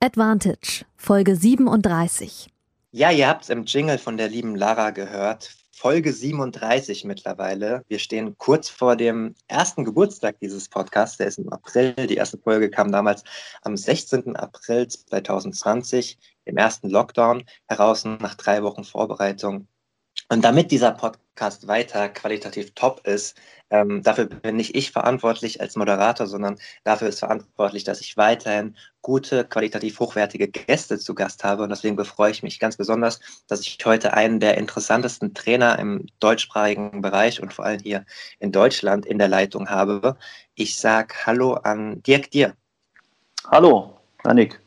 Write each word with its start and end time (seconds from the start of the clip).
Advantage, 0.00 0.84
Folge 0.98 1.34
37. 1.34 2.50
Ja, 2.92 3.10
ihr 3.10 3.26
habt 3.26 3.44
es 3.44 3.48
im 3.48 3.64
Jingle 3.64 3.96
von 3.96 4.18
der 4.18 4.28
lieben 4.28 4.54
Lara 4.54 4.90
gehört. 4.90 5.56
Folge 5.72 6.12
37 6.12 7.06
mittlerweile. 7.06 7.82
Wir 7.88 7.98
stehen 7.98 8.36
kurz 8.36 8.68
vor 8.68 8.96
dem 8.96 9.34
ersten 9.48 9.86
Geburtstag 9.86 10.38
dieses 10.40 10.68
Podcasts. 10.68 11.16
Der 11.16 11.28
ist 11.28 11.38
im 11.38 11.50
April. 11.50 11.94
Die 11.94 12.16
erste 12.16 12.36
Folge 12.36 12.68
kam 12.68 12.92
damals 12.92 13.24
am 13.62 13.74
16. 13.74 14.36
April 14.36 14.86
2020, 14.86 16.18
im 16.44 16.58
ersten 16.58 16.90
Lockdown, 16.90 17.44
heraus 17.66 18.04
nach 18.04 18.34
drei 18.34 18.62
Wochen 18.62 18.84
Vorbereitung. 18.84 19.66
Und 20.28 20.42
damit 20.42 20.70
dieser 20.70 20.92
Podcast 20.92 21.68
weiter 21.68 22.08
qualitativ 22.08 22.72
top 22.74 23.06
ist, 23.06 23.36
ähm, 23.70 24.02
dafür 24.02 24.26
bin 24.26 24.56
nicht 24.56 24.74
ich 24.74 24.92
verantwortlich 24.92 25.60
als 25.60 25.76
Moderator, 25.76 26.26
sondern 26.26 26.58
dafür 26.84 27.08
ist 27.08 27.18
verantwortlich, 27.18 27.84
dass 27.84 28.00
ich 28.00 28.16
weiterhin 28.16 28.76
gute, 29.02 29.44
qualitativ 29.44 29.98
hochwertige 30.00 30.48
Gäste 30.48 30.98
zu 30.98 31.14
Gast 31.14 31.44
habe. 31.44 31.62
Und 31.62 31.70
deswegen 31.70 31.96
befreue 31.96 32.30
ich 32.30 32.42
mich 32.42 32.58
ganz 32.58 32.76
besonders, 32.76 33.20
dass 33.48 33.60
ich 33.60 33.78
heute 33.84 34.14
einen 34.14 34.40
der 34.40 34.58
interessantesten 34.58 35.34
Trainer 35.34 35.78
im 35.78 36.06
deutschsprachigen 36.20 37.02
Bereich 37.02 37.40
und 37.40 37.52
vor 37.52 37.64
allem 37.64 37.80
hier 37.80 38.04
in 38.38 38.52
Deutschland 38.52 39.06
in 39.06 39.18
der 39.18 39.28
Leitung 39.28 39.68
habe. 39.68 40.16
Ich 40.54 40.76
sage 40.76 41.14
Hallo 41.24 41.54
an 41.54 42.02
Dirk 42.02 42.30
Dir. 42.30 42.54
Hallo, 43.48 43.96
Annik. 44.24 44.65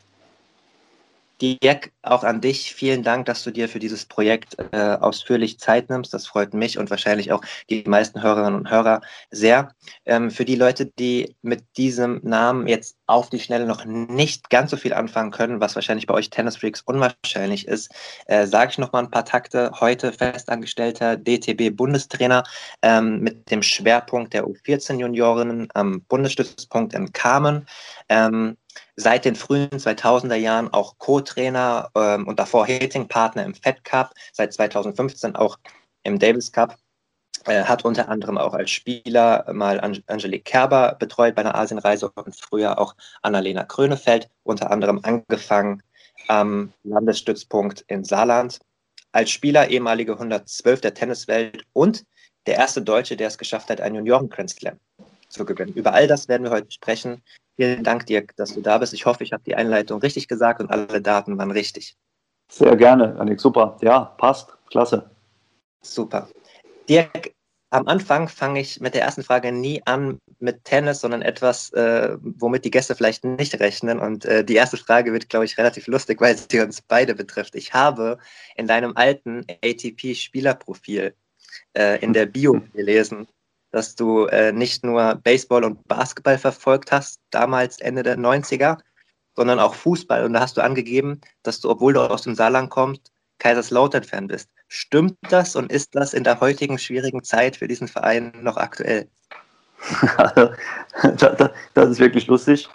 Dirk, 1.39 1.91
auch 2.03 2.23
an 2.23 2.41
dich 2.41 2.73
vielen 2.73 3.03
Dank, 3.03 3.25
dass 3.25 3.43
du 3.43 3.51
dir 3.51 3.67
für 3.69 3.79
dieses 3.79 4.05
Projekt 4.05 4.57
äh, 4.71 4.97
ausführlich 4.99 5.59
Zeit 5.59 5.89
nimmst. 5.89 6.13
Das 6.13 6.27
freut 6.27 6.53
mich 6.53 6.77
und 6.77 6.89
wahrscheinlich 6.89 7.31
auch 7.31 7.41
die 7.69 7.83
meisten 7.87 8.21
Hörerinnen 8.21 8.59
und 8.59 8.69
Hörer 8.69 9.01
sehr. 9.31 9.73
Ähm, 10.05 10.29
für 10.31 10.45
die 10.45 10.55
Leute, 10.55 10.85
die 10.85 11.35
mit 11.41 11.63
diesem 11.77 12.19
Namen 12.23 12.67
jetzt 12.67 12.97
auf 13.07 13.29
die 13.29 13.39
Schnelle 13.39 13.65
noch 13.65 13.85
nicht 13.85 14.49
ganz 14.49 14.71
so 14.71 14.77
viel 14.77 14.93
anfangen 14.93 15.31
können, 15.31 15.59
was 15.59 15.75
wahrscheinlich 15.75 16.07
bei 16.07 16.13
euch 16.13 16.29
Tennis 16.29 16.57
Freaks 16.57 16.81
unwahrscheinlich 16.81 17.67
ist, 17.67 17.91
äh, 18.27 18.45
sage 18.45 18.71
ich 18.71 18.77
noch 18.77 18.91
mal 18.91 18.99
ein 18.99 19.11
paar 19.11 19.25
Takte. 19.25 19.71
Heute 19.79 20.11
festangestellter 20.11 21.17
DTB-Bundestrainer 21.17 22.43
ähm, 22.81 23.19
mit 23.21 23.49
dem 23.49 23.63
Schwerpunkt 23.63 24.33
der 24.33 24.45
U14-Juniorinnen 24.45 25.69
am 25.73 26.01
Bundesstützpunkt 26.01 26.93
in 26.93 27.11
Kamen. 27.13 27.65
Ähm, 28.09 28.57
seit 28.95 29.25
den 29.25 29.35
frühen 29.35 29.69
2000er 29.69 30.35
Jahren 30.35 30.71
auch 30.73 30.97
Co-Trainer 30.97 31.89
ähm, 31.95 32.27
und 32.27 32.39
davor 32.39 32.65
Hitting-Partner 32.65 33.43
im 33.43 33.55
Fed 33.55 33.83
Cup, 33.83 34.13
seit 34.33 34.53
2015 34.53 35.35
auch 35.35 35.57
im 36.03 36.19
Davis 36.19 36.51
Cup. 36.51 36.77
Er 37.45 37.69
hat 37.69 37.85
unter 37.85 38.09
anderem 38.09 38.37
auch 38.37 38.53
als 38.53 38.69
Spieler 38.69 39.45
mal 39.53 39.79
Angelique 39.79 40.43
Kerber 40.43 40.95
betreut 40.99 41.35
bei 41.35 41.41
einer 41.41 41.55
Asienreise 41.55 42.09
und 42.09 42.35
früher 42.35 42.77
auch 42.77 42.95
Annalena 43.21 43.63
Krönefeld, 43.63 44.29
unter 44.43 44.71
anderem 44.71 44.99
angefangen 45.03 45.81
am 46.27 46.73
Landesstützpunkt 46.83 47.85
in 47.87 48.03
Saarland. 48.03 48.59
Als 49.13 49.31
Spieler 49.31 49.69
ehemalige 49.69 50.13
112 50.13 50.81
der 50.81 50.93
Tenniswelt 50.93 51.65
und 51.73 52.05
der 52.45 52.55
erste 52.55 52.81
Deutsche, 52.81 53.15
der 53.15 53.27
es 53.27 53.37
geschafft 53.37 53.69
hat, 53.69 53.81
einen 53.81 53.95
Junioren-Grand 53.95 54.49
Slam 54.49 54.79
zu 55.29 55.45
gewinnen. 55.45 55.73
Über 55.73 55.93
all 55.93 56.07
das 56.07 56.27
werden 56.27 56.43
wir 56.43 56.51
heute 56.51 56.71
sprechen. 56.71 57.21
Vielen 57.59 57.83
Dank, 57.83 58.05
Dirk, 58.05 58.37
dass 58.37 58.53
du 58.53 58.61
da 58.61 58.77
bist. 58.77 58.93
Ich 58.93 59.05
hoffe, 59.05 59.21
ich 59.21 59.33
habe 59.33 59.43
die 59.45 59.53
Einleitung 59.53 59.99
richtig 59.99 60.29
gesagt 60.29 60.61
und 60.61 60.71
alle 60.71 61.01
Daten 61.01 61.37
waren 61.37 61.51
richtig. 61.51 61.97
Sehr 62.49 62.77
gerne, 62.77 63.19
Annik. 63.19 63.41
Super. 63.41 63.77
Ja, 63.81 64.15
passt. 64.17 64.57
Klasse. 64.69 65.09
Super. 65.81 66.29
Dirk, 66.87 67.33
am 67.69 67.85
Anfang 67.89 68.29
fange 68.29 68.61
ich 68.61 68.79
mit 68.79 68.95
der 68.95 69.01
ersten 69.01 69.23
Frage 69.23 69.51
nie 69.51 69.81
an 69.83 70.19
mit 70.39 70.63
Tennis, 70.63 71.01
sondern 71.01 71.21
etwas, 71.21 71.73
äh, 71.73 72.15
womit 72.21 72.63
die 72.63 72.71
Gäste 72.71 72.95
vielleicht 72.95 73.25
nicht 73.25 73.59
rechnen. 73.59 73.99
Und 73.99 74.23
äh, 74.23 74.45
die 74.45 74.55
erste 74.55 74.77
Frage 74.77 75.11
wird, 75.11 75.27
glaube 75.27 75.43
ich, 75.43 75.57
relativ 75.57 75.87
lustig, 75.87 76.21
weil 76.21 76.37
sie 76.37 76.61
uns 76.61 76.81
beide 76.81 77.13
betrifft. 77.13 77.55
Ich 77.55 77.73
habe 77.73 78.19
in 78.55 78.67
deinem 78.67 78.95
alten 78.95 79.45
ATP-Spielerprofil 79.61 81.13
äh, 81.73 81.99
in 82.01 82.13
der 82.13 82.25
Bio 82.25 82.61
gelesen, 82.73 83.27
dass 83.71 83.95
du 83.95 84.25
äh, 84.25 84.51
nicht 84.51 84.83
nur 84.83 85.15
Baseball 85.15 85.63
und 85.63 85.87
Basketball 85.87 86.37
verfolgt 86.37 86.91
hast, 86.91 87.19
damals 87.31 87.79
Ende 87.79 88.03
der 88.03 88.17
90er, 88.17 88.77
sondern 89.35 89.59
auch 89.59 89.75
Fußball. 89.75 90.25
Und 90.25 90.33
da 90.33 90.41
hast 90.41 90.57
du 90.57 90.61
angegeben, 90.61 91.21
dass 91.43 91.59
du, 91.59 91.69
obwohl 91.69 91.93
du 91.93 92.01
aus 92.01 92.23
dem 92.23 92.35
Saarland 92.35 92.69
kommst, 92.69 93.11
Kaiserslautern-Fan 93.39 94.27
bist. 94.27 94.49
Stimmt 94.67 95.17
das 95.29 95.55
und 95.55 95.71
ist 95.71 95.95
das 95.95 96.13
in 96.13 96.23
der 96.23 96.39
heutigen 96.39 96.77
schwierigen 96.77 97.23
Zeit 97.23 97.55
für 97.55 97.67
diesen 97.67 97.87
Verein 97.87 98.33
noch 98.41 98.57
aktuell? 98.57 99.07
das 101.73 101.89
ist 101.89 101.99
wirklich 101.99 102.27
lustig. 102.27 102.67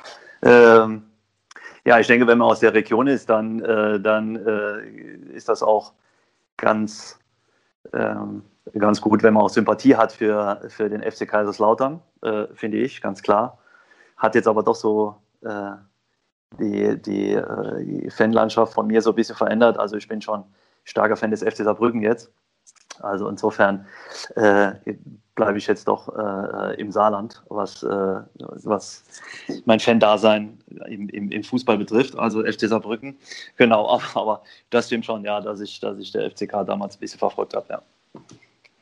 Ähm, 0.43 1.05
ja, 1.85 2.01
ich 2.01 2.07
denke, 2.07 2.27
wenn 2.27 2.39
man 2.39 2.49
aus 2.49 2.61
der 2.61 2.73
Region 2.73 3.07
ist, 3.07 3.29
dann, 3.29 3.61
äh, 3.61 4.01
dann 4.01 4.37
äh, 4.37 5.35
ist 5.35 5.49
das 5.49 5.63
auch 5.63 5.93
ganz, 6.57 7.19
ähm, 7.93 8.43
ganz 8.73 9.01
gut, 9.01 9.23
wenn 9.23 9.35
man 9.35 9.43
auch 9.43 9.51
Sympathie 9.51 9.97
hat 9.97 10.13
für, 10.13 10.61
für 10.69 10.89
den 10.89 11.03
FC 11.03 11.29
Kaiserslautern, 11.29 12.01
äh, 12.23 12.47
finde 12.55 12.79
ich, 12.79 13.01
ganz 13.01 13.23
klar. 13.23 13.59
Hat 14.17 14.35
jetzt 14.35 14.49
aber 14.49 14.63
doch 14.63 14.75
so 14.75 15.17
äh, 15.43 15.73
die, 16.59 17.01
die, 17.03 17.33
äh, 17.33 17.85
die 17.85 18.11
Fanlandschaft 18.11 18.73
von 18.73 18.87
mir 18.87 19.03
so 19.03 19.11
ein 19.11 19.17
bisschen 19.17 19.37
verändert. 19.37 19.79
Also 19.79 19.97
ich 19.97 20.09
bin 20.09 20.23
schon 20.23 20.45
starker 20.85 21.17
Fan 21.17 21.31
des 21.31 21.43
FC 21.43 21.59
Saarbrücken 21.59 22.03
jetzt. 22.03 22.31
Also 23.01 23.29
insofern 23.29 23.87
äh, 24.37 24.73
bleibe 25.35 25.59
ich 25.59 25.67
jetzt 25.67 25.89
doch 25.89 26.17
äh, 26.17 26.81
im 26.81 26.93
Saarland, 26.93 27.43
was, 27.49 27.83
äh, 27.83 28.21
was 28.39 29.05
mein 29.65 29.81
Fan-Dasein 29.81 30.59
im, 30.87 31.09
im, 31.09 31.31
im, 31.31 31.43
Fußball 31.43 31.77
betrifft, 31.77 32.17
also 32.17 32.45
FC 32.45 32.69
Saarbrücken. 32.69 33.17
Genau, 33.57 33.89
aber, 33.89 34.03
aber, 34.15 34.43
das 34.71 34.87
stimmt 34.87 35.05
schon, 35.05 35.25
ja, 35.25 35.41
dass 35.41 35.61
ich, 35.61 35.81
dass 35.81 35.99
ich 35.99 36.13
der 36.13 36.31
FCK 36.31 36.65
damals 36.65 36.97
ein 36.97 37.01
bisschen 37.01 37.19
verfolgt 37.19 37.55
habe, 37.55 37.67
ja. 37.69 37.83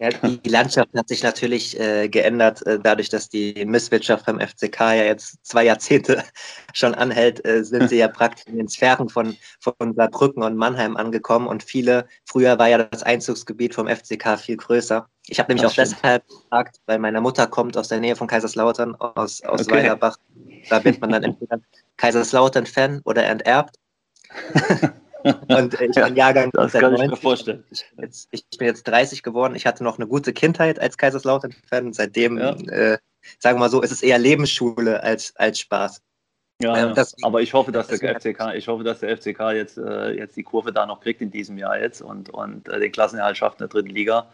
Ja, 0.02 0.10
die 0.10 0.48
Landschaft 0.48 0.88
hat 0.96 1.08
sich 1.08 1.22
natürlich 1.22 1.78
äh, 1.78 2.08
geändert, 2.08 2.66
äh, 2.66 2.80
dadurch, 2.82 3.08
dass 3.08 3.28
die 3.28 3.64
Misswirtschaft 3.64 4.26
beim 4.26 4.40
FCK 4.40 4.80
ja 4.80 5.04
jetzt 5.04 5.36
zwei 5.46 5.64
Jahrzehnte 5.64 6.24
schon 6.74 6.92
anhält, 6.96 7.46
äh, 7.46 7.62
sind 7.62 7.88
sie 7.88 7.98
ja 7.98 8.08
praktisch 8.12 8.46
in 8.46 8.56
den 8.56 8.66
Sphären 8.66 9.08
von, 9.08 9.36
von 9.60 9.94
Saarbrücken 9.94 10.42
und 10.42 10.56
Mannheim 10.56 10.96
angekommen 10.96 11.46
und 11.46 11.62
viele, 11.62 12.08
früher 12.24 12.58
war 12.58 12.68
ja 12.68 12.78
das 12.78 13.04
Einzugsgebiet 13.04 13.76
vom 13.76 13.86
FCK 13.86 14.40
viel 14.40 14.56
größer. 14.56 15.06
Ich 15.28 15.38
habe 15.38 15.52
nämlich 15.52 15.62
das 15.62 15.70
auch 15.70 15.74
stimmt. 15.74 16.02
deshalb 16.02 16.26
gefragt, 16.26 16.80
weil 16.86 16.98
meine 16.98 17.20
Mutter 17.20 17.46
kommt 17.46 17.76
aus 17.76 17.86
der 17.86 18.00
Nähe 18.00 18.16
von 18.16 18.26
Kaiserslautern, 18.26 18.96
aus, 18.96 19.40
aus 19.44 19.68
okay. 19.68 19.76
Weilerbach. 19.76 20.16
Da 20.68 20.82
wird 20.82 21.00
man 21.00 21.10
dann 21.10 21.22
entweder 21.22 21.60
Kaiserslautern-Fan 21.96 23.02
oder 23.04 23.24
enterbt. 23.26 23.76
Und 25.48 25.80
ich 25.80 25.94
bin 25.94 26.16
Jahrgang 26.16 26.50
das 26.52 26.72
kann 26.72 26.92
90. 26.92 27.04
ich 27.04 27.10
mir 27.10 27.16
vorstellen. 27.16 27.64
Jetzt, 27.98 28.28
ich 28.30 28.44
bin 28.58 28.66
jetzt 28.66 28.84
30 28.84 29.22
geworden. 29.22 29.54
Ich 29.54 29.66
hatte 29.66 29.84
noch 29.84 29.98
eine 29.98 30.06
gute 30.06 30.32
Kindheit 30.32 30.78
als 30.78 30.96
Kaiserslautern-Fan. 30.98 31.92
Seitdem, 31.92 32.38
ja. 32.38 32.50
äh, 32.52 32.98
sagen 33.38 33.56
wir 33.56 33.60
mal 33.60 33.70
so, 33.70 33.82
ist 33.82 33.92
es 33.92 34.02
eher 34.02 34.18
Lebensschule 34.18 35.02
als, 35.02 35.34
als 35.36 35.60
Spaß. 35.60 36.02
Ja, 36.62 36.76
ähm, 36.76 36.94
das, 36.94 37.16
aber 37.22 37.42
ich 37.42 37.54
hoffe, 37.54 37.72
dass 37.72 37.88
der 37.88 38.20
FCK, 38.20 38.54
ich 38.54 38.68
hoffe, 38.68 38.84
dass 38.84 39.00
der 39.00 39.16
FCK 39.16 39.52
jetzt, 39.52 39.78
äh, 39.78 40.12
jetzt 40.12 40.36
die 40.36 40.44
Kurve 40.44 40.72
da 40.72 40.86
noch 40.86 41.00
kriegt 41.00 41.20
in 41.20 41.30
diesem 41.30 41.58
Jahr 41.58 41.78
jetzt 41.78 42.02
und, 42.02 42.30
und 42.30 42.68
äh, 42.68 42.78
den 42.78 42.92
Klassenerhalt 42.92 43.36
schafft 43.36 43.60
in 43.60 43.66
der 43.66 43.68
dritten 43.68 43.90
Liga. 43.90 44.26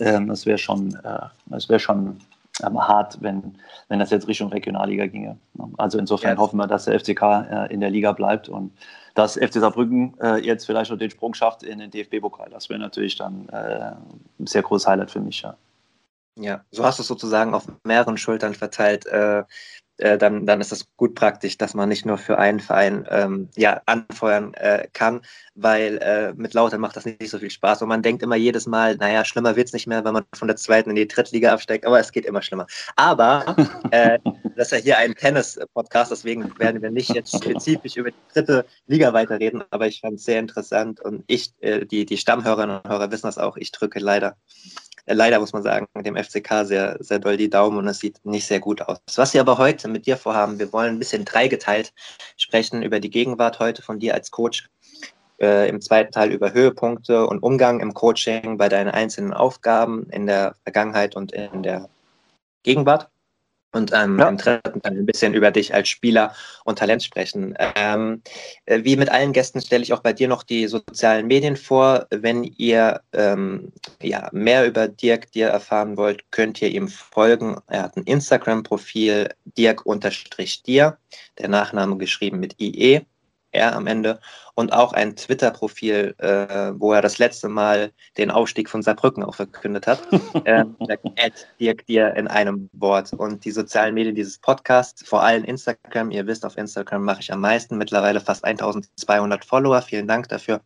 Ähm, 0.00 0.26
das 0.26 0.44
wäre 0.44 0.58
schon, 0.58 0.94
äh, 1.04 1.26
das 1.46 1.68
wäre 1.68 1.78
schon 1.78 2.20
ähm, 2.66 2.80
hart, 2.80 3.18
wenn, 3.20 3.56
wenn 3.88 3.98
das 3.98 4.10
jetzt 4.10 4.26
Richtung 4.26 4.48
Regionalliga 4.48 5.06
ginge. 5.06 5.38
Also 5.78 5.98
insofern 5.98 6.36
ja. 6.36 6.38
hoffen 6.38 6.56
wir, 6.56 6.66
dass 6.66 6.86
der 6.86 6.98
FCK 6.98 7.22
äh, 7.22 7.72
in 7.72 7.80
der 7.80 7.90
Liga 7.90 8.12
bleibt 8.12 8.48
und 8.48 8.72
dass 9.14 9.34
FC 9.34 9.54
Saarbrücken 9.54 10.14
äh, 10.20 10.36
jetzt 10.38 10.64
vielleicht 10.66 10.90
noch 10.90 10.98
den 10.98 11.10
Sprung 11.10 11.34
schafft 11.34 11.62
in 11.62 11.78
den 11.78 11.90
DFB-Pokal. 11.90 12.50
Das 12.50 12.68
wäre 12.68 12.80
natürlich 12.80 13.16
dann 13.16 13.48
äh, 13.50 13.92
ein 14.40 14.46
sehr 14.46 14.62
großes 14.62 14.86
Highlight 14.86 15.10
für 15.10 15.20
mich. 15.20 15.42
Ja. 15.42 15.56
Ja, 16.36 16.64
so 16.70 16.82
hast 16.82 16.98
du 16.98 17.02
es 17.02 17.08
sozusagen 17.08 17.52
auf 17.52 17.66
mehreren 17.84 18.16
Schultern 18.16 18.54
verteilt. 18.54 19.04
Äh, 19.04 19.44
äh, 19.98 20.18
dann, 20.18 20.46
dann 20.46 20.60
ist 20.60 20.72
das 20.72 20.86
gut 20.96 21.14
praktisch, 21.14 21.58
dass 21.58 21.74
man 21.74 21.88
nicht 21.88 22.06
nur 22.06 22.18
für 22.18 22.38
einen 22.38 22.60
Verein 22.60 23.06
ähm, 23.10 23.48
ja, 23.56 23.80
anfeuern 23.86 24.54
äh, 24.54 24.88
kann, 24.92 25.20
weil 25.54 25.98
äh, 25.98 26.32
mit 26.34 26.54
Lautern 26.54 26.80
macht 26.80 26.96
das 26.96 27.04
nicht 27.04 27.28
so 27.28 27.38
viel 27.38 27.50
Spaß. 27.50 27.82
Und 27.82 27.88
man 27.88 28.02
denkt 28.02 28.22
immer 28.22 28.36
jedes 28.36 28.66
Mal, 28.66 28.96
naja, 28.96 29.24
schlimmer 29.24 29.56
wird 29.56 29.68
es 29.68 29.72
nicht 29.72 29.86
mehr, 29.86 30.04
wenn 30.04 30.14
man 30.14 30.24
von 30.34 30.48
der 30.48 30.56
zweiten 30.56 30.90
in 30.90 30.96
die 30.96 31.08
Drittliga 31.08 31.52
absteigt, 31.52 31.86
aber 31.86 32.00
es 32.00 32.12
geht 32.12 32.24
immer 32.24 32.42
schlimmer. 32.42 32.66
Aber 32.96 33.56
äh, 33.90 34.18
das 34.56 34.72
ist 34.72 34.78
ja 34.78 34.78
hier 34.78 34.98
ein 34.98 35.14
Tennis-Podcast, 35.14 36.10
deswegen 36.10 36.58
werden 36.58 36.82
wir 36.82 36.90
nicht 36.90 37.14
jetzt 37.14 37.36
spezifisch 37.36 37.96
über 37.96 38.10
die 38.10 38.32
dritte 38.32 38.64
Liga 38.86 39.12
weiterreden, 39.12 39.62
aber 39.70 39.86
ich 39.86 40.00
fand 40.00 40.14
es 40.14 40.24
sehr 40.24 40.40
interessant 40.40 41.00
und 41.00 41.24
ich, 41.26 41.52
äh, 41.60 41.84
die, 41.86 42.06
die 42.06 42.16
Stammhörerinnen 42.16 42.80
und 42.80 42.88
Hörer 42.88 43.10
wissen 43.10 43.26
das 43.26 43.38
auch, 43.38 43.56
ich 43.56 43.72
drücke 43.72 43.98
leider, 43.98 44.36
leider 45.06 45.40
muss 45.40 45.52
man 45.52 45.62
sagen, 45.62 45.86
dem 46.00 46.16
FCK 46.16 46.64
sehr, 46.64 46.96
sehr 47.00 47.18
doll 47.18 47.36
die 47.36 47.50
Daumen 47.50 47.78
und 47.78 47.88
es 47.88 47.98
sieht 47.98 48.24
nicht 48.24 48.46
sehr 48.46 48.60
gut 48.60 48.82
aus. 48.82 48.98
Was 49.16 49.34
wir 49.34 49.40
aber 49.40 49.58
heute 49.58 49.88
mit 49.88 50.06
dir 50.06 50.16
vorhaben, 50.16 50.58
wir 50.58 50.72
wollen 50.72 50.96
ein 50.96 50.98
bisschen 50.98 51.24
dreigeteilt 51.24 51.92
sprechen 52.36 52.82
über 52.82 53.00
die 53.00 53.10
Gegenwart 53.10 53.58
heute 53.58 53.82
von 53.82 53.98
dir 53.98 54.14
als 54.14 54.30
Coach, 54.30 54.68
äh, 55.40 55.68
im 55.68 55.80
zweiten 55.80 56.12
Teil 56.12 56.30
über 56.30 56.52
Höhepunkte 56.52 57.26
und 57.26 57.42
Umgang 57.42 57.80
im 57.80 57.94
Coaching 57.94 58.56
bei 58.56 58.68
deinen 58.68 58.90
einzelnen 58.90 59.32
Aufgaben 59.32 60.08
in 60.10 60.26
der 60.26 60.54
Vergangenheit 60.62 61.16
und 61.16 61.32
in 61.32 61.62
der 61.62 61.88
Gegenwart. 62.62 63.11
Und 63.72 63.90
ähm, 63.94 64.18
ja. 64.18 64.28
im 64.28 64.36
dritten 64.36 64.82
Teil 64.82 64.98
ein 64.98 65.06
bisschen 65.06 65.32
über 65.32 65.50
dich 65.50 65.74
als 65.74 65.88
Spieler 65.88 66.34
und 66.64 66.78
Talent 66.78 67.02
sprechen. 67.02 67.54
Ähm, 67.74 68.22
äh, 68.66 68.84
wie 68.84 68.96
mit 68.96 69.10
allen 69.10 69.32
Gästen 69.32 69.60
stelle 69.60 69.82
ich 69.82 69.92
auch 69.92 70.00
bei 70.00 70.12
dir 70.12 70.28
noch 70.28 70.42
die 70.42 70.66
sozialen 70.66 71.26
Medien 71.26 71.56
vor. 71.56 72.06
Wenn 72.10 72.44
ihr 72.44 73.00
ähm, 73.14 73.72
ja, 74.02 74.28
mehr 74.32 74.66
über 74.66 74.88
Dirk 74.88 75.32
Dir 75.32 75.48
erfahren 75.48 75.96
wollt, 75.96 76.30
könnt 76.30 76.60
ihr 76.60 76.68
ihm 76.68 76.88
folgen. 76.88 77.56
Er 77.68 77.84
hat 77.84 77.96
ein 77.96 78.04
Instagram-Profil, 78.04 79.30
Dirk-Dir, 79.56 80.98
der 81.38 81.48
Nachname 81.48 81.96
geschrieben 81.96 82.40
mit 82.40 82.60
IE. 82.60 83.00
R 83.52 83.74
am 83.74 83.86
Ende 83.86 84.20
und 84.54 84.72
auch 84.72 84.92
ein 84.92 85.16
Twitter-Profil, 85.16 86.14
äh, 86.18 86.72
wo 86.74 86.92
er 86.92 87.02
das 87.02 87.18
letzte 87.18 87.48
Mal 87.48 87.92
den 88.18 88.30
Aufstieg 88.30 88.68
von 88.68 88.82
Saarbrücken 88.82 89.22
auch 89.22 89.34
verkündet 89.34 89.86
hat. 89.86 90.02
äh, 90.44 90.64
Dirk 91.60 91.86
dir 91.86 92.14
in 92.14 92.28
einem 92.28 92.68
Wort. 92.72 93.12
Und 93.12 93.44
die 93.44 93.50
sozialen 93.50 93.94
Medien 93.94 94.14
dieses 94.14 94.38
Podcasts, 94.38 95.06
vor 95.06 95.22
allem 95.22 95.44
Instagram, 95.44 96.10
ihr 96.10 96.26
wisst, 96.26 96.44
auf 96.44 96.58
Instagram 96.58 97.04
mache 97.04 97.20
ich 97.20 97.32
am 97.32 97.40
meisten, 97.40 97.78
mittlerweile 97.78 98.20
fast 98.20 98.44
1200 98.44 99.44
Follower. 99.44 99.80
Vielen 99.82 100.08
Dank 100.08 100.28
dafür. 100.28 100.60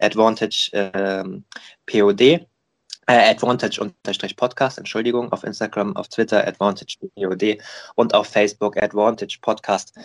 Advantage 0.00 0.70
ähm, 0.72 1.44
POD. 1.86 2.46
Äh, 3.08 3.30
Advantage-Podcast, 3.30 4.78
Entschuldigung, 4.78 5.30
auf 5.30 5.44
Instagram, 5.44 5.94
auf 5.94 6.08
Twitter 6.08 6.44
Advantage 6.44 6.96
POD 7.14 7.58
und 7.94 8.14
auf 8.14 8.26
Facebook 8.26 8.82
Advantage 8.82 9.38
Podcast 9.40 9.96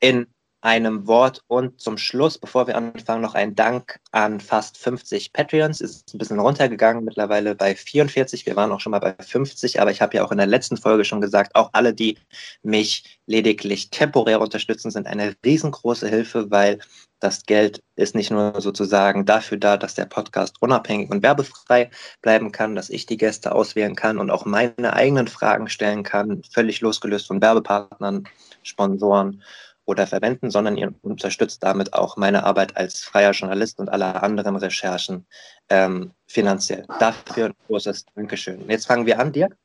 in 0.00 0.26
einem 0.62 1.06
Wort 1.06 1.42
und 1.46 1.80
zum 1.80 1.96
Schluss, 1.96 2.36
bevor 2.36 2.66
wir 2.66 2.76
anfangen, 2.76 3.22
noch 3.22 3.34
ein 3.34 3.54
Dank 3.54 3.98
an 4.10 4.40
fast 4.40 4.76
50 4.78 5.32
Patreons. 5.32 5.80
Ist 5.80 6.14
ein 6.14 6.18
bisschen 6.18 6.38
runtergegangen, 6.38 7.04
mittlerweile 7.04 7.54
bei 7.54 7.74
44. 7.74 8.44
Wir 8.44 8.56
waren 8.56 8.70
auch 8.72 8.80
schon 8.80 8.90
mal 8.90 8.98
bei 8.98 9.14
50, 9.18 9.80
aber 9.80 9.90
ich 9.90 10.02
habe 10.02 10.16
ja 10.16 10.24
auch 10.24 10.32
in 10.32 10.38
der 10.38 10.46
letzten 10.46 10.76
Folge 10.76 11.04
schon 11.04 11.20
gesagt, 11.20 11.54
auch 11.54 11.70
alle, 11.72 11.94
die 11.94 12.18
mich 12.62 13.20
lediglich 13.26 13.90
temporär 13.90 14.40
unterstützen, 14.40 14.90
sind 14.90 15.06
eine 15.06 15.34
riesengroße 15.44 16.08
Hilfe, 16.08 16.50
weil 16.50 16.78
das 17.20 17.44
Geld 17.44 17.82
ist 17.96 18.14
nicht 18.14 18.30
nur 18.30 18.60
sozusagen 18.60 19.26
dafür 19.26 19.58
da, 19.58 19.76
dass 19.76 19.94
der 19.94 20.06
Podcast 20.06 20.56
unabhängig 20.60 21.10
und 21.10 21.22
werbefrei 21.22 21.90
bleiben 22.22 22.50
kann, 22.50 22.74
dass 22.74 22.90
ich 22.90 23.06
die 23.06 23.18
Gäste 23.18 23.52
auswählen 23.52 23.94
kann 23.94 24.18
und 24.18 24.30
auch 24.30 24.46
meine 24.46 24.94
eigenen 24.94 25.28
Fragen 25.28 25.68
stellen 25.68 26.02
kann, 26.02 26.42
völlig 26.50 26.80
losgelöst 26.80 27.26
von 27.26 27.40
Werbepartnern, 27.40 28.24
Sponsoren 28.62 29.42
oder 29.90 30.06
Verbänden, 30.06 30.50
sondern 30.50 30.76
ihr 30.76 30.94
unterstützt 31.02 31.62
damit 31.64 31.92
auch 31.92 32.16
meine 32.16 32.44
Arbeit 32.44 32.76
als 32.76 33.00
freier 33.00 33.32
Journalist 33.32 33.80
und 33.80 33.88
alle 33.88 34.22
anderen 34.22 34.54
Recherchen 34.54 35.26
ähm, 35.68 36.12
finanziell. 36.26 36.86
Dafür 37.00 37.46
ein 37.46 37.54
großes 37.66 38.06
Dankeschön. 38.14 38.68
Jetzt 38.68 38.86
fangen 38.86 39.04
wir 39.04 39.18
an, 39.18 39.32
Dirk. 39.32 39.56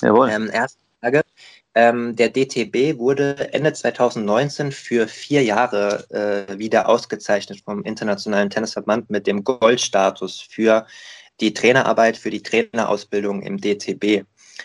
Jawohl. 0.00 0.30
Ähm, 0.30 0.50
erste 0.50 0.78
Frage. 1.00 1.22
Ähm, 1.74 2.16
der 2.16 2.30
DTB 2.30 2.98
wurde 2.98 3.52
Ende 3.52 3.74
2019 3.74 4.72
für 4.72 5.06
vier 5.06 5.44
Jahre 5.44 6.06
äh, 6.08 6.58
wieder 6.58 6.88
ausgezeichnet 6.88 7.60
vom 7.62 7.82
Internationalen 7.82 8.48
Tennisverband 8.48 9.10
mit 9.10 9.26
dem 9.26 9.44
Goldstatus 9.44 10.40
für 10.40 10.86
die 11.40 11.52
Trainerarbeit, 11.52 12.16
für 12.16 12.30
die 12.30 12.42
Trainerausbildung 12.42 13.42
im 13.42 13.58
DTB 13.58 14.24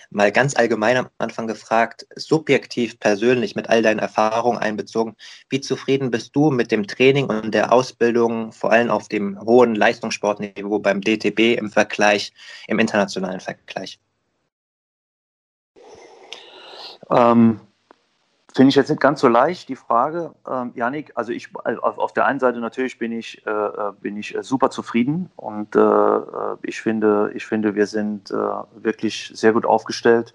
mal 0.09 0.31
ganz 0.31 0.55
allgemein 0.55 0.97
am 0.97 1.09
Anfang 1.17 1.47
gefragt, 1.47 2.07
subjektiv 2.15 2.99
persönlich 2.99 3.55
mit 3.55 3.69
all 3.69 3.81
deinen 3.81 3.99
Erfahrungen 3.99 4.57
einbezogen, 4.57 5.15
wie 5.49 5.61
zufrieden 5.61 6.11
bist 6.11 6.35
du 6.35 6.51
mit 6.51 6.71
dem 6.71 6.87
Training 6.87 7.25
und 7.25 7.53
der 7.53 7.71
Ausbildung, 7.71 8.51
vor 8.51 8.71
allem 8.71 8.89
auf 8.89 9.07
dem 9.07 9.39
hohen 9.41 9.75
Leistungssportniveau 9.75 10.79
beim 10.79 11.01
DTB 11.01 11.57
im 11.57 11.69
Vergleich, 11.69 12.33
im 12.67 12.79
internationalen 12.79 13.39
Vergleich? 13.39 13.99
Ähm, 17.09 17.59
Finde 18.53 18.69
ich 18.69 18.75
jetzt 18.75 18.89
nicht 18.89 19.01
ganz 19.01 19.21
so 19.21 19.29
leicht, 19.29 19.69
die 19.69 19.77
Frage, 19.77 20.33
ähm, 20.49 20.73
Janik. 20.75 21.13
Also 21.15 21.31
ich 21.31 21.49
auf, 21.55 21.97
auf, 21.97 22.13
der 22.13 22.25
einen 22.25 22.39
Seite 22.39 22.59
natürlich 22.59 22.97
bin 22.97 23.13
ich, 23.13 23.45
äh, 23.45 23.49
äh 23.49 23.93
bin 24.01 24.17
ich 24.17 24.35
äh, 24.35 24.43
super 24.43 24.69
zufrieden 24.69 25.29
und 25.37 25.75
äh, 25.75 25.79
äh, 25.79 26.57
ich, 26.63 26.81
finde, 26.81 27.31
ich 27.33 27.45
finde, 27.45 27.75
wir 27.75 27.85
sind 27.85 28.29
äh, 28.29 28.35
wirklich 28.75 29.31
sehr 29.33 29.53
gut 29.53 29.65
aufgestellt. 29.65 30.33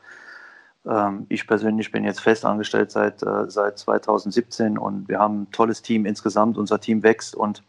Ähm, 0.86 1.26
ich 1.28 1.46
persönlich 1.46 1.92
bin 1.92 2.04
jetzt 2.04 2.20
fest 2.20 2.46
angestellt 2.46 2.90
seit, 2.90 3.20
seit 3.20 3.78
2017 3.78 4.78
und 4.78 5.08
wir 5.08 5.19
haben 5.19 5.42
ein 5.42 5.50
tolles 5.50 5.82
Team 5.82 6.06
insgesamt. 6.06 6.56
Unser 6.56 6.80
Team 6.80 7.02
wächst 7.02 7.34
und 7.34 7.62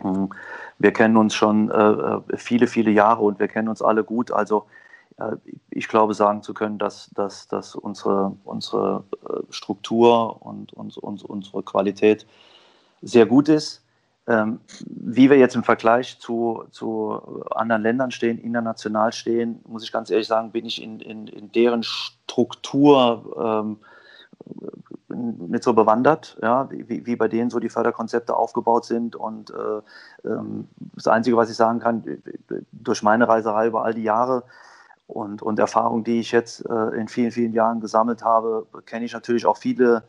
hm, 0.00 0.30
wir 0.78 0.92
kennen 0.92 1.16
uns 1.16 1.34
schon 1.34 1.72
viele, 2.36 2.66
viele 2.66 2.90
Jahre 2.90 3.22
und 3.22 3.38
wir 3.38 3.48
kennen 3.48 3.68
uns 3.68 3.82
alle 3.82 4.02
gut. 4.02 4.32
Also 4.32 4.66
äh, 4.66 4.85
ich 5.70 5.88
glaube, 5.88 6.14
sagen 6.14 6.42
zu 6.42 6.52
können, 6.52 6.78
dass, 6.78 7.10
dass, 7.14 7.48
dass 7.48 7.74
unsere, 7.74 8.36
unsere 8.44 9.04
äh, 9.28 9.40
Struktur 9.50 10.42
und, 10.44 10.72
und, 10.74 10.96
und 10.98 11.24
unsere 11.24 11.62
Qualität 11.62 12.26
sehr 13.02 13.26
gut 13.26 13.48
ist. 13.48 13.82
Ähm, 14.28 14.60
wie 14.84 15.30
wir 15.30 15.38
jetzt 15.38 15.54
im 15.54 15.62
Vergleich 15.62 16.18
zu, 16.18 16.64
zu 16.70 17.44
anderen 17.50 17.82
Ländern 17.82 18.10
stehen, 18.10 18.38
international 18.38 19.12
stehen, 19.12 19.60
muss 19.66 19.84
ich 19.84 19.92
ganz 19.92 20.10
ehrlich 20.10 20.26
sagen, 20.26 20.50
bin 20.50 20.66
ich 20.66 20.82
in, 20.82 21.00
in, 21.00 21.28
in 21.28 21.52
deren 21.52 21.82
Struktur 21.82 23.36
ähm, 23.38 23.78
nicht 25.08 25.62
so 25.62 25.72
bewandert, 25.72 26.36
ja, 26.42 26.68
wie, 26.70 27.06
wie 27.06 27.16
bei 27.16 27.28
denen 27.28 27.50
so 27.50 27.60
die 27.60 27.68
Förderkonzepte 27.68 28.36
aufgebaut 28.36 28.84
sind. 28.84 29.16
Und 29.16 29.50
äh, 29.50 30.28
ähm, 30.28 30.68
das 30.94 31.06
Einzige, 31.06 31.36
was 31.36 31.48
ich 31.48 31.56
sagen 31.56 31.78
kann, 31.78 32.04
durch 32.72 33.02
meine 33.02 33.28
Reiserei 33.28 33.68
über 33.68 33.84
all 33.84 33.94
die 33.94 34.02
Jahre, 34.02 34.42
und, 35.06 35.42
und 35.42 35.58
Erfahrung, 35.58 36.04
die 36.04 36.20
ich 36.20 36.32
jetzt 36.32 36.64
äh, 36.68 36.96
in 36.96 37.08
vielen, 37.08 37.30
vielen 37.30 37.52
Jahren 37.52 37.80
gesammelt 37.80 38.22
habe, 38.22 38.66
kenne 38.86 39.04
ich 39.04 39.12
natürlich 39.12 39.46
auch 39.46 39.56
viele, 39.56 40.02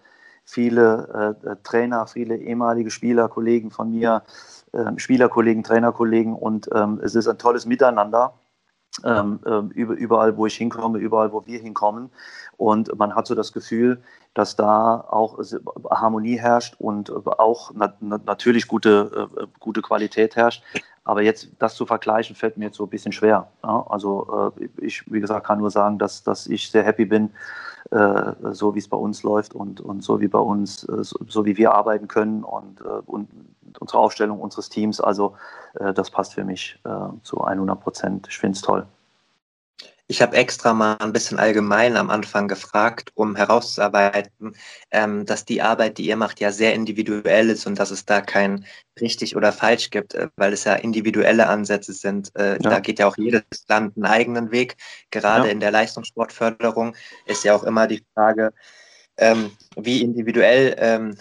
viele 0.43 1.35
äh, 1.43 1.55
Trainer, 1.63 2.07
viele 2.07 2.37
ehemalige 2.37 2.89
Spieler, 2.89 3.29
Kollegen 3.29 3.69
von 3.71 3.91
mir, 3.91 4.23
äh, 4.73 4.97
Spielerkollegen, 4.97 5.63
Trainerkollegen 5.63 6.33
und 6.33 6.69
ähm, 6.73 6.99
es 7.03 7.15
ist 7.15 7.27
ein 7.27 7.37
tolles 7.37 7.65
Miteinander. 7.65 8.33
Ähm, 9.03 9.39
ähm 9.45 9.69
überall, 9.71 10.37
wo 10.37 10.45
ich 10.45 10.55
hinkomme, 10.55 10.99
überall, 10.99 11.31
wo 11.31 11.45
wir 11.45 11.59
hinkommen. 11.59 12.09
Und 12.57 12.97
man 12.97 13.15
hat 13.15 13.27
so 13.27 13.35
das 13.35 13.53
Gefühl, 13.53 14.01
dass 14.33 14.55
da 14.55 15.05
auch 15.09 15.39
Harmonie 15.89 16.37
herrscht 16.37 16.75
und 16.79 17.11
auch 17.39 17.71
na 17.75 17.93
natürlich 18.25 18.67
gute, 18.67 19.29
äh, 19.37 19.47
gute 19.59 19.81
Qualität 19.81 20.35
herrscht. 20.35 20.63
Aber 21.03 21.21
jetzt 21.21 21.49
das 21.59 21.75
zu 21.75 21.85
vergleichen, 21.85 22.35
fällt 22.35 22.57
mir 22.57 22.65
jetzt 22.65 22.77
so 22.77 22.83
ein 22.83 22.89
bisschen 22.89 23.13
schwer. 23.13 23.47
Ja? 23.63 23.85
Also 23.89 24.51
äh, 24.59 24.85
ich, 24.85 25.09
wie 25.11 25.21
gesagt, 25.21 25.47
kann 25.47 25.59
nur 25.59 25.71
sagen, 25.71 25.97
dass, 25.97 26.23
dass 26.23 26.47
ich 26.47 26.69
sehr 26.69 26.83
happy 26.83 27.05
bin, 27.05 27.31
äh, 27.91 28.33
so 28.51 28.75
wie 28.75 28.79
es 28.79 28.87
bei 28.87 28.97
uns 28.97 29.23
läuft 29.23 29.53
und, 29.53 29.81
und 29.81 30.03
so 30.03 30.19
wie 30.19 30.27
bei 30.27 30.39
uns, 30.39 30.83
äh, 30.83 31.03
so, 31.03 31.17
so, 31.27 31.45
wie 31.45 31.57
wir 31.57 31.73
arbeiten 31.73 32.07
können 32.07 32.43
und, 32.43 32.81
äh, 32.81 33.01
und 33.05 33.29
unsere 33.79 33.99
Aufstellung 33.99 34.39
unseres 34.39 34.69
Teams. 34.69 34.99
Also 34.99 35.35
äh, 35.75 35.93
das 35.93 36.11
passt 36.11 36.33
für 36.33 36.43
mich 36.43 36.79
zu 37.23 37.41
100 37.41 37.79
Prozent. 37.79 38.27
Ich 38.29 38.37
finde 38.37 38.55
es 38.55 38.61
toll. 38.61 38.85
Ich 40.09 40.21
habe 40.21 40.37
extra 40.37 40.73
mal 40.73 40.95
ein 40.99 41.11
bisschen 41.11 41.37
allgemein 41.37 41.97
am 41.97 42.09
Anfang 42.09 42.47
gefragt, 42.47 43.11
um 43.13 43.35
herauszuarbeiten, 43.35 44.55
ähm, 44.89 45.25
dass 45.25 45.43
die 45.43 45.61
Arbeit, 45.61 45.97
die 45.97 46.07
ihr 46.07 46.15
macht, 46.15 46.39
ja 46.39 46.51
sehr 46.51 46.73
individuell 46.73 47.49
ist 47.49 47.67
und 47.67 47.77
dass 47.77 47.91
es 47.91 48.05
da 48.05 48.21
kein 48.21 48.65
richtig 49.01 49.35
oder 49.35 49.51
falsch 49.51 49.89
gibt, 49.89 50.13
äh, 50.13 50.29
weil 50.37 50.53
es 50.53 50.63
ja 50.63 50.75
individuelle 50.75 51.47
Ansätze 51.47 51.91
sind. 51.91 52.31
Äh, 52.37 52.53
ja. 52.53 52.69
Da 52.69 52.79
geht 52.79 52.99
ja 52.99 53.07
auch 53.07 53.17
jedes 53.17 53.43
Land 53.67 53.97
einen 53.97 54.05
eigenen 54.05 54.51
Weg. 54.51 54.77
Gerade 55.11 55.47
ja. 55.47 55.51
in 55.51 55.59
der 55.59 55.71
Leistungssportförderung 55.71 56.95
ist 57.25 57.43
ja 57.43 57.53
auch 57.53 57.63
immer 57.63 57.87
die 57.87 58.05
Frage, 58.13 58.53
ähm, 59.17 59.51
wie 59.75 60.01
individuell 60.01 60.75
ähm, 60.79 61.15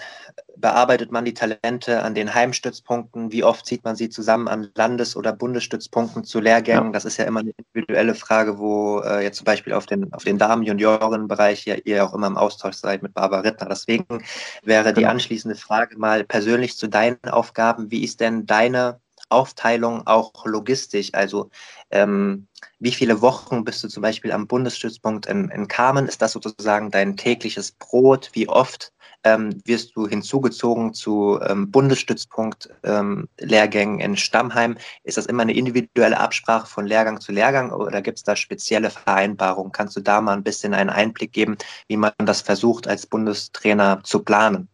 bearbeitet 0.57 1.13
man 1.13 1.25
die 1.25 1.35
Talente 1.35 2.03
an 2.03 2.15
den 2.15 2.35
Heimstützpunkten? 2.35 3.33
Wie 3.33 3.45
oft 3.45 3.67
zieht 3.67 3.85
man 3.85 3.97
sie 3.97 4.09
zusammen 4.09 4.49
an 4.49 4.71
Landes- 4.75 5.17
oder 5.17 5.33
Bundesstützpunkten 5.33 6.25
zu 6.25 6.41
Lehrgängen? 6.41 6.87
Ja. 6.87 6.93
Das 6.93 7.05
ist 7.05 7.17
ja 7.19 7.25
immer 7.25 7.41
eine 7.41 7.53
individuelle 7.57 8.15
Frage, 8.15 8.59
wo 8.59 9.01
äh, 9.01 9.23
jetzt 9.23 9.39
zum 9.39 9.45
Beispiel 9.45 9.73
auf 9.73 9.87
den, 9.87 10.13
auf 10.13 10.25
den 10.25 10.39
Damen-Junioren-Bereich 10.39 11.67
ja 11.67 11.77
ihr 11.85 12.05
auch 12.05 12.15
immer 12.15 12.27
im 12.27 12.37
Austausch 12.37 12.77
seid 12.77 13.03
mit 13.03 13.15
Barbara 13.15 13.41
Rittner. 13.41 13.69
Deswegen 13.69 14.25
wäre 14.63 14.93
die 14.93 15.01
genau. 15.01 15.13
anschließende 15.13 15.57
Frage 15.57 15.99
mal 15.99 16.25
persönlich 16.25 16.77
zu 16.77 16.89
deinen 16.89 17.19
Aufgaben. 17.29 17.91
Wie 17.91 18.03
ist 18.03 18.21
denn 18.21 18.47
deine 18.47 19.01
Aufteilung 19.29 20.07
auch 20.07 20.47
logistisch? 20.47 21.11
Also 21.13 21.51
ähm, 21.91 22.49
wie 22.79 22.93
viele 22.93 23.21
Wochen 23.21 23.65
bist 23.65 23.83
du 23.85 23.89
zum 23.89 24.03
Beispiel 24.03 24.33
am 24.33 24.47
Bundesstützpunkt 24.47 25.27
in, 25.27 25.49
in 25.51 25.69
Kamen? 25.69 26.07
Ist 26.07 26.23
das 26.23 26.33
sozusagen 26.33 26.91
dein 26.91 27.17
tägliches 27.17 27.73
Brot? 27.73 28.31
Wie 28.33 28.49
oft 28.49 28.93
ähm, 29.25 29.61
wirst 29.65 29.97
du 29.97 30.07
hinzugezogen 30.07 30.95
zu 30.95 31.41
ähm, 31.43 31.71
Bundesstützpunkt 31.71 32.71
ähm, 32.85 33.29
in 33.39 34.17
Stammheim? 34.17 34.79
Ist 35.03 35.17
das 35.17 35.27
immer 35.27 35.43
eine 35.43 35.55
individuelle 35.55 36.19
Absprache 36.19 36.67
von 36.67 36.87
Lehrgang 36.87 37.21
zu 37.21 37.33
Lehrgang 37.33 37.73
oder 37.73 38.03
gibt 38.03 38.19
es 38.19 38.25
da 38.25 38.37
spezielle 38.37 38.91
Vereinbarungen? 38.91 39.73
Kannst 39.73 39.97
du 39.97 40.01
da 40.01 40.21
mal 40.21 40.35
ein 40.35 40.45
bisschen 40.45 40.75
einen 40.75 40.91
Einblick 40.91 41.33
geben, 41.33 41.57
wie 41.89 41.97
man 41.97 42.13
das 42.19 42.41
versucht, 42.41 42.87
als 42.87 43.07
Bundestrainer 43.07 44.01
zu 44.05 44.23
planen? 44.23 44.69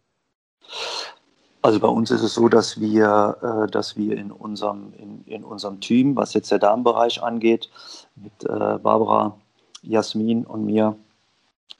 Also 1.63 1.79
bei 1.79 1.87
uns 1.87 2.11
ist 2.11 2.23
es 2.23 2.33
so, 2.33 2.49
dass 2.49 2.81
wir, 2.81 3.37
äh, 3.41 3.71
dass 3.71 3.95
wir 3.95 4.17
in 4.17 4.31
unserem, 4.31 4.93
in, 4.97 5.23
in 5.25 5.45
unserem 5.45 5.79
Team, 5.79 6.13
was 6.17 6.33
jetzt 6.33 6.51
der 6.51 6.59
Damenbereich 6.59 7.23
angeht, 7.23 7.69
mit 8.17 8.33
äh, 8.43 8.77
Barbara, 8.77 9.37
Jasmin 9.81 10.45
und 10.45 10.65
mir, 10.65 10.95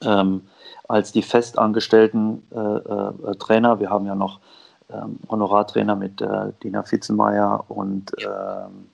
ähm, 0.02 0.48
als 0.88 1.12
die 1.12 1.22
festangestellten 1.22 2.44
äh, 2.52 2.58
äh, 2.58 3.36
Trainer, 3.36 3.82
wir 3.82 3.90
haben 3.90 4.06
ja 4.06 4.16
noch 4.16 4.40
ähm, 4.90 5.20
Honorartrainer 5.30 5.98
mit 5.98 6.22
äh, 6.22 6.54
Dina 6.63 6.84
Fitzenmeier 6.84 7.66
und 7.68 8.12
ähm, 8.20 8.88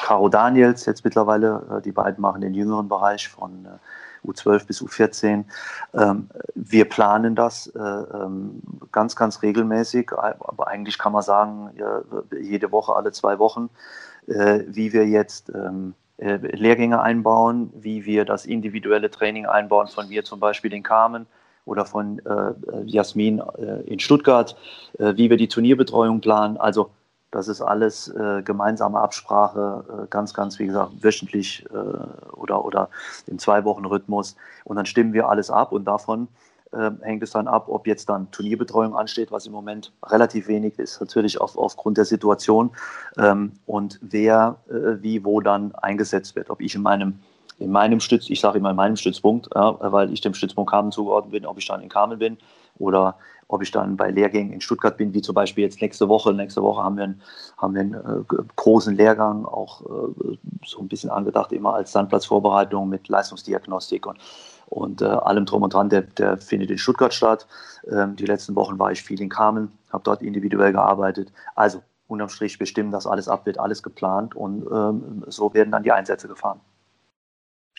Caro 0.00 0.28
Daniels 0.28 0.84
jetzt 0.86 1.04
mittlerweile, 1.04 1.62
äh, 1.70 1.82
die 1.82 1.92
beiden 1.92 2.20
machen 2.20 2.40
den 2.40 2.54
jüngeren 2.54 2.88
Bereich 2.88 3.28
von 3.28 3.66
äh, 3.66 3.68
U12 4.24 4.66
bis 4.66 4.82
U14. 4.82 5.44
Ähm, 5.94 6.28
wir 6.54 6.84
planen 6.86 7.34
das 7.34 7.66
äh, 7.68 7.78
ähm, 7.78 8.62
ganz, 8.92 9.16
ganz 9.16 9.42
regelmäßig, 9.42 10.12
aber 10.12 10.68
eigentlich 10.68 10.98
kann 10.98 11.12
man 11.12 11.22
sagen, 11.22 11.70
jede 12.40 12.70
Woche, 12.72 12.94
alle 12.94 13.12
zwei 13.12 13.38
Wochen, 13.38 13.68
wie 14.26 14.92
wir 14.92 15.06
jetzt 15.06 15.50
ähm, 15.50 15.94
äh, 16.16 16.36
Lehrgänge 16.36 17.02
einbauen, 17.02 17.72
wie 17.74 18.04
wir 18.04 18.24
das 18.24 18.46
individuelle 18.46 19.10
Training 19.10 19.46
einbauen, 19.46 19.88
von 19.88 20.08
mir 20.08 20.24
zum 20.24 20.38
Beispiel 20.38 20.72
in 20.72 20.84
Carmen 20.84 21.26
oder 21.64 21.84
von 21.84 22.20
äh, 22.20 22.52
Jasmin 22.84 23.42
äh, 23.58 23.80
in 23.86 23.98
Stuttgart, 23.98 24.56
äh, 24.98 25.14
wie 25.16 25.28
wir 25.28 25.36
die 25.36 25.48
Turnierbetreuung 25.48 26.20
planen. 26.20 26.56
Also 26.56 26.90
das 27.34 27.48
ist 27.48 27.60
alles 27.60 28.08
äh, 28.08 28.42
gemeinsame 28.42 29.00
Absprache, 29.00 29.84
äh, 30.04 30.06
ganz, 30.08 30.32
ganz, 30.34 30.58
wie 30.58 30.66
gesagt, 30.66 30.92
wöchentlich 31.02 31.66
oder, 32.32 32.64
oder 32.64 32.88
im 33.26 33.38
Zwei-Wochen-Rhythmus. 33.38 34.36
Und 34.64 34.76
dann 34.76 34.86
stimmen 34.86 35.12
wir 35.12 35.28
alles 35.28 35.50
ab 35.50 35.72
und 35.72 35.84
davon 35.84 36.28
äh, 36.74 36.90
hängt 37.02 37.22
es 37.22 37.30
dann 37.30 37.46
ab, 37.46 37.66
ob 37.68 37.86
jetzt 37.86 38.08
dann 38.08 38.30
Turnierbetreuung 38.30 38.96
ansteht, 38.96 39.30
was 39.30 39.46
im 39.46 39.52
Moment 39.52 39.92
relativ 40.04 40.48
wenig 40.48 40.78
ist, 40.78 41.00
natürlich 41.00 41.40
auf, 41.40 41.56
aufgrund 41.56 41.98
der 41.98 42.04
Situation 42.04 42.70
ähm, 43.16 43.52
und 43.66 43.98
wer 44.02 44.56
äh, 44.68 45.02
wie 45.02 45.24
wo 45.24 45.40
dann 45.40 45.74
eingesetzt 45.76 46.36
wird. 46.36 46.50
Ob 46.50 46.60
ich 46.60 46.74
in 46.74 46.82
meinem 46.82 47.20
in 47.60 47.70
meinem 47.70 48.00
Stütz, 48.00 48.28
ich 48.30 48.40
sage 48.40 48.58
immer 48.58 48.70
in 48.70 48.76
meinem 48.76 48.96
Stützpunkt, 48.96 49.48
ja, 49.54 49.76
weil 49.92 50.12
ich 50.12 50.20
dem 50.20 50.34
Stützpunkt 50.34 50.72
Kamen 50.72 50.90
zugeordnet 50.90 51.30
bin, 51.30 51.46
ob 51.46 51.56
ich 51.58 51.66
dann 51.66 51.80
in 51.80 51.88
Kamen 51.88 52.18
bin 52.18 52.36
oder 52.78 53.16
ob 53.48 53.62
ich 53.62 53.70
dann 53.70 53.96
bei 53.96 54.10
Lehrgängen 54.10 54.52
in 54.52 54.60
Stuttgart 54.60 54.96
bin, 54.96 55.12
wie 55.14 55.22
zum 55.22 55.34
Beispiel 55.34 55.64
jetzt 55.64 55.80
nächste 55.80 56.08
Woche. 56.08 56.32
Nächste 56.32 56.62
Woche 56.62 56.82
haben 56.82 56.96
wir 56.96 57.04
einen, 57.04 57.22
haben 57.56 57.74
wir 57.74 57.80
einen 57.82 57.94
äh, 57.94 58.42
großen 58.56 58.96
Lehrgang, 58.96 59.44
auch 59.44 59.82
äh, 59.82 60.36
so 60.64 60.80
ein 60.80 60.88
bisschen 60.88 61.10
angedacht, 61.10 61.52
immer 61.52 61.74
als 61.74 61.92
Sandplatzvorbereitung 61.92 62.88
mit 62.88 63.08
Leistungsdiagnostik 63.08 64.06
und 64.06 64.18
und 64.66 65.02
äh, 65.02 65.04
allem 65.04 65.46
drum 65.46 65.62
und 65.62 65.74
dran, 65.74 65.88
der, 65.88 66.02
der 66.02 66.36
findet 66.38 66.70
in 66.70 66.78
Stuttgart 66.78 67.12
statt. 67.12 67.46
Ähm, 67.88 68.16
die 68.16 68.26
letzten 68.26 68.56
Wochen 68.56 68.78
war 68.78 68.90
ich 68.90 69.02
viel 69.02 69.20
in 69.20 69.28
Kamen, 69.28 69.70
habe 69.92 70.02
dort 70.04 70.22
individuell 70.22 70.72
gearbeitet. 70.72 71.32
Also 71.54 71.82
unterm 72.08 72.28
Strich 72.28 72.58
bestimmen 72.58 72.90
das 72.90 73.06
alles 73.06 73.28
ab, 73.28 73.46
wird 73.46 73.58
alles 73.58 73.82
geplant 73.82 74.34
und 74.34 74.66
ähm, 74.70 75.24
so 75.28 75.52
werden 75.54 75.70
dann 75.70 75.82
die 75.82 75.92
Einsätze 75.92 76.28
gefahren. 76.28 76.60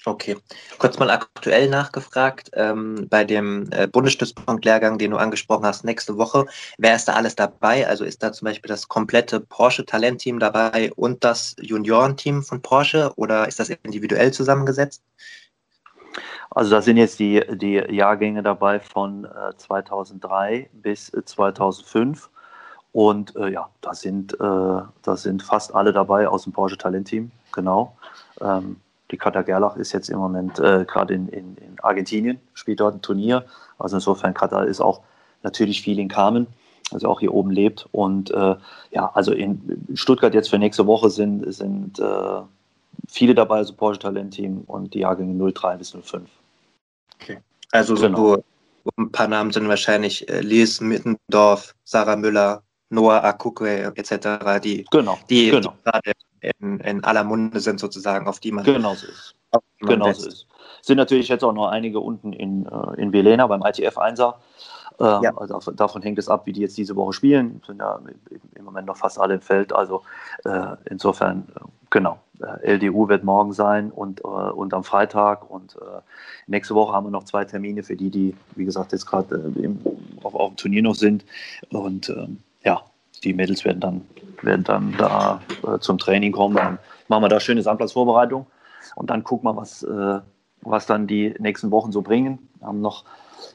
Okay, 0.07 0.38
kurz 0.77 1.00
mal 1.00 1.09
aktuell 1.09 1.67
nachgefragt, 1.67 2.51
ähm, 2.53 3.07
bei 3.09 3.24
dem 3.24 3.67
äh, 3.71 3.88
Bundesstützpunkt-Lehrgang, 3.88 5.00
den 5.00 5.12
du 5.12 5.17
angesprochen 5.17 5.65
hast, 5.65 5.83
nächste 5.83 6.17
Woche, 6.17 6.45
wer 6.77 6.95
ist 6.95 7.07
da 7.07 7.13
alles 7.13 7.35
dabei? 7.35 7.88
Also 7.88 8.05
ist 8.05 8.21
da 8.21 8.31
zum 8.31 8.45
Beispiel 8.45 8.69
das 8.69 8.88
komplette 8.88 9.39
Porsche-Talentteam 9.39 10.39
dabei 10.39 10.91
und 10.95 11.24
das 11.24 11.55
Juniorenteam 11.59 12.43
von 12.43 12.62
Porsche 12.62 13.13
oder 13.15 13.47
ist 13.47 13.59
das 13.59 13.69
individuell 13.69 14.31
zusammengesetzt? 14.31 15.01
Also 16.51 16.71
da 16.71 16.81
sind 16.83 16.97
jetzt 16.97 17.19
die, 17.19 17.41
die 17.57 17.74
Jahrgänge 17.74 18.43
dabei 18.43 18.79
von 18.79 19.25
äh, 19.25 19.57
2003 19.57 20.69
bis 20.74 21.12
2005. 21.25 22.25
Äh, 22.25 22.29
Und 22.91 23.35
äh, 23.35 23.50
ja, 23.50 23.69
da 23.81 23.93
sind, 23.93 24.33
äh, 24.35 24.38
da 24.39 25.17
sind 25.17 25.43
fast 25.43 25.74
alle 25.75 25.91
dabei 25.93 26.27
aus 26.29 26.43
dem 26.43 26.53
Porsche 26.53 26.77
Talent-Team, 26.77 27.31
genau. 27.51 27.97
Ähm, 28.39 28.81
die 29.12 29.17
Katja 29.17 29.41
Gerlach 29.41 29.77
ist 29.77 29.93
jetzt 29.93 30.09
im 30.09 30.17
Moment 30.17 30.59
äh, 30.59 30.85
gerade 30.85 31.13
in, 31.13 31.27
in, 31.29 31.57
in, 31.57 31.79
Argentinien, 31.81 32.39
spielt 32.53 32.79
dort 32.79 32.95
ein 32.95 33.01
Turnier. 33.01 33.45
Also 33.77 33.97
insofern, 33.97 34.33
Katja 34.33 34.63
ist 34.63 34.81
auch 34.81 35.01
natürlich 35.43 35.81
viel 35.81 36.00
in 36.00 36.07
Carmen, 36.07 36.47
also 36.91 37.07
auch 37.07 37.19
hier 37.19 37.33
oben 37.33 37.51
lebt. 37.51 37.88
Und 37.91 38.31
äh, 38.31 38.55
ja, 38.91 39.12
also 39.13 39.31
in 39.31 39.85
Stuttgart 39.93 40.33
jetzt 40.33 40.50
für 40.50 40.57
nächste 40.57 40.88
Woche 40.88 41.09
sind, 41.09 41.53
sind 41.53 42.00
äh, 42.00 42.41
viele 43.07 43.35
dabei, 43.35 43.57
also 43.57 43.74
Porsche 43.74 44.00
Talent-Team 44.00 44.63
und 44.67 44.93
die 44.93 45.00
Jahrgänge 45.00 45.53
03 45.53 45.77
bis 45.77 45.91
05. 45.91 46.29
Okay. 47.21 47.39
Also 47.71 47.95
genau. 47.95 48.17
so 48.17 48.43
ein 48.97 49.12
paar 49.12 49.27
Namen 49.27 49.51
sind 49.51 49.67
wahrscheinlich 49.67 50.27
äh, 50.29 50.41
Lies 50.41 50.81
Mittendorf, 50.81 51.75
Sarah 51.83 52.15
Müller, 52.15 52.63
Noah 52.89 53.24
Akukwe 53.24 53.93
etc., 53.95 54.62
die, 54.63 54.85
genau, 54.91 55.17
die, 55.29 55.50
genau. 55.50 55.71
die 55.71 55.83
gerade 55.83 56.12
in, 56.59 56.79
in, 56.79 57.03
aller 57.03 57.23
Munde 57.23 57.59
sind 57.59 57.79
sozusagen, 57.79 58.27
auf 58.27 58.39
die 58.39 58.51
man 58.51 58.63
genau 58.63 58.93
so 58.93 59.07
ist. 59.07 59.35
Genau 59.79 60.11
so 60.13 60.27
ist. 60.27 60.47
Sind 60.81 60.97
natürlich 60.97 61.27
jetzt 61.27 61.43
auch 61.43 61.53
noch 61.53 61.67
einige 61.67 61.99
unten 61.99 62.33
in, 62.33 62.65
äh, 62.65 63.01
in 63.01 63.11
Velena 63.13 63.47
beim 63.47 63.63
ITF 63.63 63.97
1er. 63.97 64.35
Ähm, 64.99 65.23
ja. 65.23 65.35
also 65.35 65.71
davon 65.71 66.01
hängt 66.01 66.19
es 66.19 66.29
ab, 66.29 66.45
wie 66.45 66.53
die 66.53 66.61
jetzt 66.61 66.77
diese 66.77 66.95
Woche 66.95 67.13
spielen. 67.13 67.61
Sind 67.65 67.79
ja 67.79 67.99
im 68.55 68.65
Moment 68.65 68.87
noch 68.87 68.97
fast 68.97 69.19
alle 69.19 69.35
im 69.35 69.41
Feld. 69.41 69.73
Also 69.73 70.03
äh, 70.45 70.75
insofern, 70.85 71.47
äh, 71.55 71.59
genau. 71.89 72.19
Äh, 72.41 72.75
LDU 72.75 73.07
wird 73.07 73.23
morgen 73.23 73.53
sein 73.53 73.91
und, 73.91 74.21
äh, 74.21 74.23
und 74.23 74.73
am 74.73 74.83
Freitag. 74.83 75.49
Und 75.49 75.75
äh, 75.75 76.01
nächste 76.47 76.75
Woche 76.75 76.93
haben 76.93 77.05
wir 77.05 77.11
noch 77.11 77.25
zwei 77.25 77.45
Termine 77.45 77.83
für 77.83 77.95
die, 77.95 78.09
die, 78.09 78.35
wie 78.55 78.65
gesagt, 78.65 78.91
jetzt 78.91 79.05
gerade 79.05 79.53
auf, 80.23 80.35
auf 80.35 80.49
dem 80.51 80.57
Turnier 80.57 80.81
noch 80.81 80.95
sind. 80.95 81.25
Und 81.71 82.09
ähm, 82.09 82.39
ja, 82.63 82.81
die 83.24 83.34
Mädels 83.34 83.65
werden 83.65 83.79
dann, 83.79 84.01
werden 84.41 84.63
dann 84.63 84.95
da 84.98 85.41
äh, 85.67 85.79
zum 85.79 85.98
Training 85.98 86.31
kommen. 86.31 86.55
Dann 86.55 86.79
machen 87.07 87.24
wir 87.24 87.29
da 87.29 87.39
schöne 87.39 87.62
Sandplatzvorbereitung 87.62 88.45
und 88.95 89.10
dann 89.10 89.24
gucken 89.24 89.50
wir, 89.50 89.55
was, 89.55 89.84
äh, 89.84 90.19
was 90.62 90.86
dann 90.86 91.07
die 91.07 91.34
nächsten 91.39 91.72
Wochen 91.72 91.91
so 91.91 92.01
bringen. 92.01 92.50
Wir 92.60 92.67
haben 92.67 92.81
noch 92.81 93.05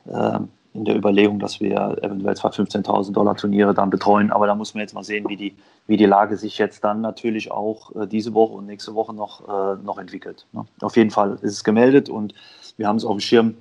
ähm, 0.08 0.48
in 0.72 0.84
der 0.84 0.96
Überlegung, 0.96 1.40
dass 1.40 1.60
wir 1.60 1.98
eventuell 2.02 2.36
zwar 2.36 2.52
15.000 2.52 3.12
Dollar 3.12 3.36
Turniere 3.36 3.74
dann 3.74 3.90
betreuen, 3.90 4.30
aber 4.30 4.46
da 4.46 4.54
muss 4.54 4.74
man 4.74 4.82
jetzt 4.82 4.94
mal 4.94 5.02
sehen, 5.02 5.28
wie 5.28 5.36
die, 5.36 5.56
wie 5.86 5.96
die 5.96 6.06
Lage 6.06 6.36
sich 6.36 6.58
jetzt 6.58 6.84
dann 6.84 7.00
natürlich 7.00 7.50
auch 7.50 7.94
äh, 7.96 8.06
diese 8.06 8.34
Woche 8.34 8.54
und 8.54 8.66
nächste 8.66 8.94
Woche 8.94 9.12
noch, 9.12 9.48
äh, 9.48 9.82
noch 9.82 9.98
entwickelt. 9.98 10.46
Ne? 10.52 10.64
Auf 10.80 10.96
jeden 10.96 11.10
Fall 11.10 11.38
ist 11.42 11.52
es 11.52 11.64
gemeldet 11.64 12.08
und 12.08 12.34
wir 12.76 12.86
haben 12.86 12.96
es 12.96 13.04
auf 13.04 13.16
dem 13.16 13.20
Schirm, 13.20 13.56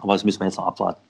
aber 0.00 0.14
das 0.14 0.24
müssen 0.24 0.40
wir 0.40 0.46
jetzt 0.46 0.56
noch 0.56 0.66
abwarten. 0.66 1.00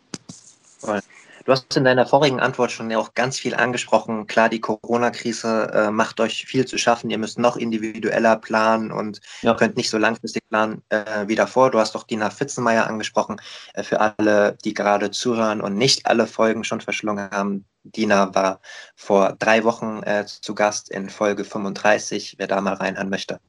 Du 1.45 1.53
hast 1.53 1.75
in 1.77 1.85
deiner 1.85 2.07
vorigen 2.07 2.41
Antwort 2.41 2.71
schon 2.71 2.91
ja 2.91 2.99
auch 2.99 3.15
ganz 3.15 3.39
viel 3.39 3.55
angesprochen. 3.55 4.27
Klar, 4.27 4.49
die 4.49 4.61
Corona-Krise 4.61 5.71
äh, 5.73 5.91
macht 5.91 6.21
euch 6.21 6.45
viel 6.47 6.67
zu 6.67 6.77
schaffen. 6.77 7.11
Ihr 7.11 7.19
müsst 7.19 7.39
noch 7.39 7.57
individueller 7.57 8.37
planen 8.37 8.93
und 8.93 9.21
ja. 9.43 9.55
könnt 9.55 9.77
nicht 9.77 9.91
so 9.91 9.99
langfristig 9.99 10.43
planen 10.49 10.83
äh, 10.91 11.27
wie 11.27 11.37
davor. 11.37 11.71
Du 11.71 11.79
hast 11.79 11.95
doch 11.95 12.05
Dina 12.05 12.31
Fitzenmeier 12.31 12.87
angesprochen. 12.87 13.41
Äh, 13.75 13.83
für 13.83 14.01
alle, 14.01 14.59
die 14.65 14.75
gerade 14.75 15.11
zuhören 15.11 15.61
und 15.61 15.77
nicht 15.77 16.07
alle 16.07 16.27
Folgen 16.27 16.65
schon 16.65 16.81
verschlungen 16.81 17.31
haben, 17.31 17.65
Dina 17.85 18.35
war 18.35 18.61
vor 18.95 19.37
drei 19.39 19.65
Wochen 19.65 20.03
äh, 20.03 20.27
zu 20.27 20.55
Gast 20.55 20.91
in 20.91 21.09
Folge 21.09 21.45
35. 21.45 22.37
Wer 22.39 22.47
da 22.47 22.61
mal 22.61 22.75
reinhören 22.75 23.09
möchte, 23.09 23.41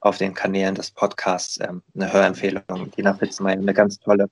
auf 0.00 0.18
den 0.18 0.34
Kanälen 0.34 0.74
des 0.74 0.90
Podcasts 0.90 1.58
ähm, 1.60 1.82
eine 1.94 2.12
Hörempfehlung. 2.12 2.90
Dina 2.96 3.14
Fitzmeier, 3.14 3.54
eine 3.54 3.74
ganz 3.74 3.98
tolle 3.98 4.28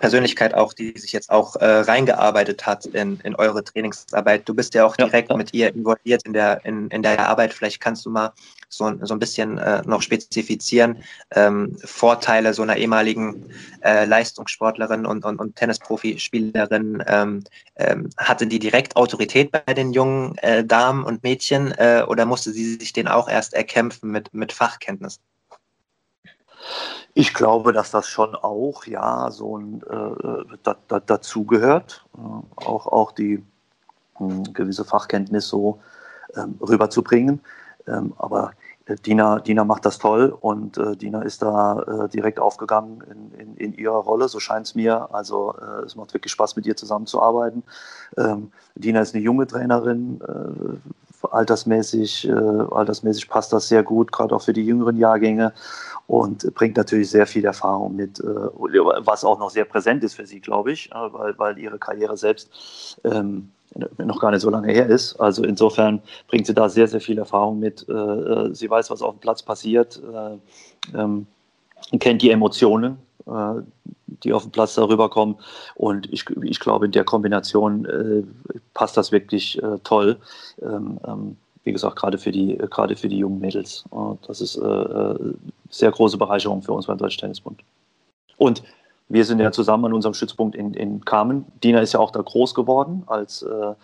Persönlichkeit 0.00 0.54
auch, 0.54 0.72
die 0.72 0.96
sich 0.98 1.12
jetzt 1.12 1.30
auch 1.30 1.56
äh, 1.56 1.64
reingearbeitet 1.64 2.66
hat 2.66 2.86
in, 2.86 3.20
in 3.20 3.34
eure 3.34 3.64
Trainingsarbeit. 3.64 4.48
Du 4.48 4.54
bist 4.54 4.74
ja 4.74 4.86
auch 4.86 4.96
direkt 4.96 5.30
ja. 5.30 5.36
mit 5.36 5.52
ihr 5.52 5.74
involviert 5.74 6.22
in 6.24 6.32
der, 6.32 6.64
in, 6.64 6.88
in 6.88 7.02
der 7.02 7.28
Arbeit. 7.28 7.52
Vielleicht 7.52 7.80
kannst 7.80 8.06
du 8.06 8.10
mal 8.10 8.32
so, 8.68 8.92
so 9.02 9.14
ein 9.14 9.18
bisschen 9.18 9.58
äh, 9.58 9.82
noch 9.86 10.02
spezifizieren, 10.02 11.02
ähm, 11.30 11.76
Vorteile 11.84 12.52
so 12.54 12.62
einer 12.62 12.76
ehemaligen 12.76 13.50
äh, 13.82 14.04
Leistungssportlerin 14.04 15.06
und, 15.06 15.24
und, 15.24 15.38
und 15.38 15.56
Tennisprofispielerin. 15.56 17.02
Ähm, 17.06 17.44
ähm, 17.76 18.10
hatte 18.16 18.46
die 18.46 18.58
direkt 18.58 18.96
Autorität 18.96 19.52
bei 19.52 19.74
den 19.74 19.92
jungen 19.92 20.36
äh, 20.38 20.64
Damen 20.64 21.04
und 21.04 21.22
Mädchen 21.22 21.72
äh, 21.72 22.04
oder 22.06 22.26
musste 22.26 22.52
sie 22.52 22.74
sich 22.74 22.92
den 22.92 23.08
auch 23.08 23.28
erst 23.28 23.54
erkämpfen 23.54 24.10
mit, 24.10 24.32
mit 24.34 24.52
Fachkenntnis? 24.52 25.20
Ich 27.14 27.32
glaube, 27.32 27.72
dass 27.72 27.90
das 27.90 28.08
schon 28.08 28.34
auch 28.34 28.84
ja 28.84 29.30
so 29.30 29.56
ein 29.56 29.82
äh, 29.82 30.56
da, 30.62 30.76
da, 30.88 31.00
dazugehört, 31.00 32.04
äh, 32.14 32.20
auch, 32.56 32.86
auch 32.86 33.12
die 33.12 33.42
äh, 34.20 34.42
gewisse 34.52 34.84
Fachkenntnis 34.84 35.48
so 35.48 35.80
ähm, 36.36 36.58
rüberzubringen. 36.60 37.40
Ähm, 37.86 38.14
aber 38.18 38.52
Dina, 39.04 39.40
Dina 39.40 39.64
macht 39.64 39.84
das 39.84 39.98
toll 39.98 40.36
und 40.40 40.78
äh, 40.78 40.96
Dina 40.96 41.22
ist 41.22 41.42
da 41.42 41.82
äh, 41.82 42.08
direkt 42.08 42.38
aufgegangen 42.38 43.02
in, 43.10 43.40
in, 43.40 43.56
in, 43.56 43.74
ihrer 43.74 43.96
Rolle, 43.96 44.28
so 44.28 44.38
scheint 44.38 44.66
es 44.66 44.74
mir. 44.76 45.12
Also 45.12 45.56
äh, 45.60 45.84
es 45.84 45.96
macht 45.96 46.14
wirklich 46.14 46.30
Spaß, 46.32 46.54
mit 46.54 46.66
ihr 46.66 46.76
zusammenzuarbeiten. 46.76 47.64
Ähm, 48.16 48.52
Dina 48.76 49.00
ist 49.00 49.14
eine 49.14 49.24
junge 49.24 49.48
Trainerin, 49.48 50.20
äh, 50.20 51.26
altersmäßig, 51.26 52.28
äh, 52.28 52.32
altersmäßig 52.32 53.28
passt 53.28 53.52
das 53.52 53.66
sehr 53.66 53.82
gut, 53.82 54.12
gerade 54.12 54.36
auch 54.36 54.42
für 54.42 54.52
die 54.52 54.64
jüngeren 54.64 54.96
Jahrgänge 54.96 55.52
und 56.06 56.54
bringt 56.54 56.76
natürlich 56.76 57.10
sehr 57.10 57.26
viel 57.26 57.44
Erfahrung 57.44 57.96
mit, 57.96 58.20
äh, 58.20 58.24
was 58.24 59.24
auch 59.24 59.40
noch 59.40 59.50
sehr 59.50 59.64
präsent 59.64 60.04
ist 60.04 60.14
für 60.14 60.26
sie, 60.26 60.40
glaube 60.40 60.70
ich, 60.70 60.90
weil, 60.92 61.36
weil 61.38 61.58
ihre 61.58 61.80
Karriere 61.80 62.16
selbst 62.16 63.00
ähm, 63.02 63.50
noch 63.98 64.20
gar 64.20 64.30
nicht 64.30 64.40
so 64.40 64.50
lange 64.50 64.72
her 64.72 64.86
ist. 64.86 65.14
Also 65.16 65.44
insofern 65.44 66.00
bringt 66.28 66.46
sie 66.46 66.54
da 66.54 66.68
sehr, 66.68 66.88
sehr 66.88 67.00
viel 67.00 67.18
Erfahrung 67.18 67.58
mit. 67.58 67.86
Äh, 67.88 67.92
äh, 67.92 68.54
sie 68.54 68.70
weiß, 68.70 68.90
was 68.90 69.02
auf 69.02 69.16
dem 69.16 69.20
Platz 69.20 69.42
passiert, 69.42 70.00
äh, 70.12 70.98
ähm, 70.98 71.26
kennt 71.98 72.22
die 72.22 72.30
Emotionen, 72.30 72.98
die 74.22 74.32
auf 74.32 74.44
dem 74.44 74.52
Platz 74.52 74.76
darüber 74.76 75.10
kommen. 75.10 75.36
Und 75.74 76.12
ich, 76.12 76.24
ich 76.42 76.60
glaube, 76.60 76.86
in 76.86 76.92
der 76.92 77.02
Kombination 77.02 78.32
passt 78.72 78.96
das 78.96 79.10
wirklich 79.10 79.60
toll. 79.82 80.16
Ähm, 80.62 81.00
ähm, 81.06 81.36
wie 81.64 81.72
gesagt, 81.72 81.96
gerade 81.96 82.18
für 82.18 82.30
die, 82.30 82.56
gerade 82.70 82.94
für 82.94 83.08
die 83.08 83.18
jungen 83.18 83.40
Mädels. 83.40 83.84
das 84.28 84.40
ist 84.40 84.62
eine 84.62 85.34
sehr 85.70 85.90
große 85.90 86.16
Bereicherung 86.16 86.62
für 86.62 86.72
uns 86.72 86.86
beim 86.86 86.98
Deutschen 86.98 87.20
Tennisbund. 87.20 87.60
Und 88.36 88.62
wir 89.08 89.24
sind 89.24 89.38
ja 89.38 89.52
zusammen 89.52 89.86
an 89.86 89.92
unserem 89.94 90.14
Stützpunkt 90.14 90.56
in, 90.56 90.74
in 90.74 91.04
Kamen. 91.04 91.46
Dina 91.62 91.80
ist 91.80 91.92
ja 91.92 92.00
auch 92.00 92.10
da 92.10 92.20
groß 92.20 92.54
geworden 92.54 93.04
als, 93.06 93.42
äh, 93.42 93.74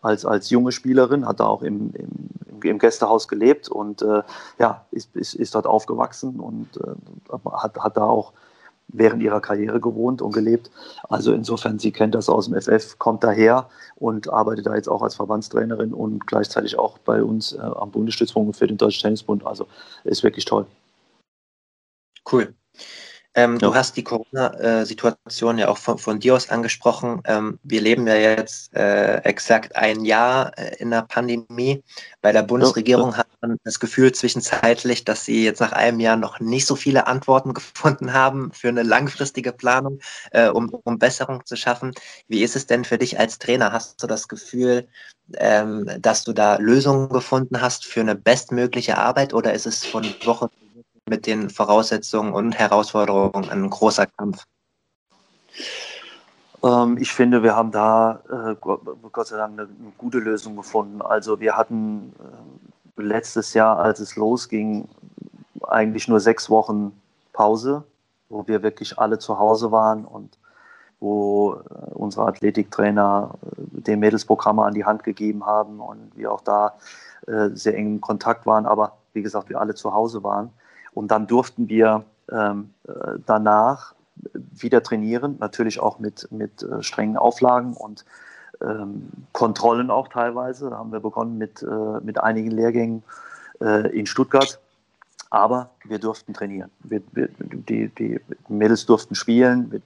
als, 0.00 0.24
als 0.24 0.50
junge 0.50 0.72
Spielerin, 0.72 1.26
hat 1.26 1.40
da 1.40 1.46
auch 1.46 1.62
im, 1.62 1.92
im, 1.94 2.60
im 2.62 2.78
Gästehaus 2.78 3.28
gelebt 3.28 3.68
und 3.68 4.02
äh, 4.02 4.22
ja, 4.58 4.84
ist, 4.90 5.14
ist, 5.14 5.34
ist 5.34 5.54
dort 5.54 5.66
aufgewachsen 5.66 6.40
und 6.40 6.68
äh, 6.78 7.50
hat, 7.52 7.78
hat 7.78 7.96
da 7.96 8.04
auch 8.04 8.32
während 8.88 9.22
ihrer 9.22 9.40
Karriere 9.40 9.80
gewohnt 9.80 10.20
und 10.20 10.32
gelebt. 10.32 10.70
Also 11.08 11.32
insofern, 11.32 11.78
sie 11.78 11.92
kennt 11.92 12.14
das 12.14 12.28
aus 12.28 12.48
dem 12.48 12.60
FF, 12.60 12.98
kommt 12.98 13.24
daher 13.24 13.68
und 13.96 14.30
arbeitet 14.30 14.66
da 14.66 14.74
jetzt 14.74 14.88
auch 14.88 15.02
als 15.02 15.14
Verbandstrainerin 15.14 15.94
und 15.94 16.26
gleichzeitig 16.26 16.78
auch 16.78 16.98
bei 16.98 17.22
uns 17.22 17.52
äh, 17.52 17.60
am 17.60 17.90
Bundesstützpunkt 17.90 18.56
für 18.56 18.66
den 18.66 18.76
Deutschen 18.76 19.02
Tennisbund. 19.02 19.46
Also 19.46 19.66
ist 20.04 20.22
wirklich 20.22 20.44
toll. 20.44 20.66
Cool. 22.30 22.54
Ähm, 23.34 23.54
ja. 23.54 23.58
Du 23.58 23.74
hast 23.74 23.96
die 23.96 24.04
Corona-Situation 24.04 25.56
ja 25.58 25.68
auch 25.68 25.78
von, 25.78 25.98
von, 25.98 26.20
dir 26.20 26.34
aus 26.34 26.50
angesprochen. 26.50 27.22
Ähm, 27.24 27.58
wir 27.62 27.80
leben 27.80 28.06
ja 28.06 28.14
jetzt 28.14 28.74
äh, 28.74 29.16
exakt 29.18 29.74
ein 29.74 30.04
Jahr 30.04 30.56
äh, 30.58 30.76
in 30.76 30.90
der 30.90 31.02
Pandemie. 31.02 31.82
Bei 32.20 32.32
der 32.32 32.42
Bundesregierung 32.42 33.12
ja, 33.12 33.18
hat 33.18 33.28
man 33.40 33.56
das 33.64 33.80
Gefühl 33.80 34.12
zwischenzeitlich, 34.12 35.04
dass 35.04 35.24
sie 35.24 35.44
jetzt 35.44 35.60
nach 35.60 35.72
einem 35.72 36.00
Jahr 36.00 36.16
noch 36.16 36.40
nicht 36.40 36.66
so 36.66 36.76
viele 36.76 37.06
Antworten 37.06 37.54
gefunden 37.54 38.12
haben 38.12 38.52
für 38.52 38.68
eine 38.68 38.82
langfristige 38.82 39.52
Planung, 39.52 40.00
äh, 40.32 40.48
um, 40.48 40.68
um 40.68 40.98
Besserung 40.98 41.46
zu 41.46 41.56
schaffen. 41.56 41.92
Wie 42.28 42.42
ist 42.42 42.54
es 42.54 42.66
denn 42.66 42.84
für 42.84 42.98
dich 42.98 43.18
als 43.18 43.38
Trainer? 43.38 43.72
Hast 43.72 44.02
du 44.02 44.06
das 44.06 44.28
Gefühl, 44.28 44.88
ähm, 45.38 45.90
dass 46.00 46.24
du 46.24 46.34
da 46.34 46.56
Lösungen 46.56 47.08
gefunden 47.08 47.62
hast 47.62 47.86
für 47.86 48.00
eine 48.00 48.14
bestmögliche 48.14 48.98
Arbeit 48.98 49.32
oder 49.32 49.54
ist 49.54 49.66
es 49.66 49.86
von 49.86 50.04
Woche 50.24 50.50
mit 51.12 51.26
den 51.26 51.50
Voraussetzungen 51.50 52.32
und 52.32 52.58
Herausforderungen 52.58 53.50
ein 53.50 53.68
großer 53.68 54.06
Kampf? 54.06 54.46
Ähm, 56.64 56.96
ich 56.98 57.12
finde, 57.12 57.42
wir 57.42 57.54
haben 57.54 57.70
da 57.70 58.22
äh, 58.30 58.54
Gott 58.58 59.26
sei 59.26 59.36
Dank 59.36 59.60
eine, 59.60 59.68
gute 59.98 60.20
Lösung 60.20 60.56
gefunden. 60.56 61.02
Also 61.02 61.38
wir 61.38 61.54
hatten 61.54 62.14
äh, 62.96 63.02
letztes 63.02 63.52
Jahr, 63.52 63.78
als 63.78 64.00
es 64.00 64.16
losging, 64.16 64.88
eigentlich 65.68 66.08
nur 66.08 66.18
sechs 66.18 66.48
Wochen 66.48 66.98
Pause, 67.34 67.84
wo 68.30 68.46
wir 68.48 68.62
wirklich 68.62 68.98
alle 68.98 69.18
zu 69.18 69.38
Hause 69.38 69.70
waren 69.70 70.06
und 70.06 70.38
wo 70.98 71.56
äh, 71.56 71.92
unsere 71.92 72.24
Athletiktrainer 72.26 73.34
den 73.58 74.00
Mädelsprogramme 74.00 74.64
an 74.64 74.72
die 74.72 74.86
Hand 74.86 75.04
gegeben 75.04 75.44
haben 75.44 75.78
und 75.78 76.16
wir 76.16 76.32
auch 76.32 76.40
da 76.40 76.74
sehr 77.52 77.76
eng 77.76 77.86
in 77.86 78.00
Kontakt 78.00 78.46
waren, 78.46 78.66
aber 78.66 78.96
wie 79.12 79.22
gesagt, 79.22 79.48
wir 79.48 79.60
alle 79.60 79.76
zu 79.76 79.94
Hause 79.94 80.24
waren. 80.24 80.50
Und 80.94 81.10
dann 81.10 81.26
durften 81.26 81.68
wir 81.68 82.04
ähm, 82.30 82.70
äh, 82.86 83.18
danach 83.26 83.94
wieder 84.34 84.82
trainieren, 84.82 85.36
natürlich 85.40 85.80
auch 85.80 85.98
mit, 85.98 86.30
mit 86.30 86.62
äh, 86.62 86.82
strengen 86.82 87.16
Auflagen 87.16 87.74
und 87.74 88.04
ähm, 88.60 89.10
Kontrollen 89.32 89.90
auch 89.90 90.08
teilweise. 90.08 90.70
Da 90.70 90.78
haben 90.78 90.92
wir 90.92 91.00
begonnen 91.00 91.38
mit, 91.38 91.62
äh, 91.62 92.00
mit 92.02 92.18
einigen 92.18 92.50
Lehrgängen 92.50 93.02
äh, 93.60 93.88
in 93.98 94.06
Stuttgart. 94.06 94.60
Aber 95.30 95.70
wir 95.84 95.98
durften 95.98 96.34
trainieren. 96.34 96.70
Wir, 96.80 97.00
wir, 97.12 97.28
die, 97.38 97.88
die 97.88 98.20
Mädels 98.48 98.84
durften 98.84 99.14
spielen, 99.14 99.72
wir 99.72 99.80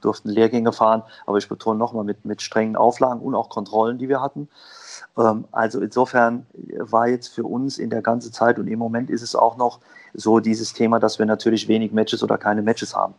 durften 0.00 0.28
Lehrgänge 0.28 0.72
fahren, 0.72 1.02
aber 1.26 1.38
ich 1.38 1.48
betone 1.48 1.78
nochmal 1.78 2.04
mit, 2.04 2.24
mit 2.24 2.42
strengen 2.42 2.76
Auflagen 2.76 3.20
und 3.20 3.34
auch 3.34 3.48
Kontrollen, 3.48 3.98
die 3.98 4.08
wir 4.08 4.20
hatten. 4.20 4.48
Ähm, 5.16 5.44
also 5.52 5.80
insofern 5.80 6.46
war 6.78 7.08
jetzt 7.08 7.28
für 7.28 7.44
uns 7.44 7.78
in 7.78 7.90
der 7.90 8.02
ganzen 8.02 8.32
Zeit 8.32 8.58
und 8.58 8.66
im 8.66 8.78
Moment 8.78 9.08
ist 9.08 9.22
es 9.22 9.36
auch 9.36 9.56
noch 9.56 9.80
so 10.14 10.40
dieses 10.40 10.72
Thema, 10.72 10.98
dass 10.98 11.18
wir 11.18 11.26
natürlich 11.26 11.68
wenig 11.68 11.92
Matches 11.92 12.22
oder 12.22 12.38
keine 12.38 12.62
Matches 12.62 12.94
haben. 12.94 13.14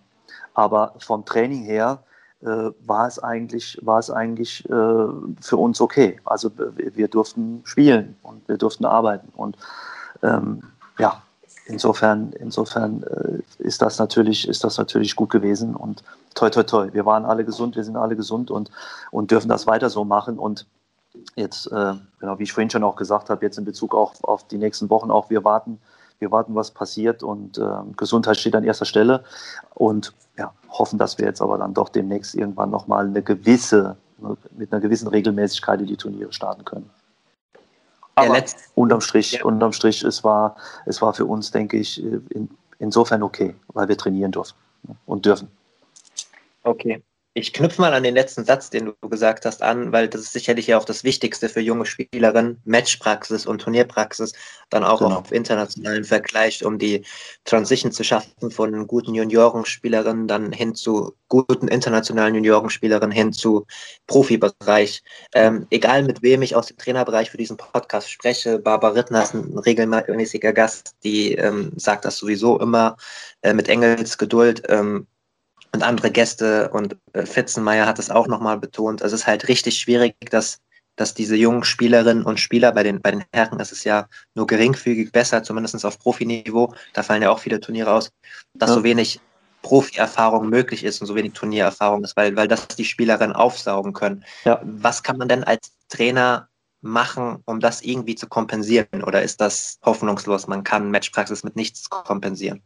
Aber 0.54 0.94
vom 1.00 1.26
Training 1.26 1.64
her 1.64 2.04
äh, 2.42 2.72
war 2.86 3.08
es 3.08 3.20
eigentlich, 3.20 3.78
war 3.82 4.00
es 4.00 4.10
eigentlich 4.10 4.66
äh, 4.70 4.72
für 5.42 5.58
uns 5.58 5.82
okay. 5.82 6.20
Also 6.26 6.52
wir, 6.76 7.08
durften 7.08 7.62
spielen 7.66 8.16
und 8.24 8.48
wir 8.48 8.58
durften 8.58 8.86
arbeiten. 8.86 9.30
Und 9.36 9.58
ähm, 10.24 10.64
ja, 10.98 11.22
insofern, 11.66 12.34
insofern 12.34 13.04
äh, 13.04 13.64
ist 13.64 13.82
das 13.82 14.00
natürlich, 14.00 14.48
ist 14.48 14.64
das 14.64 14.78
natürlich 14.78 15.16
gut 15.16 15.30
gewesen 15.30 15.76
und 15.76 16.04
toi 16.34 16.50
toi 16.50 16.64
toi. 16.64 16.90
Wir 16.94 17.06
waren 17.06 17.26
alle 17.26 17.46
gesund, 17.46 17.76
wir 17.76 17.84
sind 17.84 17.98
alle 17.98 18.16
gesund 18.16 18.52
und, 18.52 18.72
und 19.12 19.32
dürfen 19.32 19.50
das 19.50 19.68
weiter 19.68 19.90
so 19.90 20.06
machen. 20.06 20.40
Und 20.40 20.66
jetzt, 21.36 21.68
äh, 21.68 21.94
genau, 22.20 22.40
wie 22.40 22.44
ich 22.44 22.54
vorhin 22.54 22.70
schon 22.70 22.84
auch 22.84 22.96
gesagt 22.96 23.30
habe, 23.30 23.46
jetzt 23.46 23.58
in 23.58 23.66
Bezug 23.66 23.94
auch 23.94 24.14
auf 24.24 24.48
die 24.48 24.58
nächsten 24.58 24.90
Wochen 24.90 25.12
auch, 25.12 25.30
wir 25.30 25.44
warten, 25.44 25.80
wir 26.20 26.32
warten, 26.32 26.54
was 26.56 26.72
passiert 26.72 27.24
und 27.24 27.58
äh, 27.58 27.64
Gesundheit 27.96 28.38
steht 28.38 28.56
an 28.56 28.64
erster 28.64 28.86
Stelle 28.86 29.24
und 29.74 30.14
ja, 30.38 30.54
hoffen, 30.70 31.00
dass 31.00 31.18
wir 31.18 31.26
jetzt 31.26 31.42
aber 31.42 31.58
dann 31.58 31.74
doch 31.74 31.90
demnächst 31.90 32.36
irgendwann 32.36 32.70
nochmal 32.70 33.08
eine 33.08 33.22
gewisse, 33.22 33.98
mit 34.58 34.72
einer 34.72 34.82
gewissen 34.82 35.08
Regelmäßigkeit 35.08 35.80
in 35.80 35.88
die 35.88 35.98
Turniere 35.98 36.32
starten 36.34 36.66
können. 36.66 36.90
Aber 38.16 38.38
ja, 38.38 38.44
unterm 38.76 39.00
Strich, 39.00 39.32
ja. 39.34 39.46
unterm 39.46 39.72
Strich, 39.72 40.04
es 40.04 40.24
war, 40.24 40.58
es 40.86 41.02
war 41.02 41.14
für 41.14 41.26
uns, 41.26 41.52
denke 41.52 41.78
ich, 41.78 42.04
in, 42.04 42.50
insofern 42.80 43.24
okay, 43.24 43.56
weil 43.70 43.88
wir 43.88 43.98
trainieren 43.98 44.32
durften 44.32 44.58
und 45.06 45.26
dürfen. 45.26 45.50
Okay. 46.64 47.02
Ich 47.36 47.54
knüpfe 47.54 47.80
mal 47.80 47.94
an 47.94 48.02
den 48.02 48.16
letzten 48.16 48.44
Satz, 48.44 48.72
den 48.72 48.86
du 48.88 49.10
gesagt 49.10 49.46
hast, 49.46 49.62
an, 49.62 49.92
weil 49.92 50.08
das 50.08 50.22
ist 50.22 50.34
sicherlich 50.34 50.66
ja 50.66 50.80
auch 50.80 50.86
das 50.86 51.04
Wichtigste 51.04 51.48
für 51.48 51.62
junge 51.62 51.86
Spielerinnen, 51.86 52.60
Matchpraxis 52.66 53.46
und 53.46 53.62
Turnierpraxis, 53.62 54.34
dann 54.72 54.84
auch 54.84 55.00
genau. 55.00 55.20
auf 55.20 55.32
internationalen 55.32 56.04
Vergleich, 56.04 56.66
um 56.66 56.80
die 56.80 57.06
Transition 57.46 57.92
zu 57.92 58.04
schaffen 58.04 58.50
von 58.50 58.88
guten 58.88 59.14
Juniorenspielerinnen 59.14 60.28
dann 60.28 60.52
hin 60.52 60.74
zu 60.74 61.14
guten 61.28 61.68
internationalen 61.68 62.34
Juniorenspielerinnen 62.34 63.16
hin 63.16 63.32
zu 63.32 63.68
Profibereich. 64.08 65.04
Ähm, 65.36 65.68
egal 65.70 66.04
mit 66.04 66.24
wem 66.24 66.42
ich 66.42 66.56
aus 66.56 66.68
dem 66.68 66.78
Trainerbereich 66.78 67.30
für 67.30 67.38
diesen 67.38 67.58
Podcast 67.58 68.10
spreche, 68.10 68.58
Barbara 68.58 68.94
Rittner 68.94 69.22
ist 69.22 69.36
ein 69.36 69.56
regelmäßiger 69.56 70.52
Gast, 70.52 70.96
die 71.04 71.36
ähm, 71.36 71.74
sagt 71.76 72.06
das 72.06 72.18
sowieso 72.18 72.60
immer 72.60 72.98
äh, 73.44 73.54
mit 73.54 73.70
Engels 73.70 74.18
Geduld. 74.18 74.64
Ähm, 74.68 75.06
und 75.74 75.84
andere 75.84 76.12
Gäste 76.12 76.70
und 76.70 76.98
äh, 77.14 77.26
Fitzenmeier 77.26 77.86
hat 77.86 78.00
es 78.00 78.10
auch 78.10 78.28
nochmal 78.28 78.58
betont. 78.58 79.02
Es 79.02 79.14
ist 79.14 79.28
halt 79.28 79.48
richtig 79.48 79.80
schwierig, 79.80 80.16
dass, 80.32 80.60
dass 80.96 81.14
diese 81.14 81.36
jungen 81.36 81.64
Spielerinnen 81.64 82.24
und 82.24 82.40
Spieler, 82.40 82.72
bei 82.72 82.84
den, 82.84 83.02
bei 83.02 83.12
den 83.12 83.24
Herren 83.34 83.60
ist 83.60 83.72
es 83.72 83.84
ja 83.84 84.08
nur 84.36 84.48
geringfügig 84.48 85.12
besser, 85.12 85.44
zumindest 85.44 85.86
auf 85.86 86.00
Profiniveau, 86.00 86.74
da 86.94 87.04
fallen 87.04 87.22
ja 87.22 87.30
auch 87.30 87.40
viele 87.40 87.60
Turniere 87.60 87.92
aus, 87.92 88.10
dass 88.54 88.70
ja. 88.70 88.76
so 88.76 88.84
wenig 88.84 89.20
Profi-Erfahrung 89.62 90.50
möglich 90.50 90.84
ist 90.84 91.02
und 91.02 91.08
so 91.08 91.16
wenig 91.16 91.34
Turniererfahrung 91.34 92.04
ist, 92.04 92.16
weil, 92.16 92.36
weil 92.36 92.48
das 92.48 92.68
die 92.70 92.86
Spielerinnen 92.86 93.36
aufsaugen 93.36 93.94
können. 93.94 94.24
Ja. 94.46 94.62
Was 94.64 95.04
kann 95.04 95.18
man 95.18 95.28
denn 95.28 95.44
als 95.44 95.72
Trainer 95.90 96.48
machen, 96.82 97.42
um 97.46 97.60
das 97.60 97.82
irgendwie 97.82 98.16
zu 98.16 98.28
kompensieren? 98.28 99.04
Oder 99.04 99.22
ist 99.22 99.42
das 99.42 99.80
hoffnungslos? 99.84 100.48
Man 100.48 100.64
kann 100.64 100.92
Matchpraxis 100.92 101.44
mit 101.44 101.56
nichts 101.56 101.90
kompensieren. 101.90 102.64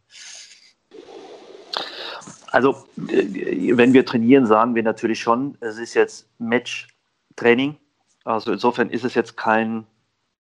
Also, 2.54 2.76
äh, 3.10 3.76
wenn 3.76 3.94
wir 3.94 4.06
trainieren, 4.06 4.46
sagen 4.46 4.76
wir 4.76 4.84
natürlich 4.84 5.20
schon, 5.20 5.58
es 5.60 5.80
ist 5.80 5.96
jetzt 5.96 6.28
Match-Training. 6.38 7.76
Also 8.26 8.54
insofern 8.54 8.90
ist 8.92 9.04
es 9.04 9.16
jetzt 9.16 9.36
kein 9.36 9.86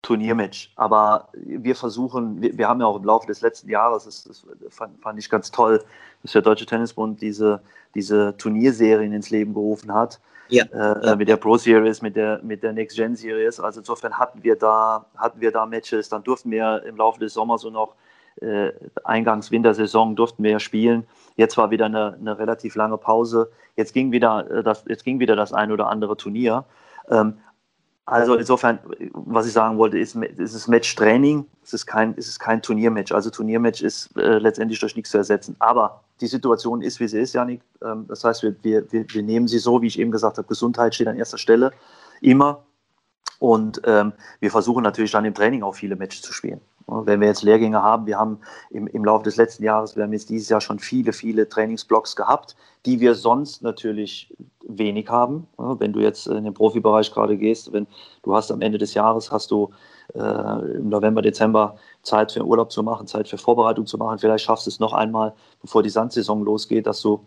Turniermatch. 0.02 0.72
Aber 0.76 1.28
wir 1.32 1.74
versuchen, 1.74 2.42
wir, 2.42 2.56
wir, 2.58 2.68
haben 2.68 2.80
ja 2.80 2.86
auch 2.86 2.96
im 2.96 3.04
Laufe 3.04 3.26
des 3.26 3.40
letzten 3.40 3.70
Jahres, 3.70 4.04
das, 4.04 4.24
das 4.24 4.44
fand, 4.68 5.00
fand, 5.00 5.18
ich 5.18 5.30
ganz 5.30 5.50
toll, 5.50 5.82
dass 6.22 6.32
der 6.32 6.42
Deutsche 6.42 6.66
Tennisbund 6.66 7.22
diese, 7.22 7.62
diese 7.94 8.36
Turnierserien 8.36 9.12
ins 9.12 9.30
Leben 9.30 9.54
gerufen 9.54 9.92
hat. 9.94 10.20
ja. 10.48 10.64
äh, 11.12 11.16
mit 11.16 11.28
der 11.28 11.38
Pro 11.38 11.56
Series, 11.56 12.02
mit 12.02 12.14
der, 12.14 12.40
mit 12.42 12.62
der 12.62 12.74
Next 12.74 12.96
Gen 12.96 13.16
Series. 13.16 13.58
Also 13.58 13.80
insofern 13.80 14.18
hatten 14.18 14.42
wir 14.42 14.56
da, 14.56 15.06
hatten 15.16 15.40
wir 15.40 15.50
da 15.50 15.64
Matches, 15.64 16.10
dann 16.10 16.22
durften 16.22 16.50
wir 16.50 16.82
im 16.84 16.96
Laufe 16.96 17.18
des 17.20 17.32
Sommers 17.32 17.64
und 17.64 17.72
noch 17.72 17.94
äh, 18.40 18.72
Eingangs 19.04 19.50
Wintersaison 19.50 20.16
durften 20.16 20.42
wir 20.42 20.52
ja 20.52 20.60
spielen. 20.60 21.06
Jetzt 21.36 21.56
war 21.56 21.70
wieder 21.70 21.86
eine, 21.86 22.16
eine 22.20 22.38
relativ 22.38 22.74
lange 22.74 22.98
Pause. 22.98 23.50
Jetzt 23.76 23.92
ging 23.92 24.12
wieder 24.12 24.50
äh, 24.50 24.62
das, 24.62 24.84
jetzt 24.88 25.04
ging 25.04 25.20
wieder 25.20 25.36
das 25.36 25.52
ein 25.52 25.72
oder 25.72 25.88
andere 25.88 26.16
Turnier. 26.16 26.64
Ähm, 27.08 27.38
also 28.04 28.34
insofern, 28.34 28.80
was 29.12 29.46
ich 29.46 29.52
sagen 29.52 29.78
wollte, 29.78 29.96
ist, 29.98 30.16
ist 30.16 30.54
es 30.54 30.66
Match-Training, 30.66 31.46
es 31.62 31.72
ist 31.72 31.86
kein, 31.86 32.14
es 32.16 32.26
ist 32.26 32.40
kein 32.40 32.60
Turniermatch. 32.60 33.12
Also 33.12 33.30
Turniermatch 33.30 33.80
ist 33.80 34.16
äh, 34.16 34.38
letztendlich 34.38 34.80
durch 34.80 34.96
nichts 34.96 35.10
zu 35.12 35.18
ersetzen. 35.18 35.54
Aber 35.60 36.02
die 36.20 36.26
Situation 36.26 36.82
ist, 36.82 36.98
wie 36.98 37.06
sie 37.06 37.20
ist, 37.20 37.32
Janik. 37.32 37.62
Ähm, 37.80 38.06
das 38.08 38.24
heißt, 38.24 38.42
wir, 38.42 38.56
wir, 38.62 38.84
wir 38.90 39.22
nehmen 39.22 39.46
sie 39.46 39.58
so, 39.58 39.82
wie 39.82 39.86
ich 39.86 40.00
eben 40.00 40.10
gesagt 40.10 40.38
habe, 40.38 40.48
Gesundheit 40.48 40.94
steht 40.96 41.06
an 41.06 41.16
erster 41.16 41.38
Stelle, 41.38 41.72
immer. 42.20 42.64
Und 43.38 43.80
ähm, 43.84 44.12
wir 44.40 44.50
versuchen 44.50 44.82
natürlich 44.82 45.12
dann 45.12 45.24
im 45.24 45.34
Training 45.34 45.62
auch 45.62 45.74
viele 45.74 45.96
Matches 45.96 46.22
zu 46.22 46.32
spielen. 46.32 46.60
Wenn 46.86 47.20
wir 47.20 47.28
jetzt 47.28 47.42
Lehrgänge 47.42 47.82
haben, 47.82 48.06
wir 48.06 48.18
haben 48.18 48.38
im, 48.70 48.86
im 48.86 49.04
Laufe 49.04 49.24
des 49.24 49.36
letzten 49.36 49.64
Jahres, 49.64 49.96
wir 49.96 50.02
haben 50.02 50.12
jetzt 50.12 50.30
dieses 50.30 50.48
Jahr 50.48 50.60
schon 50.60 50.78
viele, 50.78 51.12
viele 51.12 51.48
Trainingsblocks 51.48 52.16
gehabt, 52.16 52.56
die 52.86 53.00
wir 53.00 53.14
sonst 53.14 53.62
natürlich 53.62 54.34
wenig 54.66 55.08
haben. 55.08 55.46
Wenn 55.56 55.92
du 55.92 56.00
jetzt 56.00 56.26
in 56.26 56.44
den 56.44 56.54
Profibereich 56.54 57.12
gerade 57.12 57.36
gehst, 57.36 57.72
wenn 57.72 57.86
du 58.22 58.34
hast 58.34 58.50
am 58.50 58.60
Ende 58.60 58.78
des 58.78 58.94
Jahres, 58.94 59.30
hast 59.30 59.50
du 59.50 59.70
äh, 60.14 60.76
im 60.76 60.88
November, 60.88 61.22
Dezember 61.22 61.76
Zeit 62.02 62.32
für 62.32 62.44
Urlaub 62.44 62.72
zu 62.72 62.82
machen, 62.82 63.06
Zeit 63.06 63.28
für 63.28 63.38
Vorbereitung 63.38 63.86
zu 63.86 63.98
machen. 63.98 64.18
Vielleicht 64.18 64.44
schaffst 64.44 64.66
du 64.66 64.70
es 64.70 64.80
noch 64.80 64.92
einmal, 64.92 65.34
bevor 65.60 65.82
die 65.82 65.90
Sandsaison 65.90 66.44
losgeht, 66.44 66.86
dass 66.86 67.00
du, 67.00 67.20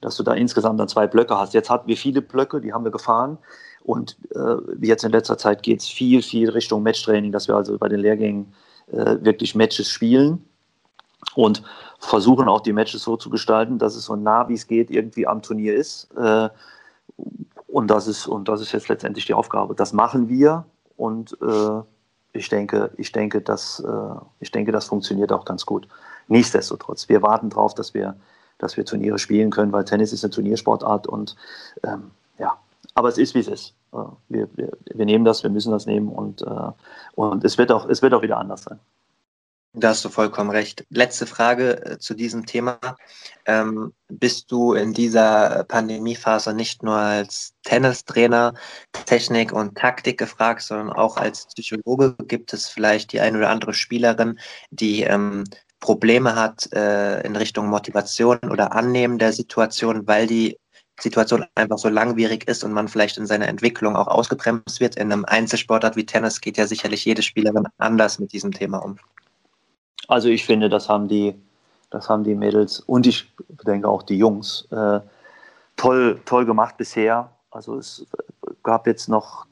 dass 0.00 0.16
du 0.16 0.22
da 0.22 0.34
insgesamt 0.34 0.78
dann 0.78 0.88
zwei 0.88 1.06
Blöcke 1.06 1.36
hast. 1.36 1.54
Jetzt 1.54 1.70
hatten 1.70 1.88
wir 1.88 1.96
viele 1.96 2.22
Blöcke, 2.22 2.60
die 2.60 2.72
haben 2.72 2.84
wir 2.84 2.92
gefahren. 2.92 3.38
Und 3.82 4.16
äh, 4.34 4.56
jetzt 4.86 5.04
in 5.04 5.12
letzter 5.12 5.38
Zeit 5.38 5.62
geht 5.62 5.80
es 5.80 5.88
viel, 5.88 6.22
viel 6.22 6.50
Richtung 6.50 6.82
Matchtraining, 6.82 7.32
dass 7.32 7.48
wir 7.48 7.56
also 7.56 7.78
bei 7.78 7.88
den 7.88 8.00
Lehrgängen 8.00 8.52
äh, 8.92 9.16
wirklich 9.20 9.54
Matches 9.54 9.88
spielen 9.88 10.44
und 11.34 11.62
versuchen 11.98 12.48
auch 12.48 12.60
die 12.60 12.72
Matches 12.72 13.02
so 13.02 13.16
zu 13.16 13.30
gestalten, 13.30 13.78
dass 13.78 13.94
es 13.94 14.06
so 14.06 14.16
nah 14.16 14.48
wie 14.48 14.54
es 14.54 14.66
geht 14.66 14.90
irgendwie 14.90 15.26
am 15.26 15.42
Turnier 15.42 15.74
ist. 15.74 16.08
Äh, 16.16 16.48
und 17.66 17.88
das 17.88 18.06
ist, 18.08 18.26
und 18.26 18.48
das 18.48 18.60
ist 18.60 18.72
jetzt 18.72 18.88
letztendlich 18.88 19.26
die 19.26 19.34
Aufgabe. 19.34 19.74
Das 19.74 19.92
machen 19.92 20.28
wir 20.28 20.64
und 20.96 21.36
äh, 21.40 21.82
ich 22.32 22.48
denke, 22.48 22.90
ich 22.96 23.12
denke, 23.12 23.40
dass, 23.40 23.80
äh, 23.80 24.20
ich 24.40 24.50
denke, 24.50 24.72
das 24.72 24.86
funktioniert 24.86 25.32
auch 25.32 25.44
ganz 25.44 25.66
gut. 25.66 25.88
Nichtsdestotrotz, 26.28 27.08
wir 27.08 27.22
warten 27.22 27.50
darauf, 27.50 27.74
dass 27.74 27.94
wir, 27.94 28.16
dass 28.58 28.76
wir 28.76 28.84
Turniere 28.84 29.18
spielen 29.18 29.50
können, 29.50 29.72
weil 29.72 29.84
Tennis 29.84 30.12
ist 30.12 30.24
eine 30.24 30.30
Turniersportart 30.30 31.06
und 31.06 31.36
ähm, 31.82 32.12
aber 32.94 33.08
es 33.08 33.18
ist 33.18 33.34
wie 33.34 33.40
es 33.40 33.48
ist. 33.48 33.74
Wir, 34.28 34.48
wir, 34.54 34.72
wir 34.84 35.04
nehmen 35.04 35.24
das, 35.24 35.42
wir 35.42 35.50
müssen 35.50 35.72
das 35.72 35.86
nehmen 35.86 36.08
und, 36.08 36.42
äh, 36.42 36.72
und 37.14 37.44
es, 37.44 37.58
wird 37.58 37.72
auch, 37.72 37.88
es 37.88 38.02
wird 38.02 38.14
auch 38.14 38.22
wieder 38.22 38.38
anders 38.38 38.62
sein. 38.62 38.78
Da 39.72 39.90
hast 39.90 40.04
du 40.04 40.08
vollkommen 40.08 40.50
recht. 40.50 40.84
Letzte 40.90 41.26
Frage 41.26 41.84
äh, 41.86 41.98
zu 41.98 42.14
diesem 42.14 42.44
Thema. 42.44 42.80
Ähm, 43.46 43.92
bist 44.08 44.50
du 44.50 44.74
in 44.74 44.92
dieser 44.92 45.62
Pandemiephase 45.64 46.52
nicht 46.54 46.82
nur 46.82 46.96
als 46.96 47.54
Tennistrainer 47.62 48.54
Technik 49.06 49.52
und 49.52 49.78
Taktik 49.78 50.18
gefragt, 50.18 50.62
sondern 50.62 50.92
auch 50.92 51.16
als 51.16 51.46
Psychologe? 51.46 52.16
Gibt 52.26 52.52
es 52.52 52.68
vielleicht 52.68 53.12
die 53.12 53.20
eine 53.20 53.38
oder 53.38 53.50
andere 53.50 53.72
Spielerin, 53.72 54.40
die 54.70 55.04
ähm, 55.04 55.44
Probleme 55.78 56.34
hat 56.34 56.72
äh, 56.72 57.20
in 57.22 57.36
Richtung 57.36 57.68
Motivation 57.68 58.38
oder 58.50 58.72
Annehmen 58.74 59.18
der 59.18 59.32
Situation, 59.32 60.06
weil 60.08 60.26
die 60.26 60.58
Situation 61.00 61.44
einfach 61.54 61.78
so 61.78 61.88
langwierig 61.88 62.46
ist 62.48 62.64
und 62.64 62.72
man 62.72 62.88
vielleicht 62.88 63.16
in 63.18 63.26
seiner 63.26 63.48
Entwicklung 63.48 63.96
auch 63.96 64.06
ausgebremst 64.06 64.80
wird. 64.80 64.96
In 64.96 65.12
einem 65.12 65.24
Einzelsportart 65.24 65.96
wie 65.96 66.06
Tennis 66.06 66.40
geht 66.40 66.56
ja 66.56 66.66
sicherlich 66.66 67.04
jede 67.04 67.22
Spielerin 67.22 67.66
anders 67.78 68.18
mit 68.18 68.32
diesem 68.32 68.52
Thema 68.52 68.78
um. 68.78 68.98
Also 70.08 70.28
ich 70.28 70.44
finde, 70.44 70.68
das 70.68 70.88
haben 70.88 71.08
die, 71.08 71.34
das 71.90 72.08
haben 72.08 72.24
die 72.24 72.34
Mädels 72.34 72.80
und 72.80 73.06
ich 73.06 73.32
denke 73.66 73.88
auch 73.88 74.02
die 74.02 74.18
Jungs 74.18 74.66
äh, 74.70 75.00
toll, 75.76 76.20
toll 76.24 76.44
gemacht 76.44 76.76
bisher. 76.76 77.30
Also 77.50 77.76
es 77.78 78.06
gab 78.62 78.86
jetzt 78.86 79.08
noch 79.08 79.46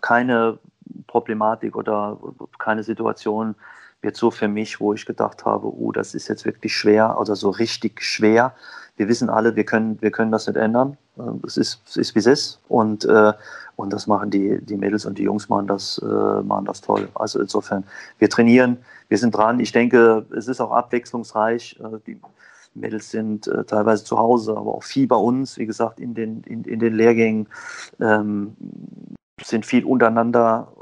keine 0.00 0.58
Problematik 1.06 1.76
oder 1.76 2.18
keine 2.58 2.82
Situation 2.82 3.54
jetzt 4.02 4.18
so 4.18 4.30
für 4.30 4.48
mich, 4.48 4.80
wo 4.80 4.92
ich 4.94 5.06
gedacht 5.06 5.44
habe, 5.44 5.66
oh, 5.66 5.92
das 5.92 6.14
ist 6.14 6.28
jetzt 6.28 6.44
wirklich 6.44 6.74
schwer 6.74 7.18
oder 7.18 7.36
so 7.36 7.50
richtig 7.50 8.02
schwer 8.02 8.54
wir 8.96 9.08
wissen 9.08 9.30
alle, 9.30 9.56
wir 9.56 9.64
können, 9.64 10.00
wir 10.00 10.10
können 10.10 10.32
das 10.32 10.46
nicht 10.46 10.56
ändern. 10.56 10.96
Ähm, 11.18 11.40
es 11.46 11.56
ist, 11.56 11.80
es 11.86 11.96
ist 11.96 12.14
wie 12.14 12.18
es 12.18 12.26
ist. 12.26 12.60
Und, 12.68 13.04
äh, 13.04 13.32
und 13.76 13.92
das 13.92 14.06
machen 14.06 14.30
die, 14.30 14.60
die 14.62 14.76
Mädels 14.76 15.06
und 15.06 15.18
die 15.18 15.24
Jungs 15.24 15.48
machen 15.48 15.66
das, 15.66 15.98
äh, 15.98 16.42
machen 16.42 16.66
das 16.66 16.80
toll. 16.80 17.08
Also 17.14 17.40
insofern, 17.40 17.84
wir 18.18 18.28
trainieren, 18.28 18.78
wir 19.08 19.18
sind 19.18 19.34
dran. 19.34 19.60
Ich 19.60 19.72
denke, 19.72 20.26
es 20.36 20.46
ist 20.48 20.60
auch 20.60 20.72
abwechslungsreich. 20.72 21.80
Äh, 21.80 21.98
die 22.06 22.20
Mädels 22.74 23.10
sind 23.10 23.46
äh, 23.46 23.64
teilweise 23.64 24.04
zu 24.04 24.18
Hause, 24.18 24.56
aber 24.56 24.74
auch 24.74 24.84
viel 24.84 25.06
bei 25.06 25.16
uns, 25.16 25.56
wie 25.58 25.66
gesagt, 25.66 26.00
in 26.00 26.14
den, 26.14 26.42
in, 26.42 26.64
in 26.64 26.78
den 26.78 26.94
Lehrgängen, 26.94 27.48
ähm, 28.00 28.56
sind 29.42 29.66
viel 29.66 29.84
untereinander, 29.84 30.72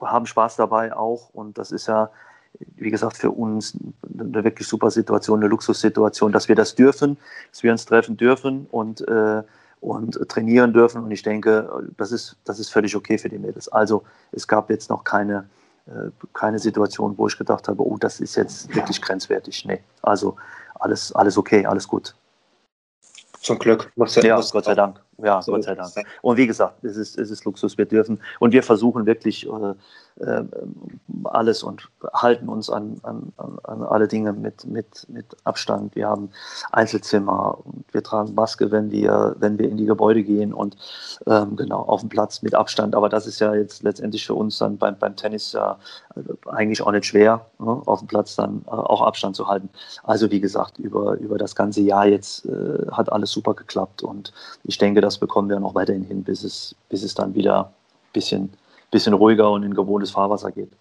haben 0.00 0.26
Spaß 0.26 0.56
dabei 0.56 0.94
auch. 0.94 1.30
Und 1.30 1.58
das 1.58 1.72
ist 1.72 1.88
ja 1.88 2.10
wie 2.76 2.90
gesagt, 2.90 3.16
für 3.16 3.30
uns 3.30 3.76
eine 4.18 4.44
wirklich 4.44 4.68
super 4.68 4.90
Situation, 4.90 5.40
eine 5.40 5.48
Luxussituation, 5.48 6.32
dass 6.32 6.48
wir 6.48 6.54
das 6.54 6.74
dürfen, 6.74 7.18
dass 7.50 7.62
wir 7.62 7.72
uns 7.72 7.84
treffen 7.84 8.16
dürfen 8.16 8.66
und, 8.70 9.06
äh, 9.08 9.42
und 9.80 10.18
trainieren 10.28 10.72
dürfen. 10.72 11.02
Und 11.02 11.10
ich 11.10 11.22
denke, 11.22 11.68
das 11.96 12.12
ist, 12.12 12.36
das 12.44 12.58
ist 12.58 12.70
völlig 12.70 12.96
okay 12.96 13.18
für 13.18 13.28
die 13.28 13.38
Mädels. 13.38 13.68
Also 13.68 14.04
es 14.32 14.46
gab 14.46 14.70
jetzt 14.70 14.90
noch 14.90 15.04
keine, 15.04 15.48
äh, 15.86 16.10
keine 16.32 16.58
Situation, 16.58 17.16
wo 17.16 17.26
ich 17.28 17.36
gedacht 17.36 17.68
habe, 17.68 17.82
oh, 17.82 17.96
das 17.98 18.20
ist 18.20 18.36
jetzt 18.36 18.74
wirklich 18.74 19.00
grenzwertig. 19.00 19.64
Nee, 19.66 19.80
also 20.02 20.36
alles, 20.76 21.12
alles 21.12 21.36
okay, 21.36 21.66
alles 21.66 21.86
gut. 21.86 22.14
Zum 23.40 23.58
Glück. 23.58 23.92
Muss 23.94 24.16
ja, 24.16 24.40
Gott 24.50 24.64
sei 24.64 24.74
Dank. 24.74 25.00
Ja, 25.18 25.40
so 25.40 25.52
Gott 25.52 25.64
sei 25.64 25.74
Dank. 25.74 25.92
Und 26.20 26.36
wie 26.36 26.46
gesagt, 26.46 26.82
es 26.82 26.96
ist, 26.96 27.16
es 27.16 27.30
ist 27.30 27.44
Luxus, 27.44 27.78
wir 27.78 27.84
dürfen. 27.86 28.20
Und 28.40 28.52
wir 28.52 28.62
versuchen 28.62 29.06
wirklich, 29.06 29.46
äh, 29.46 29.74
äh, 30.20 30.42
alles 31.24 31.62
und 31.62 31.88
halten 32.12 32.48
uns 32.48 32.70
an, 32.70 33.00
an, 33.02 33.32
an 33.36 33.82
alle 33.82 34.08
Dinge 34.08 34.32
mit, 34.32 34.64
mit, 34.66 35.06
mit 35.08 35.26
Abstand. 35.44 35.94
Wir 35.94 36.08
haben 36.08 36.30
Einzelzimmer 36.72 37.58
und 37.64 37.84
wir 37.92 38.02
tragen 38.02 38.34
Maske, 38.34 38.70
wenn 38.70 38.90
wir, 38.90 39.36
wenn 39.38 39.58
wir 39.58 39.68
in 39.68 39.76
die 39.76 39.86
Gebäude 39.86 40.22
gehen 40.22 40.52
und 40.52 40.76
ähm, 41.26 41.56
genau 41.56 41.80
auf 41.80 42.00
dem 42.00 42.08
Platz 42.08 42.42
mit 42.42 42.54
Abstand. 42.54 42.94
Aber 42.94 43.08
das 43.08 43.26
ist 43.26 43.40
ja 43.40 43.54
jetzt 43.54 43.82
letztendlich 43.82 44.26
für 44.26 44.34
uns 44.34 44.58
dann 44.58 44.78
beim, 44.78 44.98
beim 44.98 45.16
Tennis 45.16 45.52
ja 45.52 45.78
äh, 46.14 46.20
eigentlich 46.50 46.82
auch 46.82 46.92
nicht 46.92 47.06
schwer, 47.06 47.46
ne? 47.58 47.82
auf 47.86 48.00
dem 48.00 48.08
Platz 48.08 48.36
dann 48.36 48.64
äh, 48.66 48.70
auch 48.70 49.02
Abstand 49.02 49.36
zu 49.36 49.48
halten. 49.48 49.68
Also 50.02 50.30
wie 50.30 50.40
gesagt, 50.40 50.78
über, 50.78 51.14
über 51.14 51.38
das 51.38 51.54
ganze 51.54 51.82
Jahr 51.82 52.06
jetzt 52.06 52.46
äh, 52.46 52.86
hat 52.90 53.12
alles 53.12 53.30
super 53.32 53.54
geklappt 53.54 54.02
und 54.02 54.32
ich 54.64 54.78
denke, 54.78 55.00
das 55.00 55.18
bekommen 55.18 55.48
wir 55.48 55.60
noch 55.60 55.74
weiterhin 55.74 56.04
hin, 56.04 56.22
bis 56.24 56.44
es, 56.44 56.74
bis 56.88 57.02
es 57.02 57.14
dann 57.14 57.34
wieder 57.34 57.64
ein 57.64 58.12
bisschen 58.12 58.52
bisschen 58.96 59.14
ruhiger 59.14 59.50
und 59.50 59.62
in 59.62 59.74
gewohntes 59.74 60.10
Fahrwasser 60.10 60.50
geht. 60.50 60.72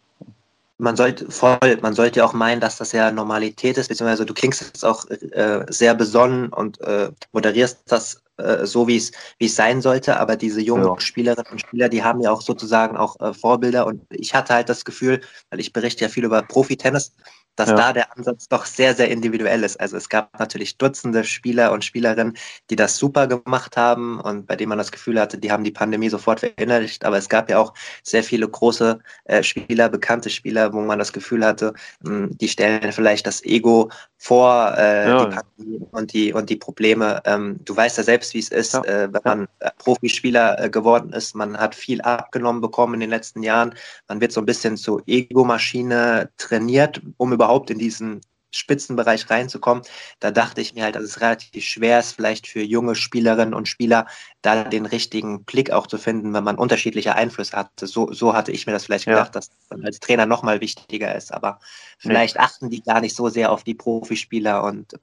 Man 0.78 0.96
sollte 0.96 1.30
voll, 1.32 1.78
man 1.82 1.94
sollte 1.94 2.20
ja 2.20 2.26
auch 2.26 2.34
meinen, 2.34 2.60
dass 2.60 2.78
das 2.78 2.92
ja 2.92 3.12
Normalität 3.12 3.78
ist, 3.78 3.88
beziehungsweise 3.88 4.26
du 4.26 4.34
klingst 4.34 4.62
jetzt 4.62 4.84
auch 4.84 5.06
äh, 5.10 5.66
sehr 5.70 5.96
besonnen 5.96 6.50
und 6.50 6.82
äh, 6.82 7.10
moderierst 7.32 7.80
das 7.88 8.22
äh, 8.38 8.66
so, 8.66 8.88
wie 8.88 8.98
es 8.98 9.12
wie 9.38 9.46
es 9.46 9.56
sein 9.56 9.82
sollte. 9.82 10.20
Aber 10.20 10.36
diese 10.36 10.62
jungen 10.62 10.86
ja. 10.86 11.00
Spielerinnen 11.00 11.52
und 11.52 11.62
Spieler, 11.62 11.88
die 11.88 12.04
haben 12.04 12.20
ja 12.20 12.32
auch 12.32 12.42
sozusagen 12.42 12.98
auch 12.98 13.18
äh, 13.22 13.34
Vorbilder. 13.34 13.86
Und 13.88 14.02
ich 14.10 14.34
hatte 14.34 14.54
halt 14.54 14.68
das 14.68 14.84
Gefühl, 14.84 15.22
weil 15.50 15.62
ich 15.62 15.72
berichte 15.72 16.04
ja 16.04 16.10
viel 16.10 16.26
über 16.26 16.42
Profi-Tennis, 16.42 17.14
dass 17.56 17.70
ja. 17.70 17.76
da 17.76 17.94
der 17.94 18.18
Ansatz 18.18 18.48
doch 18.48 18.66
sehr, 18.66 18.94
sehr 18.96 19.10
individuell 19.10 19.64
ist. 19.64 19.80
Also 19.80 19.98
es 19.98 20.10
gab 20.10 20.38
natürlich 20.40 20.78
Dutzende 20.78 21.24
Spieler 21.24 21.72
und 21.72 21.84
Spielerinnen, 21.84 22.38
die 22.70 22.76
das 22.76 22.98
super 22.98 23.28
gemacht 23.28 23.78
haben 23.78 24.20
und 24.20 24.48
bei 24.48 24.56
denen 24.56 24.70
man 24.70 24.78
das 24.78 24.92
Gefühl 24.92 25.20
hatte, 25.20 25.38
die 25.38 25.52
haben 25.52 25.64
die 25.64 25.72
Pandemie 25.72 26.10
sofort 26.10 26.42
verinnerlicht. 26.42 27.06
Aber 27.06 27.18
es 27.18 27.30
gab 27.30 27.50
ja 27.50 27.60
auch 27.60 27.74
sehr 28.04 28.24
viele 28.24 28.48
große 28.48 29.00
äh, 29.26 29.44
Spieler, 29.44 29.90
bekannte 29.90 30.30
Spieler, 30.30 30.74
wo 30.74 30.82
man 30.82 31.00
das 31.00 31.14
Gefühl 31.14 31.46
hatte, 31.46 31.74
mh, 32.02 32.10
hm, 32.10 32.38
die 32.38 32.48
stellen 32.48 32.92
vielleicht 32.92 33.28
das 33.28 33.44
Ego 33.44 33.90
vor 34.18 34.74
äh, 34.78 35.08
ja. 35.08 35.26
die 35.26 35.36
Pandemie 35.36 35.88
und 35.92 36.14
die, 36.14 36.34
und 36.34 36.50
die 36.50 36.56
Probleme. 36.56 37.22
Ähm, 37.26 37.60
du 37.64 37.76
weißt 37.76 37.98
ja 37.98 38.04
selbst, 38.04 38.34
wie 38.34 38.40
es 38.40 38.50
ist, 38.50 38.74
ja. 38.74 38.84
äh, 38.84 39.14
wenn 39.14 39.22
man 39.24 39.48
äh, 39.60 39.70
Profispieler 39.78 40.60
äh, 40.60 40.70
geworden 40.70 41.14
ist. 41.14 41.36
Man 41.36 41.58
hat 41.58 41.76
viel 41.76 42.02
abgenommen 42.02 42.62
bekommen 42.62 42.96
in 42.96 43.02
den 43.02 43.10
letzten 43.10 43.44
Jahren. 43.44 43.76
Man 44.08 44.22
wird 44.22 44.32
so 44.32 44.42
ein 44.42 44.46
bisschen 44.46 44.78
zur 44.78 45.04
Ego-Maschine 45.06 46.30
trainiert, 46.38 47.02
um 47.18 47.34
überhaupt 47.34 47.45
in 47.70 47.80
diesen 47.80 48.22
Spitzenbereich 48.56 49.30
reinzukommen. 49.30 49.84
Da 50.20 50.32
dachte 50.32 50.62
ich 50.62 50.74
mir 50.74 50.84
halt, 50.84 50.96
dass 50.96 51.04
es 51.04 51.22
relativ 51.22 51.64
schwer 51.64 52.00
ist, 52.00 52.14
vielleicht 52.14 52.48
für 52.48 52.62
junge 52.62 52.96
Spielerinnen 52.96 53.54
und 53.54 53.68
Spieler 53.68 54.08
da 54.42 54.64
den 54.64 54.86
richtigen 54.86 55.44
Blick 55.44 55.72
auch 55.72 55.88
zu 55.88 55.98
finden, 55.98 56.34
wenn 56.34 56.44
man 56.44 56.56
unterschiedliche 56.56 57.16
Einflüsse 57.16 57.58
hat. 57.58 57.70
So, 57.78 58.14
so 58.14 58.34
hatte 58.34 58.52
ich 58.52 58.66
mir 58.66 58.74
das 58.74 58.86
vielleicht 58.86 59.06
gedacht, 59.06 59.30
ja. 59.36 59.40
dass 59.40 59.52
man 59.70 59.86
als 59.86 60.00
Trainer 60.00 60.26
nochmal 60.26 60.62
wichtiger 60.62 61.14
ist. 61.16 61.34
Aber 61.34 61.60
vielleicht 61.98 62.36
ja. 62.36 62.42
achten 62.42 62.70
die 62.70 62.82
gar 62.82 63.02
nicht 63.02 63.16
so 63.16 63.30
sehr 63.30 63.52
auf 63.52 63.64
die 63.64 63.74
Profispieler 63.74 64.64
und 64.64 64.94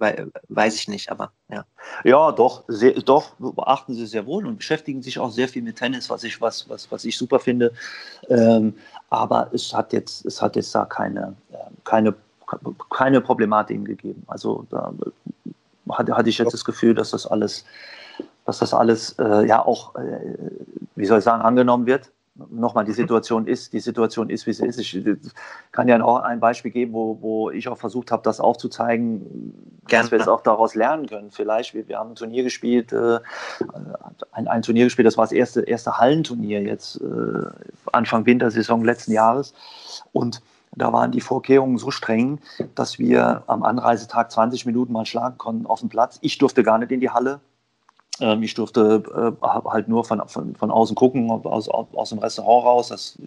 weiß 0.49 0.77
ich 0.77 0.89
nicht, 0.89 1.11
aber 1.11 1.33
ja. 1.51 1.65
Ja, 2.05 2.33
doch, 2.33 2.65
sehr, 2.69 2.93
doch, 2.93 3.33
achten 3.59 3.95
sie 3.95 4.07
sehr 4.07 4.25
wohl 4.27 4.47
und 4.47 4.59
beschäftigen 4.59 5.03
sich 5.03 5.19
auch 5.19 5.31
sehr 5.31 5.49
viel 5.49 5.63
mit 5.63 5.77
Tennis, 5.77 6.09
was 6.09 6.25
ich, 6.25 6.41
was, 6.41 6.69
was, 6.69 6.91
was 6.91 7.05
ich 7.05 7.19
super 7.19 7.41
finde. 7.41 7.73
Ähm, 8.29 8.75
aber 9.11 9.51
es 9.53 9.75
hat 9.75 9.93
jetzt, 9.93 10.25
es 10.25 10.41
hat 10.41 10.57
jetzt 10.57 10.75
da 10.75 10.85
keine, 10.85 11.37
äh, 11.51 11.57
keine 11.85 12.15
keine 12.91 13.21
Problematiken 13.21 13.85
gegeben. 13.85 14.25
Also 14.27 14.67
da 14.71 14.93
hatte, 15.91 16.17
hatte 16.17 16.29
ich 16.29 16.39
jetzt 16.39 16.53
das 16.53 16.65
Gefühl, 16.65 16.95
dass 16.95 17.11
das 17.11 17.27
alles, 17.27 17.65
dass 18.45 18.59
das 18.59 18.75
alles 18.75 19.19
äh, 19.19 19.47
ja 19.47 19.65
auch, 19.65 19.95
äh, 19.97 20.37
wie 20.97 21.07
soll 21.07 21.19
ich 21.19 21.25
sagen, 21.25 21.43
angenommen 21.43 21.87
wird. 21.87 22.11
Nochmal, 22.35 22.87
die 22.87 22.93
Situation 22.93 23.47
ist, 23.47 23.75
die 23.75 23.81
Situation 23.81 24.31
ist, 24.31 24.47
wie 24.47 24.55
sie 24.55 24.67
ist. 24.67 24.79
Ich 24.79 24.99
kann 25.71 25.87
ja 25.87 26.03
auch 26.03 26.21
ein 26.21 26.41
Beispiel 26.41 26.71
geben, 26.71 26.95
wo, 26.95 27.19
wo 27.21 27.51
ich 27.51 27.69
auch 27.69 27.77
versucht 27.77 28.11
habe, 28.11 28.23
das 28.23 28.41
aufzuzeigen, 28.41 29.53
Gerne. 29.87 30.05
dass 30.05 30.11
wir 30.11 30.19
jetzt 30.19 30.29
auch 30.29 30.41
daraus 30.41 30.75
lernen 30.75 31.07
können. 31.07 31.31
Vielleicht, 31.31 31.75
wir, 31.75 31.87
wir 31.89 31.99
haben 31.99 32.13
ein 32.13 32.15
Turnier 32.15 32.43
gespielt, 32.43 32.91
äh, 32.95 33.19
ein, 34.33 34.49
ein, 34.49 34.63
Turnier 34.63 34.85
gespielt, 34.85 35.07
das 35.07 35.19
war 35.19 35.25
das 35.25 35.33
erste, 35.33 35.61
erste 35.61 35.99
Hallenturnier 35.99 36.63
jetzt 36.63 37.03
äh, 37.03 37.51
Anfang 37.93 38.25
Wintersaison 38.25 38.83
letzten 38.83 39.13
Jahres. 39.13 39.53
Und 40.13 40.41
da 40.75 40.93
waren 40.93 41.13
die 41.13 41.21
Vorkehrungen 41.21 41.79
so 41.79 41.91
streng, 41.91 42.41
dass 42.75 42.99
wir 42.99 43.45
am 43.47 43.63
Anreisetag 43.63 44.33
20 44.33 44.67
Minuten 44.67 44.93
mal 44.93 45.07
schlagen 45.07 45.39
konnten 45.39 45.67
auf 45.67 45.81
dem 45.81 45.89
Platz. 45.89 46.19
Ich 46.23 46.39
durfte 46.39 46.63
gar 46.63 46.79
nicht 46.79 46.93
in 46.93 47.01
die 47.01 47.11
Halle. 47.11 47.41
Ähm, 48.21 48.43
ich 48.43 48.55
durfte 48.55 49.03
äh, 49.43 49.47
halt 49.47 49.89
nur 49.89 50.05
von, 50.05 50.23
von, 50.29 50.55
von 50.55 50.71
außen 50.71 50.97
gucken, 50.97 51.31
aus, 51.31 51.69
aus 51.69 52.09
dem 52.11 52.19
Restaurant 52.19 52.65
raus. 52.65 52.89
Das, 52.89 53.19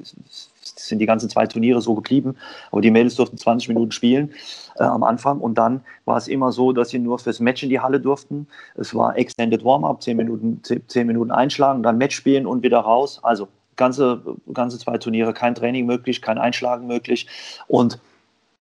sind 0.77 0.99
die 0.99 1.05
ganzen 1.05 1.29
zwei 1.29 1.45
Turniere 1.47 1.81
so 1.81 1.95
geblieben. 1.95 2.35
Aber 2.71 2.81
die 2.81 2.91
Mädels 2.91 3.15
durften 3.15 3.37
20 3.37 3.69
Minuten 3.69 3.91
spielen 3.91 4.33
äh, 4.77 4.83
am 4.83 5.03
Anfang. 5.03 5.39
Und 5.39 5.57
dann 5.57 5.81
war 6.05 6.17
es 6.17 6.27
immer 6.27 6.51
so, 6.51 6.71
dass 6.71 6.89
sie 6.89 6.99
nur 6.99 7.19
fürs 7.19 7.39
Match 7.39 7.63
in 7.63 7.69
die 7.69 7.79
Halle 7.79 7.99
durften. 7.99 8.47
Es 8.75 8.93
war 8.93 9.17
Extended 9.17 9.63
Warm-up, 9.63 10.01
10 10.01 10.17
Minuten, 10.17 10.61
10 10.63 11.07
Minuten 11.07 11.31
einschlagen, 11.31 11.83
dann 11.83 11.97
Match 11.97 12.15
spielen 12.15 12.45
und 12.45 12.63
wieder 12.63 12.79
raus. 12.79 13.19
Also 13.23 13.47
ganze, 13.75 14.21
ganze 14.53 14.79
zwei 14.79 14.97
Turniere 14.97 15.33
kein 15.33 15.55
Training 15.55 15.85
möglich, 15.85 16.21
kein 16.21 16.37
Einschlagen 16.37 16.87
möglich. 16.87 17.27
Und 17.67 17.99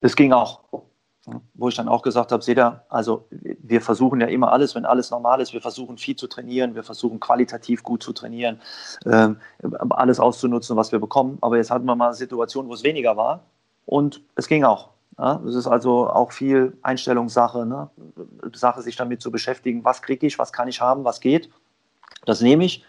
es 0.01 0.15
ging 0.15 0.33
auch. 0.33 0.61
Wo 1.55 1.69
ich 1.69 1.75
dann 1.75 1.87
auch 1.87 2.03
gesagt 2.03 2.31
habe, 2.31 2.43
seht 2.43 2.59
ihr, 2.59 2.83
also 2.87 3.25
wir 3.31 3.81
versuchen 3.81 4.21
ja 4.21 4.27
immer 4.27 4.51
alles, 4.51 4.75
wenn 4.75 4.85
alles 4.85 5.09
normal 5.09 5.41
ist, 5.41 5.53
wir 5.53 5.61
versuchen 5.61 5.97
viel 5.97 6.15
zu 6.15 6.27
trainieren, 6.27 6.75
wir 6.75 6.83
versuchen 6.83 7.19
qualitativ 7.19 7.81
gut 7.81 8.03
zu 8.03 8.13
trainieren, 8.13 8.61
ähm, 9.07 9.37
alles 9.89 10.19
auszunutzen, 10.19 10.75
was 10.75 10.91
wir 10.91 10.99
bekommen. 10.99 11.39
Aber 11.41 11.57
jetzt 11.57 11.71
hatten 11.71 11.85
wir 11.85 11.95
mal 11.95 12.09
eine 12.09 12.13
Situation, 12.13 12.67
wo 12.67 12.75
es 12.75 12.83
weniger 12.83 13.17
war 13.17 13.39
und 13.87 14.21
es 14.35 14.47
ging 14.47 14.63
auch. 14.63 14.89
Ja, 15.17 15.41
es 15.47 15.55
ist 15.55 15.65
also 15.65 16.09
auch 16.09 16.31
viel 16.31 16.77
Einstellungssache, 16.83 17.65
ne? 17.65 17.89
Sache, 18.53 18.83
sich 18.83 18.95
damit 18.95 19.21
zu 19.21 19.31
beschäftigen, 19.31 19.83
was 19.83 20.03
kriege 20.03 20.27
ich, 20.27 20.37
was 20.37 20.53
kann 20.53 20.67
ich 20.67 20.81
haben, 20.81 21.05
was 21.05 21.21
geht. 21.21 21.49
Das 22.25 22.41
nehme 22.41 22.65
ich 22.65 22.83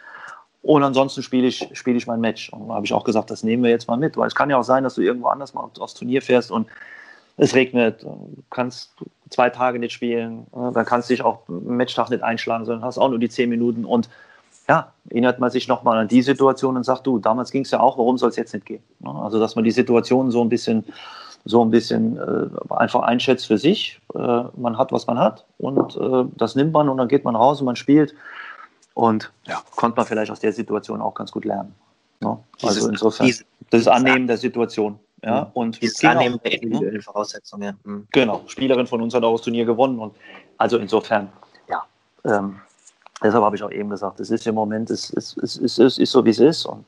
und 0.66 0.82
ansonsten 0.82 1.22
spiele 1.22 1.46
ich, 1.46 1.68
spiele 1.74 1.96
ich 1.96 2.08
mein 2.08 2.20
Match. 2.20 2.50
Und 2.50 2.66
da 2.66 2.74
habe 2.74 2.84
ich 2.84 2.92
auch 2.92 3.04
gesagt, 3.04 3.30
das 3.30 3.44
nehmen 3.44 3.62
wir 3.62 3.70
jetzt 3.70 3.86
mal 3.86 3.96
mit. 3.96 4.16
Weil 4.16 4.26
es 4.26 4.34
kann 4.34 4.50
ja 4.50 4.58
auch 4.58 4.64
sein, 4.64 4.82
dass 4.82 4.96
du 4.96 5.00
irgendwo 5.00 5.28
anders 5.28 5.54
mal 5.54 5.70
aufs 5.78 5.94
Turnier 5.94 6.22
fährst 6.22 6.50
und 6.50 6.66
es 7.36 7.54
regnet, 7.54 8.02
du 8.02 8.42
kannst 8.50 8.90
zwei 9.30 9.48
Tage 9.48 9.78
nicht 9.78 9.92
spielen, 9.92 10.48
dann 10.52 10.84
kannst 10.84 11.08
du 11.08 11.14
dich 11.14 11.22
auch 11.22 11.42
am 11.48 11.76
Matchtag 11.76 12.10
nicht 12.10 12.24
einschlagen, 12.24 12.64
sondern 12.64 12.84
hast 12.84 12.98
auch 12.98 13.08
nur 13.08 13.20
die 13.20 13.28
zehn 13.28 13.48
Minuten. 13.48 13.84
Und 13.84 14.08
ja, 14.68 14.92
erinnert 15.08 15.38
man 15.38 15.52
sich 15.52 15.68
nochmal 15.68 15.98
an 15.98 16.08
die 16.08 16.22
Situation 16.22 16.76
und 16.76 16.82
sagt, 16.82 17.06
du, 17.06 17.20
damals 17.20 17.52
ging 17.52 17.62
es 17.62 17.70
ja 17.70 17.78
auch, 17.78 17.96
warum 17.96 18.18
soll 18.18 18.30
es 18.30 18.36
jetzt 18.36 18.52
nicht 18.52 18.66
gehen? 18.66 18.82
Also, 19.04 19.38
dass 19.38 19.54
man 19.54 19.62
die 19.62 19.70
Situation 19.70 20.32
so 20.32 20.42
ein 20.42 20.48
bisschen, 20.48 20.84
so 21.44 21.64
ein 21.64 21.70
bisschen 21.70 22.16
äh, 22.16 22.74
einfach 22.74 23.02
einschätzt 23.02 23.46
für 23.46 23.58
sich. 23.58 24.00
Äh, 24.16 24.18
man 24.56 24.78
hat, 24.78 24.90
was 24.90 25.06
man 25.06 25.20
hat 25.20 25.44
und 25.58 25.96
äh, 25.96 26.24
das 26.36 26.56
nimmt 26.56 26.72
man 26.72 26.88
und 26.88 26.96
dann 26.96 27.06
geht 27.06 27.24
man 27.24 27.36
raus 27.36 27.60
und 27.60 27.66
man 27.66 27.76
spielt. 27.76 28.16
Und 28.96 29.30
ja, 29.46 29.62
konnte 29.76 29.98
man 29.98 30.06
vielleicht 30.06 30.30
aus 30.30 30.40
der 30.40 30.54
Situation 30.54 31.02
auch 31.02 31.12
ganz 31.12 31.30
gut 31.30 31.44
lernen. 31.44 31.74
Ne? 32.20 32.38
Also 32.62 32.88
insofern, 32.88 33.30
das 33.68 33.86
Annehmen 33.86 34.26
der 34.26 34.38
Situation. 34.38 34.98
Ja, 35.22 35.42
mhm. 35.42 35.50
und 35.52 35.82
dieses 35.82 36.02
Annehmen 36.02 36.40
der 36.42 36.54
individuellen 36.54 37.02
Voraussetzungen. 37.02 37.62
Ja. 37.84 37.90
Mhm. 37.90 38.06
Genau, 38.10 38.42
Spielerin 38.46 38.86
von 38.86 39.02
uns 39.02 39.12
hat 39.12 39.22
auch 39.22 39.32
das 39.32 39.42
Turnier 39.42 39.66
gewonnen. 39.66 39.98
Und 39.98 40.14
also 40.56 40.78
insofern, 40.78 41.30
ja, 41.68 41.84
ähm, 42.24 42.58
deshalb 43.22 43.44
habe 43.44 43.54
ich 43.54 43.62
auch 43.62 43.70
eben 43.70 43.90
gesagt, 43.90 44.18
es 44.18 44.30
ist 44.30 44.46
im 44.46 44.54
Moment, 44.54 44.88
es, 44.88 45.10
es, 45.10 45.36
es, 45.42 45.58
es, 45.58 45.78
es 45.78 45.98
ist 45.98 46.12
so, 46.12 46.24
wie 46.24 46.30
es 46.30 46.38
ist. 46.38 46.64
Und 46.64 46.86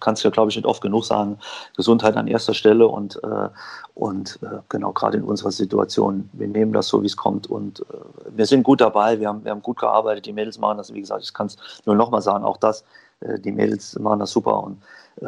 kannst 0.00 0.24
du 0.24 0.28
ja, 0.28 0.32
glaube 0.32 0.50
ich, 0.50 0.56
nicht 0.56 0.66
oft 0.66 0.82
genug 0.82 1.04
sagen, 1.04 1.38
Gesundheit 1.76 2.16
an 2.16 2.26
erster 2.26 2.54
Stelle 2.54 2.88
und, 2.88 3.22
äh, 3.22 3.48
und 3.94 4.38
äh, 4.42 4.58
genau 4.68 4.92
gerade 4.92 5.18
in 5.18 5.24
unserer 5.24 5.52
Situation, 5.52 6.28
wir 6.32 6.48
nehmen 6.48 6.72
das 6.72 6.88
so, 6.88 7.02
wie 7.02 7.06
es 7.06 7.16
kommt 7.16 7.48
und 7.48 7.80
äh, 7.80 7.84
wir 8.36 8.46
sind 8.46 8.62
gut 8.62 8.80
dabei, 8.80 9.20
wir 9.20 9.28
haben, 9.28 9.44
wir 9.44 9.50
haben 9.50 9.62
gut 9.62 9.78
gearbeitet, 9.78 10.26
die 10.26 10.32
Mädels 10.32 10.58
machen 10.58 10.78
das, 10.78 10.92
wie 10.92 11.00
gesagt, 11.00 11.22
ich 11.22 11.34
kann 11.34 11.46
es 11.46 11.56
nur 11.84 11.94
nochmal 11.94 12.22
sagen, 12.22 12.44
auch 12.44 12.56
das, 12.56 12.84
äh, 13.20 13.38
die 13.38 13.52
Mädels 13.52 13.98
machen 13.98 14.20
das 14.20 14.30
super 14.30 14.62
und 14.62 14.78
äh, 15.20 15.26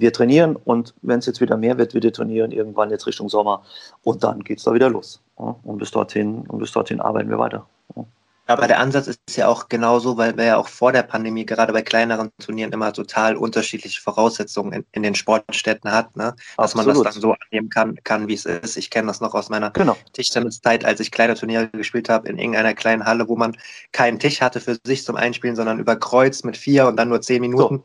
wir 0.00 0.12
trainieren 0.12 0.56
und 0.56 0.94
wenn 1.02 1.18
es 1.18 1.26
jetzt 1.26 1.40
wieder 1.40 1.56
mehr 1.56 1.78
wird, 1.78 1.94
wir 1.94 2.12
trainieren 2.12 2.52
irgendwann 2.52 2.90
jetzt 2.90 3.06
Richtung 3.06 3.28
Sommer 3.28 3.62
und 4.04 4.22
dann 4.22 4.40
geht 4.40 4.58
es 4.58 4.64
da 4.64 4.74
wieder 4.74 4.90
los. 4.90 5.20
Ja? 5.38 5.56
Und 5.62 5.78
bis 5.78 5.90
dorthin, 5.90 6.44
und 6.48 6.58
bis 6.58 6.72
dorthin 6.72 7.00
arbeiten 7.00 7.30
wir 7.30 7.38
weiter. 7.38 7.66
Ja? 7.96 8.04
Aber 8.50 8.66
der 8.66 8.80
Ansatz 8.80 9.06
ist 9.06 9.36
ja 9.36 9.48
auch 9.48 9.68
genauso, 9.68 10.16
weil 10.16 10.36
wir 10.36 10.44
ja 10.44 10.56
auch 10.56 10.68
vor 10.68 10.92
der 10.92 11.02
Pandemie 11.02 11.46
gerade 11.46 11.72
bei 11.72 11.82
kleineren 11.82 12.30
Turnieren 12.38 12.72
immer 12.72 12.92
total 12.92 13.36
unterschiedliche 13.36 14.00
Voraussetzungen 14.00 14.72
in, 14.72 14.84
in 14.92 15.02
den 15.02 15.14
Sportstätten 15.14 15.90
hat, 15.90 16.16
ne? 16.16 16.34
dass 16.56 16.74
Absolut. 16.74 16.94
man 16.94 17.04
das 17.04 17.14
dann 17.14 17.22
so 17.22 17.34
annehmen 17.34 17.68
kann, 17.68 17.96
kann 18.04 18.28
wie 18.28 18.34
es 18.34 18.46
ist. 18.46 18.76
Ich 18.76 18.90
kenne 18.90 19.06
das 19.06 19.20
noch 19.20 19.34
aus 19.34 19.48
meiner 19.48 19.70
genau. 19.70 19.96
Tischtenniszeit, 20.12 20.84
als 20.84 21.00
ich 21.00 21.10
kleine 21.10 21.34
Turniere 21.34 21.68
gespielt 21.68 22.08
habe 22.08 22.28
in 22.28 22.38
irgendeiner 22.38 22.74
kleinen 22.74 23.04
Halle, 23.04 23.28
wo 23.28 23.36
man 23.36 23.56
keinen 23.92 24.18
Tisch 24.18 24.40
hatte 24.40 24.60
für 24.60 24.78
sich 24.84 25.04
zum 25.04 25.16
Einspielen, 25.16 25.56
sondern 25.56 25.78
über 25.78 25.96
Kreuz 25.96 26.42
mit 26.42 26.56
vier 26.56 26.86
und 26.86 26.96
dann 26.96 27.08
nur 27.08 27.20
zehn 27.20 27.40
Minuten. 27.40 27.78
So. 27.78 27.84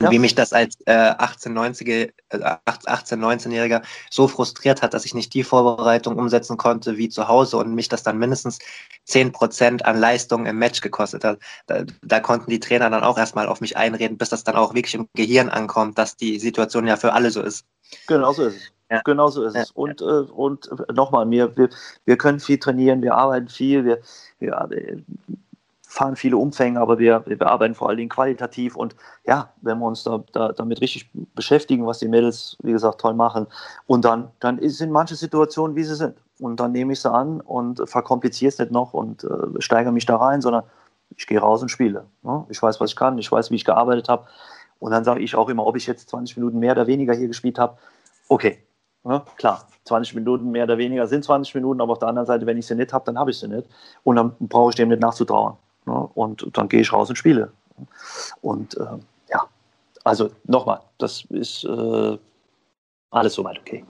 Ja. 0.00 0.10
Wie 0.10 0.18
mich 0.18 0.34
das 0.34 0.52
als 0.52 0.76
äh, 0.86 0.92
18, 0.92 1.52
90, 1.52 2.12
18, 2.30 3.20
19-Jähriger 3.20 3.82
so 4.10 4.28
frustriert 4.28 4.82
hat, 4.82 4.94
dass 4.94 5.04
ich 5.04 5.14
nicht 5.14 5.32
die 5.32 5.42
Vorbereitung 5.42 6.18
umsetzen 6.18 6.56
konnte 6.56 6.96
wie 6.96 7.08
zu 7.08 7.28
Hause 7.28 7.56
und 7.56 7.74
mich 7.74 7.88
das 7.88 8.02
dann 8.02 8.18
mindestens 8.18 8.58
10 9.04 9.32
Prozent 9.32 9.84
an 9.84 9.98
Leistung 9.98 10.46
im 10.46 10.58
Match 10.58 10.80
gekostet 10.80 11.24
hat. 11.24 11.38
Da, 11.66 11.84
da, 12.02 12.20
konnten 12.20 12.50
die 12.50 12.60
Trainer 12.60 12.90
dann 12.90 13.04
auch 13.04 13.18
erstmal 13.18 13.46
auf 13.46 13.60
mich 13.60 13.76
einreden, 13.76 14.18
bis 14.18 14.28
das 14.28 14.44
dann 14.44 14.56
auch 14.56 14.74
wirklich 14.74 14.94
im 14.94 15.08
Gehirn 15.14 15.48
ankommt, 15.48 15.98
dass 15.98 16.16
die 16.16 16.38
Situation 16.38 16.86
ja 16.86 16.96
für 16.96 17.12
alle 17.12 17.30
so 17.30 17.40
ist. 17.40 17.64
Genau 18.06 18.32
so 18.32 18.46
ist 18.46 18.56
es. 18.56 18.72
Ja. 18.90 19.00
Genau 19.04 19.28
so 19.28 19.44
ist 19.44 19.56
es. 19.56 19.70
Und, 19.72 20.00
äh, 20.00 20.04
und 20.04 20.70
nochmal, 20.94 21.28
wir, 21.30 21.56
wir, 21.56 21.70
wir 22.04 22.16
können 22.16 22.38
viel 22.38 22.58
trainieren, 22.58 23.02
wir 23.02 23.14
arbeiten 23.14 23.48
viel, 23.48 23.84
wir, 23.84 24.00
wir 24.38 24.56
fahren 25.96 26.14
viele 26.14 26.36
Umfänge, 26.36 26.78
aber 26.78 26.98
wir, 26.98 27.22
wir 27.24 27.40
arbeiten 27.46 27.74
vor 27.74 27.88
allen 27.88 27.96
Dingen 27.96 28.10
qualitativ 28.10 28.76
und 28.76 28.94
ja, 29.24 29.48
wenn 29.62 29.78
wir 29.78 29.86
uns 29.86 30.04
da, 30.04 30.22
da, 30.32 30.52
damit 30.52 30.82
richtig 30.82 31.10
beschäftigen, 31.34 31.86
was 31.86 32.00
die 32.00 32.08
Mädels, 32.08 32.58
wie 32.62 32.72
gesagt, 32.72 33.00
toll 33.00 33.14
machen 33.14 33.46
und 33.86 34.04
dann, 34.04 34.30
dann 34.40 34.58
sind 34.68 34.90
manche 34.92 35.16
Situationen, 35.16 35.74
wie 35.74 35.84
sie 35.84 35.94
sind 35.94 36.18
und 36.38 36.60
dann 36.60 36.72
nehme 36.72 36.92
ich 36.92 37.00
sie 37.00 37.10
an 37.10 37.40
und 37.40 37.88
verkompliziere 37.88 38.50
es 38.50 38.58
nicht 38.58 38.72
noch 38.72 38.92
und 38.92 39.24
äh, 39.24 39.60
steigere 39.60 39.90
mich 39.90 40.04
da 40.04 40.16
rein, 40.16 40.42
sondern 40.42 40.64
ich 41.16 41.26
gehe 41.26 41.40
raus 41.40 41.62
und 41.62 41.70
spiele. 41.70 42.04
Ne? 42.22 42.44
Ich 42.50 42.62
weiß, 42.62 42.78
was 42.78 42.90
ich 42.90 42.96
kann, 42.96 43.16
ich 43.16 43.32
weiß, 43.32 43.50
wie 43.50 43.56
ich 43.56 43.64
gearbeitet 43.64 44.10
habe 44.10 44.26
und 44.78 44.90
dann 44.90 45.02
sage 45.02 45.20
ich 45.20 45.34
auch 45.34 45.48
immer, 45.48 45.66
ob 45.66 45.76
ich 45.76 45.86
jetzt 45.86 46.10
20 46.10 46.36
Minuten 46.36 46.58
mehr 46.58 46.72
oder 46.72 46.86
weniger 46.86 47.14
hier 47.14 47.28
gespielt 47.28 47.58
habe, 47.58 47.78
okay, 48.28 48.58
Ne? 49.06 49.22
Klar, 49.36 49.68
20 49.84 50.16
Minuten 50.16 50.50
mehr 50.50 50.64
oder 50.64 50.78
weniger 50.78 51.06
sind 51.06 51.22
20 51.22 51.54
Minuten, 51.54 51.80
aber 51.80 51.92
auf 51.92 52.00
der 52.00 52.08
anderen 52.08 52.26
Seite, 52.26 52.44
wenn 52.44 52.58
ich 52.58 52.66
sie 52.66 52.74
nicht 52.74 52.92
habe, 52.92 53.04
dann 53.04 53.16
habe 53.16 53.30
ich 53.30 53.38
sie 53.38 53.46
nicht. 53.46 53.68
Und 54.02 54.16
dann 54.16 54.34
brauche 54.40 54.70
ich 54.70 54.74
dem 54.74 54.88
nicht 54.88 55.00
nachzutrauern. 55.00 55.56
Ne? 55.86 56.08
Und 56.14 56.46
dann 56.52 56.68
gehe 56.68 56.80
ich 56.80 56.92
raus 56.92 57.08
und 57.08 57.16
spiele. 57.16 57.52
Und 58.40 58.76
äh, 58.76 58.98
ja, 59.30 59.44
also 60.04 60.30
nochmal, 60.44 60.80
das 60.98 61.24
ist 61.30 61.64
äh, 61.64 62.18
alles 63.10 63.34
soweit 63.34 63.58
okay. 63.58 63.84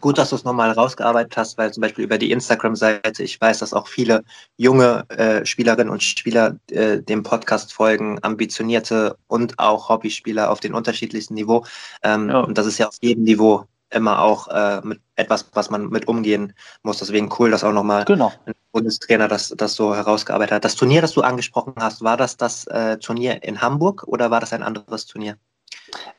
Gut, 0.00 0.18
dass 0.18 0.30
du 0.30 0.36
es 0.36 0.44
nochmal 0.44 0.70
rausgearbeitet 0.72 1.34
hast, 1.36 1.56
weil 1.56 1.72
zum 1.72 1.80
Beispiel 1.80 2.04
über 2.04 2.18
die 2.18 2.30
Instagram-Seite, 2.30 3.22
ich 3.22 3.40
weiß, 3.40 3.60
dass 3.60 3.72
auch 3.72 3.86
viele 3.86 4.22
junge 4.58 5.08
äh, 5.08 5.46
Spielerinnen 5.46 5.90
und 5.90 6.02
Spieler 6.02 6.58
äh, 6.70 7.00
dem 7.00 7.22
Podcast 7.22 7.72
folgen, 7.72 8.18
ambitionierte 8.22 9.16
und 9.28 9.58
auch 9.58 9.88
Hobbyspieler 9.88 10.50
auf 10.50 10.60
den 10.60 10.74
unterschiedlichsten 10.74 11.34
Niveau. 11.34 11.64
Ähm, 12.02 12.28
ja. 12.28 12.40
Und 12.40 12.58
das 12.58 12.66
ist 12.66 12.78
ja 12.78 12.88
auf 12.88 12.96
jedem 13.00 13.24
Niveau 13.24 13.64
immer 13.92 14.20
auch 14.20 14.48
äh, 14.48 14.80
mit 14.82 15.00
etwas, 15.16 15.46
was 15.52 15.70
man 15.70 15.88
mit 15.88 16.08
umgehen 16.08 16.54
muss. 16.82 16.98
Deswegen 16.98 17.30
cool, 17.38 17.50
dass 17.50 17.64
auch 17.64 17.72
nochmal 17.72 18.04
genau. 18.04 18.32
ein 18.46 18.54
Bundestrainer 18.72 19.28
das, 19.28 19.54
das 19.56 19.74
so 19.74 19.94
herausgearbeitet 19.94 20.56
hat. 20.56 20.64
Das 20.64 20.76
Turnier, 20.76 21.02
das 21.02 21.12
du 21.12 21.22
angesprochen 21.22 21.74
hast, 21.78 22.02
war 22.02 22.16
das 22.16 22.36
das 22.36 22.66
äh, 22.66 22.98
Turnier 22.98 23.42
in 23.42 23.60
Hamburg 23.60 24.04
oder 24.06 24.30
war 24.30 24.40
das 24.40 24.52
ein 24.52 24.62
anderes 24.62 25.06
Turnier? 25.06 25.36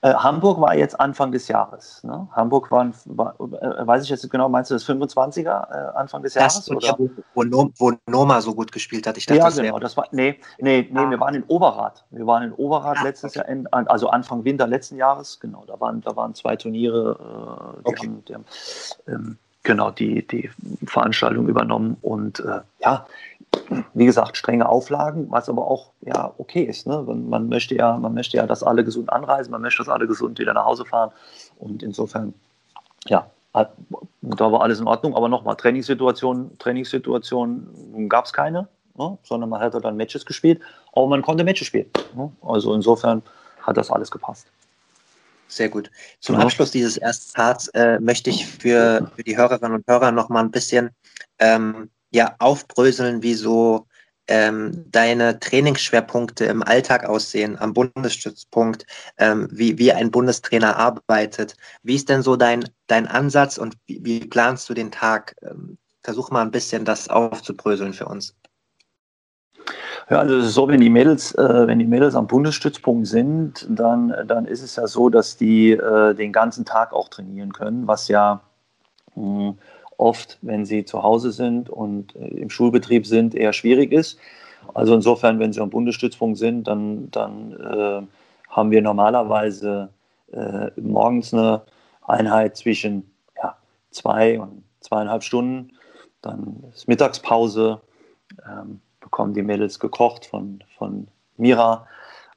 Äh, 0.02 0.14
Hamburg 0.14 0.60
war 0.60 0.76
jetzt 0.76 1.00
Anfang 1.00 1.32
des 1.32 1.48
Jahres. 1.48 2.04
Ne? 2.04 2.28
Hamburg 2.32 2.72
war, 2.72 2.92
war 3.06 3.36
äh, 3.40 3.88
weiß 3.88 4.04
ich 4.04 4.10
jetzt 4.10 4.30
genau, 4.30 4.50
meinst 4.50 4.72
du 4.72 4.76
das 4.76 4.88
25er 4.88 5.42
äh, 5.48 5.98
Anfang 5.98 6.22
des 6.22 6.34
Jahres? 6.36 6.56
Das, 6.56 6.70
oder? 6.70 6.96
Wo, 6.98 7.10
wo, 7.36 7.72
wo, 7.78 7.92
Noma 8.08 8.42
so 8.42 8.54
gut 8.54 8.72
gespielt 8.72 9.08
hat. 9.08 9.18
Ich 9.18 9.26
dachte, 9.26 9.40
ja, 9.40 9.46
das 9.46 9.58
genau. 9.58 9.80
Das 9.80 9.98
war, 9.98 10.08
nee, 10.12 10.40
nee, 10.60 10.88
nee 10.92 11.00
ah. 11.00 11.10
wir 11.10 11.20
waren 11.20 11.36
in 11.36 11.44
Overath. 11.48 12.06
Wir 12.12 12.28
waren 12.28 12.44
in 12.44 12.54
Overath 12.54 12.98
ah, 13.00 13.04
letztes 13.04 13.38
okay. 13.38 13.64
Jahr, 13.72 13.86
also 13.90 14.10
Anfang 14.10 14.44
Winter 14.44 14.68
letzten 14.68 14.98
Jahres. 14.98 15.40
Genau, 15.40 15.64
da 15.66 15.80
waren, 15.80 16.02
da 16.02 16.16
waren 16.16 16.36
zwei 16.36 16.56
Turniere. 16.56 17.18
Äh, 17.20 17.82
die 17.82 17.88
okay. 17.88 18.08
haben, 18.08 18.26
die 18.26 18.34
haben 18.34 18.46
ähm, 19.08 19.38
genau 19.64 19.92
die, 19.92 20.26
die 20.28 20.50
Veranstaltung 20.86 21.48
übernommen. 21.48 21.98
Und 22.02 22.40
äh, 22.42 22.60
ja, 22.80 23.06
wie 23.94 24.06
gesagt, 24.06 24.38
strenge 24.38 24.68
Auflagen, 24.68 25.28
was 25.30 25.50
aber 25.50 25.68
auch 25.68 25.92
ja 26.02 26.34
okay 26.38 26.64
ist. 26.64 26.88
Ne? 26.88 27.02
Man, 27.04 27.50
möchte 27.50 27.76
ja, 27.76 27.98
man 27.98 28.14
möchte 28.14 28.38
ja, 28.38 28.46
dass 28.46 28.64
alle 28.64 28.84
gesund 28.84 29.12
anreisen, 29.12 29.52
man 29.52 29.62
möchte, 29.62 29.80
dass 29.80 29.90
alle 29.90 30.08
gesund 30.08 30.40
wieder 30.40 30.54
nach 30.54 30.66
Hause 30.66 30.86
fahren. 30.86 31.12
Und 31.60 31.84
insofern, 31.84 32.34
ja, 33.06 33.30
da 33.54 34.52
war 34.52 34.62
alles 34.62 34.80
in 34.80 34.88
Ordnung. 34.88 35.16
Aber 35.16 35.30
nochmal, 35.30 35.56
Trainingssituationen, 35.56 36.58
Trainingssituationen 36.58 38.10
gab 38.10 38.26
es 38.26 38.34
keine, 38.34 38.68
ne? 38.98 39.18
sondern 39.24 39.50
man 39.50 39.62
hatte 39.62 39.80
dann 39.80 39.96
Matches 39.96 40.26
gespielt, 40.26 40.60
aber 40.94 41.08
man 41.08 41.22
konnte 41.22 41.44
Matches 41.44 41.68
spielen. 41.68 41.90
Ne? 42.16 42.32
Also 42.42 42.74
insofern 42.74 43.22
hat 43.62 43.78
das 43.78 43.92
alles 43.92 44.10
gepasst. 44.10 44.48
Sehr 45.48 45.70
gut. 45.70 45.92
Zum 46.20 46.36
Abschluss 46.38 46.72
dieses 46.72 46.98
ersten 46.98 47.34
Parts 47.34 47.68
äh, 47.70 48.00
möchte 48.00 48.32
ich 48.32 48.48
für, 48.48 49.12
für 49.16 49.24
die 49.24 49.38
Hörerinnen 49.38 49.76
und 49.76 49.88
Hörer 49.88 50.12
noch 50.12 50.30
mal 50.30 50.40
ein 50.40 50.50
bisschen 50.50 50.90
ähm, 51.38 51.92
ja, 52.14 52.36
aufbröseln, 52.40 53.24
wie 53.24 53.34
so 53.34 53.88
ähm, 54.28 54.86
deine 54.90 55.40
Trainingsschwerpunkte 55.40 56.46
im 56.46 56.64
Alltag 56.64 57.06
aussehen, 57.06 57.58
am 57.60 57.74
Bundesstützpunkt, 57.74 58.86
ähm, 59.18 59.48
wie, 59.52 59.78
wie 59.78 59.92
ein 59.92 60.12
Bundestrainer 60.12 60.78
arbeitet. 60.78 61.56
Wie 61.82 61.96
ist 61.96 62.10
denn 62.10 62.22
so 62.22 62.36
dein, 62.36 62.70
dein 62.88 63.08
Ansatz 63.08 63.58
und 63.58 63.76
wie, 63.86 64.00
wie 64.04 64.20
planst 64.22 64.70
du 64.70 64.74
den 64.74 64.92
Tag? 64.92 65.36
Ähm, 65.42 65.78
versuch 66.04 66.32
mal 66.32 66.42
ein 66.42 66.52
bisschen 66.52 66.86
das 66.86 67.10
aufzubröseln 67.10 67.94
für 67.94 68.06
uns. 68.06 68.36
Ja, 70.10 70.20
also 70.20 70.38
es 70.38 70.48
ist 70.48 70.54
so, 70.54 70.68
wenn 70.68 70.82
die 70.82 70.90
Mädels, 70.90 71.34
äh, 71.36 71.68
wenn 71.68 71.80
die 71.80 71.86
Mädels 71.86 72.16
am 72.16 72.28
Bundesstützpunkt 72.28 73.08
sind, 73.08 73.66
dann, 73.70 74.14
dann 74.28 74.46
ist 74.46 74.62
es 74.62 74.76
ja 74.76 74.88
so, 74.88 75.10
dass 75.10 75.38
die 75.38 75.72
äh, 75.72 76.14
den 76.14 76.34
ganzen 76.34 76.66
Tag 76.66 76.94
auch 76.94 77.08
trainieren 77.10 77.54
können, 77.54 77.88
was 77.88 78.10
ja 78.10 78.42
mh, 79.16 79.50
hm, 79.50 79.58
oft, 79.98 80.38
wenn 80.42 80.66
sie 80.66 80.86
zu 80.86 81.04
Hause 81.04 81.32
sind 81.32 81.70
und 81.70 82.16
äh, 82.16 82.28
im 82.28 82.50
Schulbetrieb 82.50 83.06
sind, 83.06 83.36
eher 83.36 83.54
schwierig 83.54 83.92
ist. 83.92 84.20
Also 84.74 84.96
insofern, 84.96 85.40
wenn 85.40 85.54
sie 85.54 85.62
am 85.62 85.70
Bundesstützpunkt 85.70 86.38
sind, 86.38 86.68
dann, 86.68 87.12
dann 87.12 87.54
äh, 87.54 88.02
haben 88.50 88.72
wir 88.72 88.82
normalerweise 88.82 89.90
äh, 90.32 90.70
morgens 90.80 91.34
eine 91.34 91.62
Einheit 92.02 92.58
zwischen 92.58 93.12
ja, 93.38 93.58
zwei 93.92 94.40
und 94.40 94.64
zweieinhalb 94.80 95.24
Stunden. 95.24 95.74
Dann 96.22 96.64
ist 96.74 96.88
Mittagspause, 96.88 97.82
ähm, 98.48 98.80
bekommen 99.00 99.34
die 99.34 99.44
Mädels 99.44 99.80
gekocht 99.80 100.26
von, 100.26 100.64
von 100.78 101.08
Mira. 101.38 101.88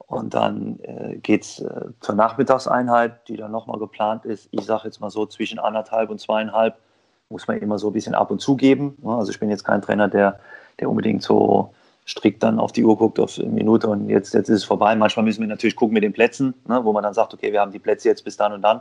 Und 0.07 0.33
dann 0.33 0.79
äh, 0.83 1.17
geht 1.17 1.43
es 1.43 1.59
äh, 1.59 1.87
zur 1.99 2.15
Nachmittagseinheit, 2.15 3.27
die 3.27 3.35
dann 3.35 3.51
nochmal 3.51 3.79
geplant 3.79 4.25
ist. 4.25 4.47
Ich 4.51 4.63
sage 4.65 4.85
jetzt 4.85 5.01
mal 5.01 5.09
so 5.09 5.25
zwischen 5.25 5.59
anderthalb 5.59 6.09
und 6.09 6.19
zweieinhalb 6.19 6.77
muss 7.29 7.47
man 7.47 7.57
immer 7.57 7.79
so 7.79 7.87
ein 7.89 7.93
bisschen 7.93 8.15
ab 8.15 8.31
und 8.31 8.39
zu 8.39 8.55
geben. 8.55 8.97
Also 9.05 9.31
ich 9.31 9.39
bin 9.39 9.49
jetzt 9.49 9.63
kein 9.63 9.81
Trainer, 9.81 10.07
der, 10.07 10.39
der 10.79 10.89
unbedingt 10.89 11.23
so 11.23 11.73
strikt 12.07 12.41
dann 12.41 12.59
auf 12.59 12.71
die 12.71 12.85
Uhr 12.85 12.97
guckt, 12.97 13.19
auf 13.19 13.37
eine 13.37 13.49
Minute 13.49 13.89
und 13.89 14.09
jetzt, 14.09 14.33
jetzt 14.33 14.49
ist 14.49 14.57
es 14.57 14.63
vorbei. 14.63 14.95
Manchmal 14.95 15.25
müssen 15.25 15.41
wir 15.41 15.47
natürlich 15.47 15.75
gucken 15.75 15.93
mit 15.93 16.03
den 16.03 16.13
Plätzen, 16.13 16.53
ne, 16.65 16.83
wo 16.85 16.93
man 16.93 17.03
dann 17.03 17.13
sagt, 17.13 17.33
okay, 17.33 17.51
wir 17.51 17.59
haben 17.59 17.71
die 17.71 17.79
Plätze 17.79 18.07
jetzt 18.07 18.23
bis 18.23 18.37
dann 18.37 18.53
und 18.53 18.61
dann. 18.61 18.79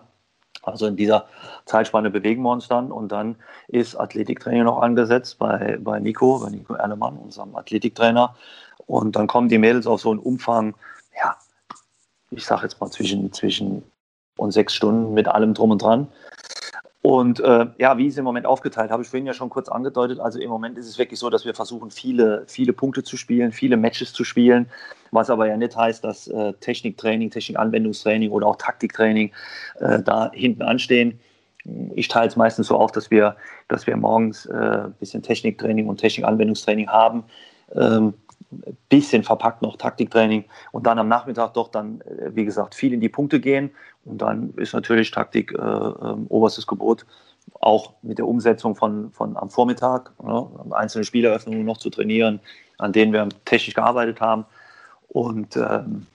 Also 0.63 0.87
in 0.87 0.97
dieser 0.97 1.27
Zeitspanne 1.65 2.11
bewegen 2.11 2.43
wir 2.43 2.51
uns 2.51 2.69
dann 2.69 2.91
und 2.93 3.11
dann 3.11 3.37
ist 3.69 3.97
Athletiktraining 3.97 4.65
noch 4.65 4.81
angesetzt 4.81 5.39
bei, 5.39 5.79
bei 5.81 5.99
Nico, 6.01 6.41
bei 6.41 6.51
Nico 6.51 6.75
Erlemann, 6.75 7.17
unserem 7.17 7.55
Athletiktrainer. 7.57 8.35
Und 8.87 9.17
dann 9.17 9.27
kommen 9.27 9.49
die 9.49 9.59
Mädels 9.59 9.87
auf 9.87 10.01
so 10.01 10.11
einen 10.11 10.21
Umfang, 10.21 10.75
ja, 11.17 11.37
ich 12.31 12.45
sage 12.45 12.63
jetzt 12.63 12.81
mal 12.81 12.91
zwischen, 12.91 13.33
zwischen 13.33 13.83
und 14.37 14.53
sechs 14.53 14.75
Stunden 14.75 15.15
mit 15.15 15.29
allem 15.29 15.55
drum 15.55 15.73
und 15.73 15.83
dran. 15.83 16.09
Und 17.07 17.39
äh, 17.39 17.67
ja, 17.79 17.97
wie 17.99 18.09
ist 18.09 18.15
es 18.15 18.19
im 18.19 18.25
Moment 18.25 18.47
aufgeteilt, 18.47 18.91
habe 18.91 19.05
ich 19.05 19.09
vorhin 19.09 19.27
ja 19.27 19.33
schon 19.33 19.49
kurz 19.49 19.69
angedeutet. 19.69 20.19
Also 20.19 20.41
im 20.41 20.51
Moment 20.51 20.77
ist 20.77 20.89
es 20.89 20.99
wirklich 20.99 21.21
so, 21.21 21.31
dass 21.31 21.45
wir 21.45 21.55
versuchen, 21.55 21.93
viele, 21.93 22.43
viele 22.49 22.73
Punkte 22.73 23.05
zu 23.05 23.17
spielen, 23.17 23.53
viele 23.53 23.77
Matches 23.77 24.13
zu 24.13 24.25
spielen, 24.25 24.67
was 25.13 25.31
aber 25.31 25.47
ja 25.47 25.57
nicht 25.57 25.77
heißt, 25.77 26.03
dass 26.03 26.27
äh, 26.27 26.53
Techniktraining, 26.55 27.31
Technikanwendungstraining 27.31 28.33
oder 28.33 28.49
auch 28.49 28.57
Taktiktraining 28.57 29.31
äh, 29.79 30.03
da 30.03 30.33
hinten 30.33 30.63
anstehen. 30.63 31.21
Ich 31.95 32.09
teile 32.09 32.27
es 32.27 32.35
meistens 32.35 32.67
so 32.67 32.77
auf, 32.77 32.91
dass 32.91 33.09
wir, 33.09 33.37
dass 33.69 33.87
wir 33.87 33.97
morgens 33.97 34.51
ein 34.51 34.87
äh, 34.87 34.89
bisschen 34.99 35.23
Techniktraining 35.23 35.87
und 35.87 35.99
Technikanwendungstraining 35.99 36.89
haben. 36.89 37.23
Ähm, 37.73 38.15
bisschen 38.89 39.23
verpackt 39.23 39.63
noch 39.63 39.77
Taktiktraining 39.77 40.45
und 40.73 40.87
dann 40.87 40.99
am 40.99 41.09
Nachmittag 41.09 41.55
doch 41.55 41.69
dann, 41.69 42.01
äh, 42.03 42.35
wie 42.35 42.45
gesagt, 42.45 42.75
viel 42.75 42.93
in 42.93 43.01
die 43.01 43.09
Punkte 43.09 43.41
gehen. 43.41 43.71
Und 44.05 44.23
dann 44.23 44.55
ist 44.57 44.73
natürlich 44.73 45.11
Taktik 45.11 45.53
äh, 45.53 45.57
äh, 45.57 46.17
oberstes 46.29 46.67
Gebot, 46.67 47.07
auch 47.61 47.95
mit 48.03 48.19
der 48.19 48.27
Umsetzung 48.27 48.77
von, 48.77 49.11
von 49.13 49.37
am 49.37 49.51
Vormittag, 49.51 50.13
ne, 50.23 50.49
einzelne 50.71 51.05
Spieleröffnungen 51.05 51.65
noch 51.65 51.79
zu 51.79 51.91
trainieren, 51.91 52.41
an 52.79 52.93
denen 52.93 53.13
wir 53.13 53.29
technisch 53.45 53.75
gearbeitet 53.75 54.21
haben. 54.21 54.45
Und 55.09 55.57
ähm, 55.57 56.07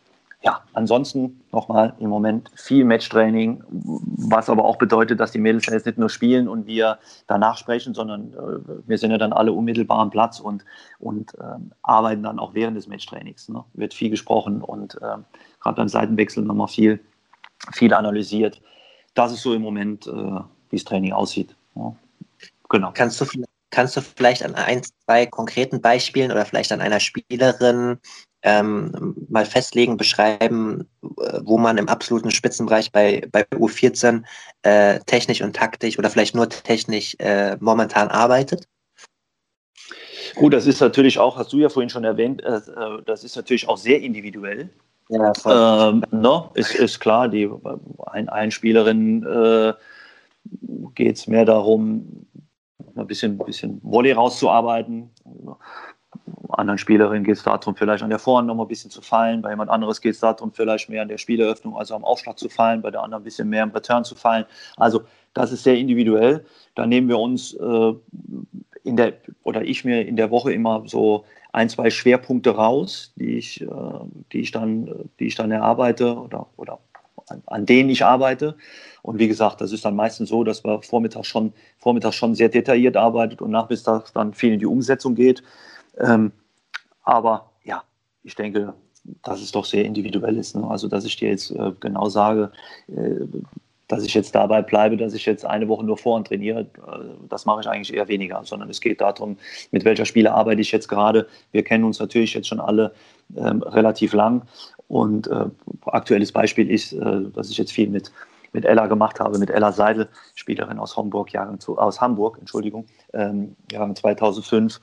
ja, 0.44 0.64
ansonsten 0.74 1.42
nochmal 1.52 1.94
im 2.00 2.10
Moment 2.10 2.50
viel 2.56 2.84
Matchtraining, 2.84 3.64
was 3.70 4.50
aber 4.50 4.66
auch 4.66 4.78
bedeutet, 4.78 5.20
dass 5.20 5.32
die 5.32 5.38
Mädels 5.38 5.68
jetzt 5.68 5.86
nicht 5.86 6.00
nur 6.00 6.10
spielen 6.10 6.48
und 6.48 6.66
wir 6.66 6.98
danach 7.28 7.58
sprechen, 7.58 7.94
sondern 7.94 8.34
äh, 8.34 8.88
wir 8.88 8.98
sind 8.98 9.12
ja 9.12 9.20
dann 9.20 9.34
alle 9.34 9.52
unmittelbar 9.54 10.00
am 10.00 10.10
Platz 10.10 10.40
und, 10.40 10.66
und 11.00 11.34
ähm, 11.40 11.72
arbeiten 11.84 12.24
dann 12.24 12.40
auch 12.40 12.56
während 12.56 12.76
des 12.76 12.88
Matchtrainings. 12.88 13.50
Ne? 13.50 13.64
Wird 13.74 13.94
viel 13.94 14.10
gesprochen 14.10 14.62
und 14.62 14.96
äh, 14.96 15.18
gerade 15.60 15.76
beim 15.76 15.90
Seitenwechsel 15.90 16.44
nochmal 16.44 16.70
viel, 16.70 17.00
viel 17.72 17.94
analysiert. 17.94 18.62
Das 19.14 19.32
ist 19.32 19.44
so 19.44 19.54
im 19.54 19.62
Moment, 19.62 20.08
äh, 20.08 20.12
wie 20.12 20.78
das 20.78 20.86
Training 20.86 21.14
aussieht. 21.14 21.56
Ja. 21.76 21.96
Genau. 22.70 22.92
Kannst 22.94 23.22
du 23.22 23.26
Kannst 23.74 23.96
du 23.96 24.02
vielleicht 24.02 24.44
an 24.44 24.54
ein, 24.56 24.82
zwei 24.84 25.26
konkreten 25.26 25.80
Beispielen 25.80 26.30
oder 26.30 26.46
vielleicht 26.46 26.74
an 26.74 26.82
einer 26.82 27.00
Spielerin 27.00 28.00
ähm, 28.44 29.16
mal 29.30 29.46
festlegen, 29.46 29.98
beschreiben, 29.98 30.88
äh, 31.04 31.40
wo 31.44 31.58
man 31.58 31.78
im 31.78 31.88
absoluten 31.88 32.32
Spitzenbereich 32.32 32.92
bei, 32.92 33.28
bei 33.32 33.44
U14 33.54 34.24
äh, 34.64 35.00
technisch 35.06 35.42
und 35.42 35.56
taktisch 35.56 35.98
oder 36.00 36.10
vielleicht 36.10 36.36
nur 36.36 36.50
technisch 36.50 37.16
äh, 37.20 37.58
momentan 37.60 38.08
arbeitet? 38.08 38.68
Gut, 40.36 40.54
das 40.54 40.66
ist 40.66 40.80
natürlich 40.80 41.20
auch, 41.20 41.38
hast 41.38 41.52
du 41.52 41.58
ja 41.58 41.70
vorhin 41.70 41.90
schon 41.90 42.04
erwähnt, 42.04 42.42
äh, 42.44 42.58
äh 42.58 43.02
das 43.06 43.24
ist 43.24 43.36
natürlich 43.36 43.68
auch 43.68 43.78
sehr 43.78 44.02
individuell. 44.02 44.70
Ja, 45.10 45.34
ähm, 45.90 46.06
no, 46.12 46.40
ne, 46.40 46.50
ist, 46.54 46.74
ist 46.76 47.00
klar, 47.00 47.28
die 47.28 47.50
ein, 48.08 48.30
ein 48.30 48.50
Spielerin 48.50 49.26
äh, 49.26 49.74
geht 50.96 51.18
es 51.18 51.28
mehr 51.28 51.44
darum, 51.44 52.26
ein 52.96 53.08
bisschen, 53.08 53.38
bisschen 53.38 53.80
Volley 53.84 54.14
rauszuarbeiten 54.14 55.10
anderen 56.50 56.78
Spielerinnen 56.78 57.24
geht 57.24 57.38
es 57.38 57.44
darum, 57.44 57.76
vielleicht 57.76 58.04
an 58.04 58.10
der 58.10 58.20
Vorhand 58.20 58.48
noch 58.48 58.56
mal 58.56 58.64
ein 58.64 58.68
bisschen 58.68 58.92
zu 58.92 59.02
fallen. 59.02 59.42
Bei 59.42 59.50
jemand 59.50 59.70
anderes 59.70 60.02
geht 60.02 60.14
es 60.14 60.20
darum, 60.20 60.52
vielleicht 60.52 60.90
mehr 60.90 61.02
an 61.02 61.08
der 61.08 61.18
Spieleröffnung, 61.18 61.76
also 61.76 61.96
am 61.96 62.04
Aufschlag 62.04 62.38
zu 62.38 62.50
fallen, 62.50 62.82
bei 62.82 62.92
der 62.92 63.02
anderen 63.02 63.22
ein 63.22 63.26
bisschen 63.26 63.50
mehr 63.50 63.64
im 63.64 63.72
Return 63.72 64.04
zu 64.04 64.16
fallen. 64.16 64.46
Also 64.78 65.02
das 65.34 65.52
ist 65.52 65.64
sehr 65.64 65.78
individuell. 65.78 66.46
Da 66.76 66.86
nehmen 66.86 67.08
wir 67.08 67.20
uns 67.20 67.54
äh, 67.54 67.94
in 68.84 68.98
der, 68.98 69.14
oder 69.44 69.64
ich 69.64 69.86
mir 69.86 70.06
in 70.06 70.16
der 70.16 70.32
Woche 70.32 70.52
immer 70.54 70.84
so 70.86 71.26
ein, 71.54 71.70
zwei 71.70 71.90
Schwerpunkte 71.90 72.52
raus, 72.52 73.14
die 73.16 73.38
ich, 73.38 73.62
äh, 73.62 73.66
die 74.32 74.42
ich, 74.42 74.52
dann, 74.52 75.10
die 75.20 75.28
ich 75.28 75.36
dann 75.36 75.52
erarbeite 75.52 76.18
oder, 76.18 76.48
oder 76.58 76.80
an, 77.28 77.42
an 77.46 77.66
denen 77.66 77.90
ich 77.90 78.04
arbeite. 78.04 78.56
Und 79.02 79.20
wie 79.20 79.28
gesagt, 79.28 79.62
das 79.62 79.72
ist 79.72 79.86
dann 79.86 79.96
meistens 79.96 80.30
so, 80.30 80.44
dass 80.44 80.64
wir 80.64 80.82
vormittags 80.82 81.28
schon, 81.28 81.54
vormittags 81.78 82.16
schon 82.16 82.36
sehr 82.36 82.50
detailliert 82.50 82.98
arbeitet 82.98 83.42
und 83.42 83.52
nachmittags 83.52 84.14
dann 84.14 84.34
viel 84.34 84.54
in 84.54 84.60
die 84.60 84.66
Umsetzung 84.66 85.16
geht. 85.16 85.44
Ähm, 86.00 86.32
aber 87.04 87.52
ja, 87.64 87.84
ich 88.24 88.36
denke, 88.36 88.74
dass 89.24 89.42
es 89.42 89.52
doch 89.52 89.66
sehr 89.66 89.86
individuell 89.86 90.38
ist. 90.38 90.56
Ne? 90.56 90.68
Also, 90.70 90.88
dass 90.88 91.06
ich 91.06 91.16
dir 91.16 91.30
jetzt 91.30 91.52
äh, 91.52 91.72
genau 91.80 92.10
sage, 92.10 92.52
äh, 92.88 93.26
dass 93.88 94.04
ich 94.04 94.14
jetzt 94.14 94.34
dabei 94.36 94.62
bleibe, 94.62 94.96
dass 94.96 95.14
ich 95.14 95.26
jetzt 95.26 95.46
eine 95.46 95.68
Woche 95.68 95.84
nur 95.84 95.98
vor 95.98 96.16
und 96.16 96.28
trainiere, 96.28 96.62
äh, 96.62 96.68
das 97.28 97.46
mache 97.46 97.62
ich 97.62 97.68
eigentlich 97.68 97.94
eher 97.94 98.08
weniger, 98.08 98.42
sondern 98.44 98.70
es 98.70 98.80
geht 98.80 99.02
darum, 99.02 99.38
mit 99.72 99.84
welcher 99.84 100.06
Spieler 100.06 100.34
arbeite 100.34 100.62
ich 100.62 100.72
jetzt 100.72 100.88
gerade. 100.88 101.28
Wir 101.52 101.64
kennen 101.64 101.84
uns 101.84 102.00
natürlich 102.00 102.34
jetzt 102.34 102.48
schon 102.48 102.60
alle 102.60 102.94
ähm, 103.36 103.62
relativ 103.64 104.14
lang 104.14 104.44
und 104.88 105.28
äh, 105.28 105.46
aktuelles 105.88 106.32
Beispiel 106.32 106.70
ist, 106.70 106.94
äh, 106.94 107.22
dass 107.34 107.50
ich 107.50 107.58
jetzt 107.58 107.72
viel 107.72 107.90
mit 107.90 108.12
mit 108.54 108.66
Ella 108.66 108.88
gemacht 108.88 109.20
habe, 109.20 109.40
mit 109.40 109.50
Ella 109.50 109.72
Seidel, 109.72 110.10
Spielerin 110.36 110.78
aus 110.78 110.98
Hamburg, 110.98 111.32
Jahrgang, 111.32 111.60
aus 111.78 112.02
Hamburg, 112.02 112.38
Entschuldigung, 112.38 112.86
ähm, 113.14 113.56
Jahrgang 113.72 113.96
2005. 113.96 114.82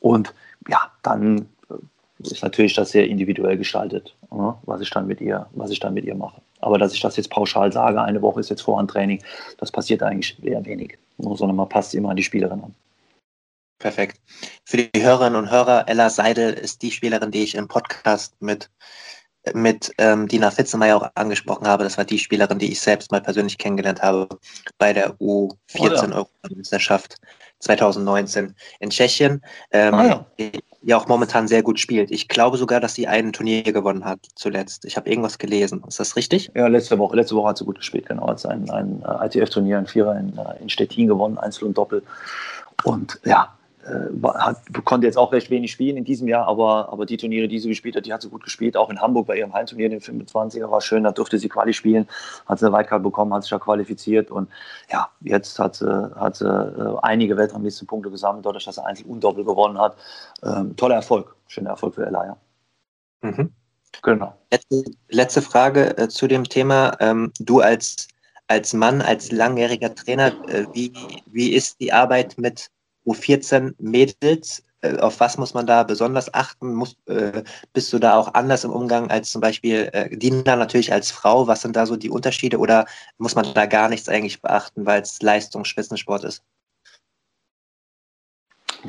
Und 0.00 0.32
ja, 0.68 0.90
dann 1.02 1.48
ist 2.18 2.42
natürlich 2.42 2.74
das 2.74 2.90
sehr 2.90 3.06
individuell 3.06 3.56
gestaltet, 3.56 4.14
was 4.28 4.80
ich 4.80 4.90
dann 4.90 5.06
mit 5.06 5.20
ihr, 5.20 5.46
was 5.52 5.70
ich 5.70 5.80
dann 5.80 5.94
mit 5.94 6.04
ihr 6.04 6.14
mache. 6.14 6.40
Aber 6.60 6.78
dass 6.78 6.92
ich 6.92 7.00
das 7.00 7.16
jetzt 7.16 7.30
pauschal 7.30 7.72
sage, 7.72 8.02
eine 8.02 8.20
Woche 8.20 8.40
ist 8.40 8.50
jetzt 8.50 8.62
Vorhandtraining, 8.62 9.22
das 9.58 9.72
passiert 9.72 10.02
eigentlich 10.02 10.42
eher 10.44 10.64
wenig. 10.64 10.98
Sondern 11.18 11.56
man 11.56 11.68
passt 11.68 11.94
immer 11.94 12.10
an 12.10 12.16
die 12.16 12.22
Spielerin 12.22 12.62
an. 12.62 12.74
Perfekt. 13.78 14.20
Für 14.64 14.76
die 14.76 15.02
Hörerinnen 15.02 15.36
und 15.36 15.50
Hörer, 15.50 15.88
Ella 15.88 16.10
Seidel 16.10 16.52
ist 16.52 16.82
die 16.82 16.90
Spielerin, 16.90 17.30
die 17.30 17.42
ich 17.42 17.54
im 17.54 17.66
Podcast 17.66 18.34
mit, 18.40 18.70
mit 19.54 19.90
ähm, 19.96 20.28
Dina 20.28 20.50
Fitzenmeier 20.50 20.98
auch 20.98 21.10
angesprochen 21.14 21.66
habe. 21.66 21.84
Das 21.84 21.96
war 21.96 22.04
die 22.04 22.18
Spielerin, 22.18 22.58
die 22.58 22.72
ich 22.72 22.80
selbst 22.80 23.10
mal 23.10 23.22
persönlich 23.22 23.56
kennengelernt 23.56 24.02
habe 24.02 24.28
bei 24.76 24.92
der 24.92 25.14
U14 25.14 26.12
oh, 26.12 26.14
Europameisterschaft 26.14 27.16
2019 27.60 28.54
in 28.80 28.90
Tschechien. 28.90 29.42
Ähm, 29.70 29.94
oh, 29.94 30.02
ja. 30.02 30.26
Die 30.82 30.94
auch 30.94 31.06
momentan 31.08 31.46
sehr 31.46 31.62
gut 31.62 31.78
spielt. 31.78 32.10
Ich 32.10 32.28
glaube 32.28 32.56
sogar, 32.56 32.80
dass 32.80 32.94
sie 32.94 33.06
ein 33.06 33.32
Turnier 33.32 33.62
gewonnen 33.62 34.04
hat 34.04 34.20
zuletzt. 34.34 34.86
Ich 34.86 34.96
habe 34.96 35.10
irgendwas 35.10 35.38
gelesen. 35.38 35.84
Ist 35.86 36.00
das 36.00 36.16
richtig? 36.16 36.50
Ja, 36.54 36.66
letzte 36.68 36.98
Woche, 36.98 37.16
letzte 37.16 37.36
Woche 37.36 37.50
hat 37.50 37.58
sie 37.58 37.66
gut 37.66 37.76
gespielt, 37.76 38.06
genau. 38.06 38.28
Hat 38.28 38.44
ein, 38.46 38.68
ein 38.70 39.02
äh, 39.02 39.26
ITF-Turnier, 39.26 39.78
ein 39.78 39.86
Vierer 39.86 40.18
in, 40.18 40.36
äh, 40.38 40.62
in 40.62 40.70
Stettin 40.70 41.06
gewonnen, 41.06 41.36
Einzel 41.36 41.68
und 41.68 41.76
Doppel. 41.76 42.02
Und 42.84 43.20
ja, 43.24 43.54
hat, 44.24 44.58
konnte 44.84 45.06
jetzt 45.06 45.16
auch 45.16 45.32
recht 45.32 45.50
wenig 45.50 45.72
spielen 45.72 45.96
in 45.96 46.04
diesem 46.04 46.28
Jahr, 46.28 46.46
aber, 46.46 46.88
aber 46.92 47.06
die 47.06 47.16
Turniere, 47.16 47.48
die 47.48 47.58
sie 47.58 47.68
gespielt 47.68 47.96
hat, 47.96 48.06
die 48.06 48.12
hat 48.12 48.22
sie 48.22 48.28
gut 48.28 48.42
gespielt. 48.42 48.76
Auch 48.76 48.90
in 48.90 49.00
Hamburg 49.00 49.26
bei 49.26 49.36
ihrem 49.36 49.52
Heimturnier, 49.52 49.88
den 49.88 50.00
25er, 50.00 50.70
war 50.70 50.80
schön. 50.80 51.04
Da 51.04 51.12
durfte 51.12 51.38
sie 51.38 51.48
Quali 51.48 51.72
spielen, 51.72 52.08
hat 52.46 52.58
sie 52.58 52.66
eine 52.66 52.76
Wildcard 52.76 53.02
bekommen, 53.02 53.32
hat 53.34 53.42
sich 53.42 53.50
da 53.50 53.58
qualifiziert. 53.58 54.30
Und 54.30 54.48
ja, 54.90 55.08
jetzt 55.20 55.58
hat 55.58 55.76
sie, 55.76 56.16
hat 56.16 56.36
sie 56.36 56.46
äh, 56.46 56.96
einige 57.02 57.36
Weltranglistenpunkte 57.36 58.10
gesammelt, 58.10 58.46
dadurch, 58.46 58.64
dass 58.64 58.76
sie 58.76 58.84
Einzel 58.84 59.06
und 59.06 59.22
Doppel 59.22 59.44
gewonnen 59.44 59.78
hat. 59.78 59.96
Ähm, 60.42 60.76
toller 60.76 60.96
Erfolg, 60.96 61.34
schöner 61.46 61.70
Erfolg 61.70 61.94
für 61.94 62.06
Ella, 62.06 62.26
ja. 62.26 62.36
Mhm. 63.22 63.52
Genau. 64.02 64.34
Letzte, 64.50 64.84
letzte 65.08 65.42
Frage 65.42 65.96
äh, 65.98 66.08
zu 66.08 66.26
dem 66.26 66.44
Thema. 66.44 66.96
Ähm, 67.00 67.32
du 67.38 67.60
als, 67.60 68.08
als 68.48 68.72
Mann, 68.72 69.02
als 69.02 69.30
langjähriger 69.32 69.94
Trainer, 69.94 70.32
äh, 70.48 70.66
wie, 70.72 70.92
wie 71.26 71.52
ist 71.52 71.80
die 71.80 71.92
Arbeit 71.92 72.38
mit 72.38 72.70
U14 73.06 73.74
Mädels, 73.78 74.62
äh, 74.82 74.98
auf 74.98 75.20
was 75.20 75.36
muss 75.38 75.54
man 75.54 75.66
da 75.66 75.82
besonders 75.82 76.32
achten? 76.32 76.74
Muss, 76.74 76.96
äh, 77.06 77.42
bist 77.72 77.92
du 77.92 77.98
da 77.98 78.16
auch 78.16 78.34
anders 78.34 78.64
im 78.64 78.70
Umgang 78.70 79.10
als 79.10 79.30
zum 79.30 79.40
Beispiel 79.40 79.90
äh, 79.92 80.16
Dina 80.16 80.56
natürlich 80.56 80.92
als 80.92 81.10
Frau? 81.10 81.46
Was 81.46 81.62
sind 81.62 81.76
da 81.76 81.86
so 81.86 81.96
die 81.96 82.10
Unterschiede 82.10 82.58
oder 82.58 82.86
muss 83.18 83.34
man 83.34 83.52
da 83.54 83.66
gar 83.66 83.88
nichts 83.88 84.08
eigentlich 84.08 84.40
beachten, 84.40 84.86
weil 84.86 85.02
es 85.02 85.20
Leistungsspitzensport 85.22 86.24
ist? 86.24 86.42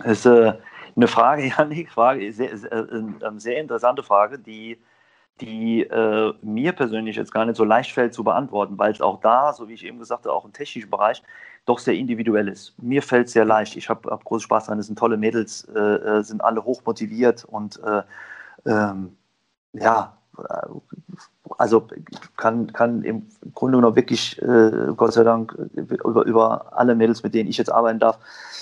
Das 0.03 0.19
ist 0.19 0.25
äh, 0.25 0.53
eine 0.95 1.07
Frage, 1.07 1.47
Janik, 1.57 1.91
Frage, 1.91 2.31
sehr, 2.31 2.57
sehr, 2.57 2.71
äh, 2.71 3.03
sehr 3.37 3.59
interessante 3.59 4.03
Frage, 4.03 4.39
die 4.39 4.77
die 5.41 5.81
äh, 5.81 6.33
mir 6.41 6.71
persönlich 6.71 7.15
jetzt 7.15 7.33
gar 7.33 7.45
nicht 7.45 7.57
so 7.57 7.63
leicht 7.63 7.91
fällt 7.91 8.13
zu 8.13 8.23
beantworten, 8.23 8.77
weil 8.77 8.91
es 8.91 9.01
auch 9.01 9.19
da, 9.19 9.53
so 9.53 9.67
wie 9.67 9.73
ich 9.73 9.85
eben 9.85 9.99
gesagt 9.99 10.25
habe, 10.25 10.33
auch 10.33 10.45
im 10.45 10.53
technischen 10.53 10.89
Bereich 10.89 11.21
doch 11.65 11.79
sehr 11.79 11.95
individuell 11.95 12.47
ist. 12.47 12.73
Mir 12.81 13.01
fällt 13.01 13.27
es 13.27 13.33
sehr 13.33 13.45
leicht. 13.45 13.75
Ich 13.75 13.89
habe 13.89 14.09
hab 14.09 14.23
großen 14.23 14.43
Spaß 14.43 14.65
daran. 14.65 14.79
Es 14.79 14.87
sind 14.87 14.97
tolle 14.97 15.17
Mädels, 15.17 15.67
äh, 15.75 15.79
äh 15.79 16.23
sind 16.23 16.43
alle 16.43 16.63
hoch 16.63 16.81
motiviert 16.85 17.45
und 17.45 17.79
äh, 17.83 18.01
ähm, 18.65 19.15
ja, 19.73 20.17
also 21.57 21.87
kann, 22.37 22.71
kann 22.73 23.03
im 23.03 23.27
Grunde 23.53 23.77
genommen 23.77 23.95
wirklich, 23.95 24.41
äh, 24.41 24.93
Gott 24.95 25.13
sei 25.13 25.23
Dank, 25.23 25.53
über, 25.73 26.25
über 26.25 26.77
alle 26.77 26.95
Mädels, 26.95 27.23
mit 27.23 27.33
denen 27.33 27.49
ich 27.49 27.57
jetzt 27.57 27.71
arbeiten 27.71 27.99
darf, 27.99 28.17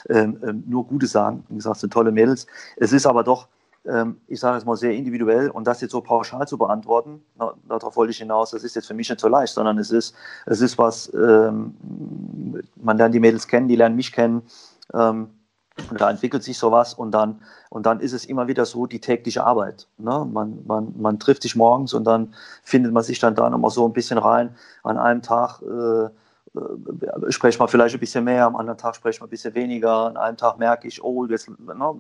ähm, 0.10 0.40
ähm, 0.44 0.64
nur 0.68 0.86
Gutes 0.86 1.12
sagen. 1.12 1.44
Wie 1.50 1.56
gesagt, 1.56 1.78
sind 1.78 1.94
tolle 1.94 2.12
Mädels. 2.12 2.48
Es 2.78 2.92
ist 2.92 3.06
aber 3.06 3.24
doch 3.24 3.48
ich 4.28 4.40
sage 4.40 4.58
es 4.58 4.66
mal 4.66 4.76
sehr 4.76 4.92
individuell 4.92 5.50
und 5.50 5.66
das 5.66 5.82
jetzt 5.82 5.92
so 5.92 6.02
pauschal 6.02 6.48
zu 6.48 6.58
beantworten, 6.58 7.24
darauf 7.68 7.96
wollte 7.96 8.12
ich 8.12 8.18
hinaus, 8.18 8.52
das 8.52 8.64
ist 8.64 8.76
jetzt 8.76 8.88
für 8.88 8.94
mich 8.94 9.10
nicht 9.10 9.22
so 9.22 9.28
leicht, 9.28 9.54
sondern 9.54 9.78
es 9.78 9.90
ist, 9.90 10.16
es 10.46 10.62
ist 10.62 10.78
was, 10.78 11.12
ähm, 11.14 11.76
man 12.76 12.98
lernt 12.98 13.16
die 13.16 13.20
Mädels 13.20 13.48
kennen, 13.48 13.68
die 13.68 13.76
lernen 13.76 13.96
mich 13.96 14.12
kennen, 14.12 14.44
ähm, 14.94 15.30
da 15.98 16.10
entwickelt 16.10 16.44
sich 16.44 16.58
sowas 16.58 16.94
und 16.94 17.12
dann, 17.12 17.42
und 17.70 17.86
dann 17.86 18.00
ist 18.00 18.14
es 18.14 18.26
immer 18.26 18.48
wieder 18.48 18.66
so 18.66 18.86
die 18.86 19.00
tägliche 19.00 19.44
Arbeit. 19.44 19.88
Ne? 19.98 20.28
Man, 20.32 20.60
man, 20.66 20.94
man 20.98 21.20
trifft 21.20 21.44
sich 21.44 21.56
morgens 21.56 21.94
und 21.94 22.04
dann 22.04 22.34
findet 22.64 22.92
man 22.92 23.04
sich 23.04 23.20
dann 23.20 23.36
da 23.36 23.50
nochmal 23.50 23.72
so 23.72 23.86
ein 23.88 23.94
bisschen 23.94 24.18
rein. 24.18 24.56
An 24.84 24.98
einem 24.98 25.22
Tag 25.22 25.62
äh, 25.62 26.10
äh, 26.56 27.32
spreche 27.32 27.60
mal 27.60 27.68
vielleicht 27.68 27.96
ein 27.96 28.00
bisschen 28.00 28.24
mehr, 28.24 28.46
am 28.46 28.56
anderen 28.56 28.78
Tag 28.78 28.96
spreche 28.96 29.16
ich 29.16 29.20
mal 29.22 29.28
ein 29.28 29.32
bisschen 29.32 29.54
weniger, 29.56 30.08
an 30.08 30.18
einem 30.18 30.38
Tag 30.38 30.58
merke 30.58 30.88
ich, 30.88 31.04
oh, 31.04 31.26
jetzt 31.26 31.50
na, 31.60 31.96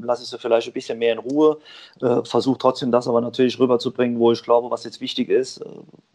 lasse 0.00 0.22
ich 0.22 0.28
sie 0.28 0.38
vielleicht 0.38 0.66
ein 0.68 0.72
bisschen 0.72 0.98
mehr 0.98 1.12
in 1.12 1.18
Ruhe, 1.18 1.58
äh, 2.00 2.22
versuche 2.24 2.58
trotzdem 2.58 2.90
das 2.90 3.08
aber 3.08 3.20
natürlich 3.20 3.58
rüberzubringen, 3.58 4.18
wo 4.18 4.32
ich 4.32 4.42
glaube, 4.42 4.70
was 4.70 4.84
jetzt 4.84 5.00
wichtig 5.00 5.28
ist, 5.28 5.58
äh, 5.58 5.68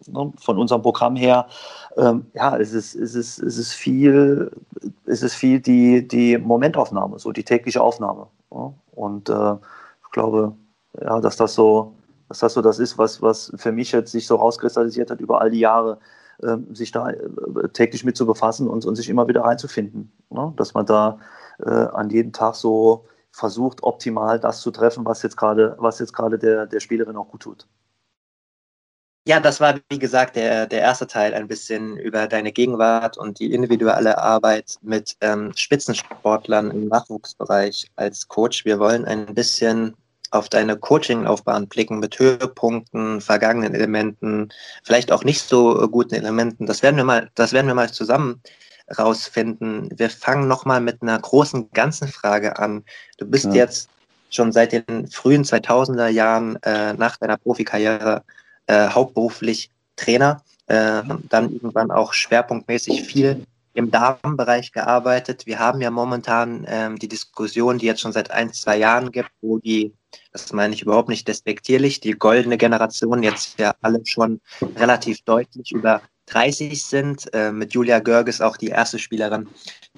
ne, 0.07 0.33
von 0.37 0.57
unserem 0.57 0.81
Programm 0.81 1.15
her. 1.15 1.47
Ähm, 1.97 2.25
ja, 2.33 2.57
es 2.57 2.73
ist, 2.73 2.95
es 2.95 3.15
ist, 3.15 3.39
es 3.39 3.57
ist 3.57 3.73
viel, 3.73 4.51
es 5.05 5.23
ist 5.23 5.35
viel 5.35 5.59
die, 5.59 6.07
die 6.07 6.37
Momentaufnahme, 6.37 7.19
so 7.19 7.31
die 7.31 7.43
tägliche 7.43 7.81
Aufnahme. 7.81 8.27
Ja? 8.51 8.73
Und 8.91 9.29
äh, 9.29 9.53
ich 9.53 10.11
glaube, 10.11 10.53
ja, 11.01 11.19
dass 11.19 11.37
das 11.37 11.53
so, 11.53 11.93
dass 12.29 12.39
das 12.39 12.53
so 12.53 12.61
das 12.61 12.79
ist, 12.79 12.97
was, 12.97 13.21
was 13.21 13.53
für 13.55 13.71
mich 13.71 13.91
jetzt 13.91 14.11
sich 14.11 14.27
so 14.27 14.35
rauskristallisiert 14.35 15.11
hat 15.11 15.21
über 15.21 15.39
all 15.41 15.51
die 15.51 15.59
Jahre, 15.59 15.99
sich 16.73 16.91
da 16.91 17.09
äh, 17.09 17.69
täglich 17.73 18.03
mit 18.03 18.17
zu 18.17 18.25
befassen 18.25 18.67
und, 18.67 18.85
und 18.85 18.95
sich 18.95 19.09
immer 19.09 19.27
wieder 19.27 19.41
reinzufinden. 19.41 20.11
Ne? 20.29 20.53
Dass 20.57 20.73
man 20.73 20.85
da 20.85 21.19
äh, 21.59 21.69
an 21.69 22.09
jedem 22.09 22.33
Tag 22.33 22.55
so 22.55 23.05
versucht, 23.31 23.83
optimal 23.83 24.39
das 24.39 24.61
zu 24.61 24.71
treffen, 24.71 25.05
was 25.05 25.21
jetzt 25.23 25.37
gerade, 25.37 25.75
was 25.79 25.99
jetzt 25.99 26.13
gerade 26.13 26.37
der, 26.37 26.65
der 26.65 26.79
Spielerin 26.79 27.17
auch 27.17 27.29
gut 27.29 27.41
tut. 27.41 27.67
Ja, 29.27 29.41
das 29.41 29.59
war, 29.59 29.75
wie 29.89 29.99
gesagt, 29.99 30.37
der, 30.37 30.67
der 30.67 30.79
erste 30.79 31.05
Teil, 31.05 31.33
ein 31.33 31.49
bisschen 31.49 31.97
über 31.97 32.27
deine 32.27 32.53
Gegenwart 32.53 33.17
und 33.17 33.39
die 33.39 33.53
individuelle 33.53 34.17
Arbeit 34.17 34.77
mit 34.81 35.17
ähm, 35.19 35.51
Spitzensportlern 35.53 36.71
im 36.71 36.87
Nachwuchsbereich 36.87 37.91
als 37.97 38.29
Coach. 38.29 38.63
Wir 38.63 38.79
wollen 38.79 39.03
ein 39.03 39.25
bisschen 39.33 39.97
auf 40.31 40.49
deine 40.49 40.77
Coaching-Laufbahn 40.77 41.67
blicken 41.67 41.99
mit 41.99 42.17
Höhepunkten, 42.19 43.21
vergangenen 43.21 43.73
Elementen, 43.73 44.49
vielleicht 44.83 45.11
auch 45.11 45.23
nicht 45.23 45.41
so 45.41 45.87
guten 45.89 46.15
Elementen. 46.15 46.65
Das 46.65 46.83
werden 46.83 46.97
wir 46.97 47.03
mal, 47.03 47.29
das 47.35 47.53
werden 47.53 47.67
wir 47.67 47.75
mal 47.75 47.91
zusammen 47.91 48.41
rausfinden. 48.97 49.89
Wir 49.95 50.09
fangen 50.09 50.47
nochmal 50.47 50.81
mit 50.81 51.01
einer 51.01 51.19
großen 51.19 51.71
ganzen 51.71 52.07
Frage 52.07 52.57
an. 52.59 52.83
Du 53.17 53.25
bist 53.25 53.45
ja. 53.45 53.53
jetzt 53.53 53.89
schon 54.29 54.51
seit 54.51 54.71
den 54.71 55.07
frühen 55.07 55.43
2000er 55.43 56.07
Jahren 56.07 56.57
äh, 56.63 56.93
nach 56.93 57.17
deiner 57.17 57.37
Profikarriere 57.37 58.23
äh, 58.67 58.89
hauptberuflich 58.89 59.69
Trainer, 59.95 60.43
äh, 60.67 61.01
dann 61.29 61.53
irgendwann 61.53 61.91
auch 61.91 62.13
schwerpunktmäßig 62.13 63.03
viel 63.03 63.45
im 63.77 63.91
Damenbereich 63.91 64.71
gearbeitet. 64.71 65.45
Wir 65.45 65.59
haben 65.59 65.81
ja 65.81 65.91
momentan 65.91 66.65
ähm, 66.67 66.97
die 66.97 67.07
Diskussion, 67.07 67.77
die 67.77 67.85
jetzt 67.85 68.01
schon 68.01 68.11
seit 68.11 68.31
ein, 68.31 68.51
zwei 68.51 68.75
Jahren 68.77 69.11
gibt, 69.11 69.29
wo 69.39 69.59
die, 69.59 69.93
das 70.31 70.51
meine 70.51 70.73
ich 70.73 70.81
überhaupt 70.81 71.09
nicht 71.09 71.27
despektierlich, 71.27 71.99
die 71.99 72.13
goldene 72.13 72.57
Generation 72.57 73.21
jetzt 73.21 73.59
ja 73.59 73.75
alle 73.81 74.03
schon 74.03 74.41
relativ 74.75 75.21
deutlich 75.21 75.71
über 75.71 76.01
30 76.27 76.85
sind. 76.85 77.33
Äh, 77.33 77.51
mit 77.51 77.73
Julia 77.73 77.99
Görges 77.99 78.41
auch 78.41 78.57
die 78.57 78.67
erste 78.67 78.99
Spielerin 78.99 79.47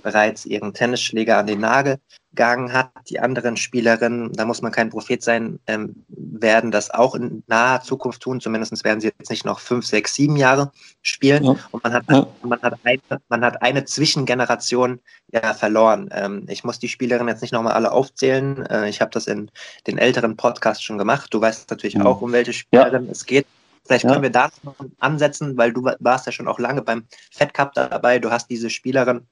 bereits 0.02 0.46
ihren 0.46 0.74
Tennisschläger 0.74 1.38
an 1.38 1.48
den 1.48 1.60
Nagel 1.60 1.98
gegangen 2.32 2.72
hat. 2.72 2.92
Die 3.10 3.20
anderen 3.20 3.58
Spielerinnen, 3.58 4.32
da 4.34 4.46
muss 4.46 4.62
man 4.62 4.72
kein 4.72 4.90
Prophet 4.90 5.22
sein, 5.22 5.60
ähm, 5.68 6.06
werden 6.08 6.72
das 6.72 6.92
auch 6.92 7.16
in 7.16 7.44
naher 7.48 7.82
Zukunft 7.82 8.22
tun. 8.22 8.40
Zumindest 8.40 8.84
werden 8.84 9.02
sie 9.02 9.12
jetzt 9.18 9.30
nicht 9.30 9.46
noch 9.46 9.60
fünf, 9.60 9.86
sechs, 9.86 10.14
sieben 10.14 10.36
Jahre 10.36 10.72
spielen. 11.02 11.44
Ja. 11.44 11.56
Und 11.72 11.84
man 11.84 11.94
hat, 11.94 12.04
ja. 12.10 12.28
man, 12.44 12.62
hat 12.62 12.80
eine, 12.84 13.02
man 13.30 13.44
hat 13.44 13.62
eine 13.62 13.84
Zwischengeneration 13.86 15.00
ja, 15.32 15.54
verloren. 15.54 16.10
Ähm, 16.14 16.46
ich 16.48 16.64
muss 16.64 16.80
die 16.80 16.88
Spielerinnen 16.88 17.30
jetzt 17.30 17.42
nicht 17.42 17.52
nochmal 17.52 17.74
alle 17.74 17.92
aufzählen. 17.92 18.66
Äh, 18.68 18.90
ich 18.90 19.02
habe 19.02 19.12
das 19.12 19.28
in 19.28 19.50
den 19.88 19.98
älteren 19.98 20.38
Podcasts 20.38 20.84
schon 20.84 20.98
gemacht. 20.98 21.34
Du 21.34 21.42
weißt 21.42 21.70
natürlich 21.70 22.00
auch, 22.00 22.22
um 22.22 22.32
welche 22.32 22.54
Spielerin 22.54 23.10
es 23.10 23.26
geht. 23.26 23.48
Vielleicht 23.90 24.08
können 24.08 24.22
wir 24.22 24.30
da 24.30 24.52
noch 24.62 24.76
ansetzen, 25.00 25.58
weil 25.58 25.74
du 25.74 25.84
warst 26.00 26.28
ja 26.28 26.32
schon 26.32 26.48
auch 26.48 26.60
lange 26.60 26.84
beim 26.84 27.06
Fed 27.32 27.56
Cup 27.56 27.74
dabei. 27.74 28.20
Du 28.20 28.30
hast 28.30 28.48
diese 28.48 28.70
Spielerin 28.70 29.26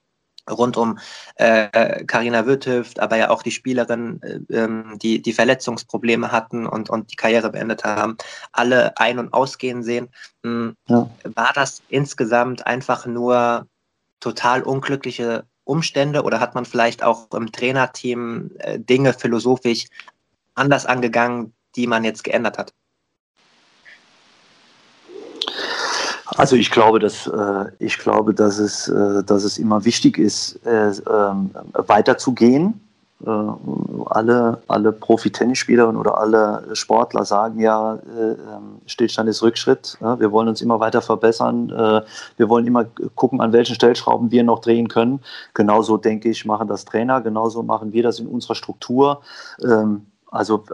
rund 0.50 0.76
um 0.76 0.98
Karina 1.36 2.40
äh, 2.40 2.46
Wütthöft, 2.46 2.98
aber 2.98 3.16
ja 3.16 3.30
auch 3.30 3.44
die 3.44 3.52
Spielerinnen, 3.52 4.20
äh, 4.22 4.40
ähm, 4.52 4.98
die 5.00 5.22
die 5.22 5.32
Verletzungsprobleme 5.32 6.32
hatten 6.32 6.66
und, 6.66 6.90
und 6.90 7.12
die 7.12 7.16
Karriere 7.16 7.50
beendet 7.50 7.84
haben, 7.84 8.16
alle 8.50 8.98
ein- 8.98 9.20
und 9.20 9.32
ausgehen 9.32 9.84
sehen. 9.84 10.08
Mhm. 10.42 10.74
Ja. 10.88 11.08
War 11.36 11.52
das 11.54 11.82
insgesamt 11.88 12.66
einfach 12.66 13.06
nur 13.06 13.68
total 14.18 14.62
unglückliche 14.62 15.44
Umstände 15.62 16.24
oder 16.24 16.40
hat 16.40 16.56
man 16.56 16.64
vielleicht 16.64 17.04
auch 17.04 17.30
im 17.30 17.52
Trainerteam 17.52 18.50
äh, 18.58 18.80
Dinge 18.80 19.12
philosophisch 19.12 19.86
anders 20.56 20.84
angegangen, 20.84 21.52
die 21.76 21.86
man 21.86 22.02
jetzt 22.02 22.24
geändert 22.24 22.58
hat? 22.58 22.74
Also 26.36 26.56
ich 26.56 26.70
glaube, 26.70 26.98
dass 26.98 27.26
äh, 27.26 27.64
ich 27.78 27.98
glaube, 27.98 28.34
dass 28.34 28.58
es, 28.58 28.88
äh, 28.88 29.22
dass 29.24 29.44
es 29.44 29.58
immer 29.58 29.84
wichtig 29.84 30.18
ist, 30.18 30.60
äh, 30.66 30.90
ähm, 30.90 31.50
weiterzugehen. 31.72 32.80
Äh, 33.24 33.30
alle, 34.06 34.62
alle 34.68 34.92
Profi-Tennisspielerinnen 34.92 35.98
oder 35.98 36.18
alle 36.18 36.64
Sportler 36.74 37.24
sagen 37.24 37.60
ja, 37.60 37.94
äh, 37.94 38.32
ähm, 38.32 38.80
Stillstand 38.86 39.28
ist 39.28 39.42
Rückschritt. 39.42 39.98
Wir 40.00 40.30
wollen 40.30 40.48
uns 40.48 40.60
immer 40.62 40.80
weiter 40.80 41.02
verbessern. 41.02 41.70
Äh, 41.70 42.02
wir 42.36 42.48
wollen 42.48 42.66
immer 42.66 42.84
gucken, 43.14 43.40
an 43.40 43.52
welchen 43.52 43.74
Stellschrauben 43.74 44.30
wir 44.30 44.44
noch 44.44 44.60
drehen 44.60 44.88
können. 44.88 45.20
Genauso 45.54 45.96
denke 45.96 46.28
ich, 46.28 46.44
machen 46.44 46.68
das 46.68 46.84
Trainer. 46.84 47.20
Genauso 47.20 47.62
machen 47.62 47.92
wir 47.92 48.02
das 48.02 48.20
in 48.20 48.26
unserer 48.26 48.54
Struktur. 48.54 49.22
Ähm, 49.64 50.06
also 50.30 50.64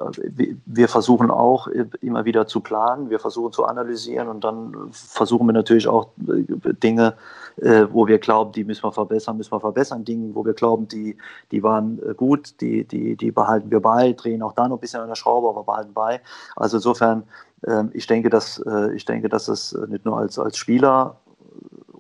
wir 0.67 0.89
versuchen 0.89 1.31
auch 1.31 1.69
immer 2.01 2.25
wieder 2.25 2.47
zu 2.47 2.61
planen, 2.61 3.09
wir 3.11 3.21
versuchen 3.21 3.53
zu 3.53 3.65
analysieren 3.65 4.29
und 4.29 4.43
dann 4.43 4.89
versuchen 4.91 5.47
wir 5.47 5.53
natürlich 5.53 5.87
auch 5.87 6.09
Dinge, 6.17 7.15
äh, 7.57 7.87
wo 7.91 8.07
wir 8.09 8.19
glauben, 8.19 8.51
die 8.51 8.65
müssen 8.65 8.83
wir 8.83 8.93
verbessern, 8.93 9.37
müssen 9.37 9.53
wir 9.53 9.61
verbessern. 9.61 10.05
Dinge, 10.05 10.35
wo 10.35 10.45
wir 10.45 10.55
glauben, 10.55 10.89
die, 10.89 11.17
die 11.53 11.63
waren 11.63 12.01
äh, 12.03 12.15
gut, 12.15 12.61
die, 12.61 12.85
die, 12.85 13.17
die 13.17 13.31
behalten 13.31 13.71
wir 13.71 13.81
bei, 13.81 14.13
drehen 14.13 14.43
auch 14.43 14.53
da 14.53 14.67
noch 14.67 14.79
ein 14.79 14.81
bisschen 14.81 15.01
an 15.01 15.09
der 15.09 15.15
Schraube, 15.15 15.49
aber 15.49 15.63
behalten 15.63 15.93
bei. 15.95 16.21
Also 16.57 16.79
insofern, 16.79 17.23
ähm, 17.65 17.91
ich 17.93 18.09
denke, 18.09 18.31
dass, 18.31 18.59
äh, 18.59 18.93
ich 18.95 19.05
denke, 19.05 19.29
dass 19.29 19.47
es 19.47 19.73
nicht 19.89 20.05
nur 20.05 20.19
als, 20.19 20.37
als 20.37 20.57
Spieler 20.57 21.17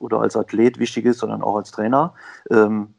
oder 0.05 0.21
als 0.21 0.37
Athlet 0.37 0.79
wichtig 0.79 1.07
ist, 1.07 1.19
sondern 1.19 1.43
auch 1.43 1.57
als 1.57 1.71
Trainer. 1.71 2.13
Ähm, 2.51 2.95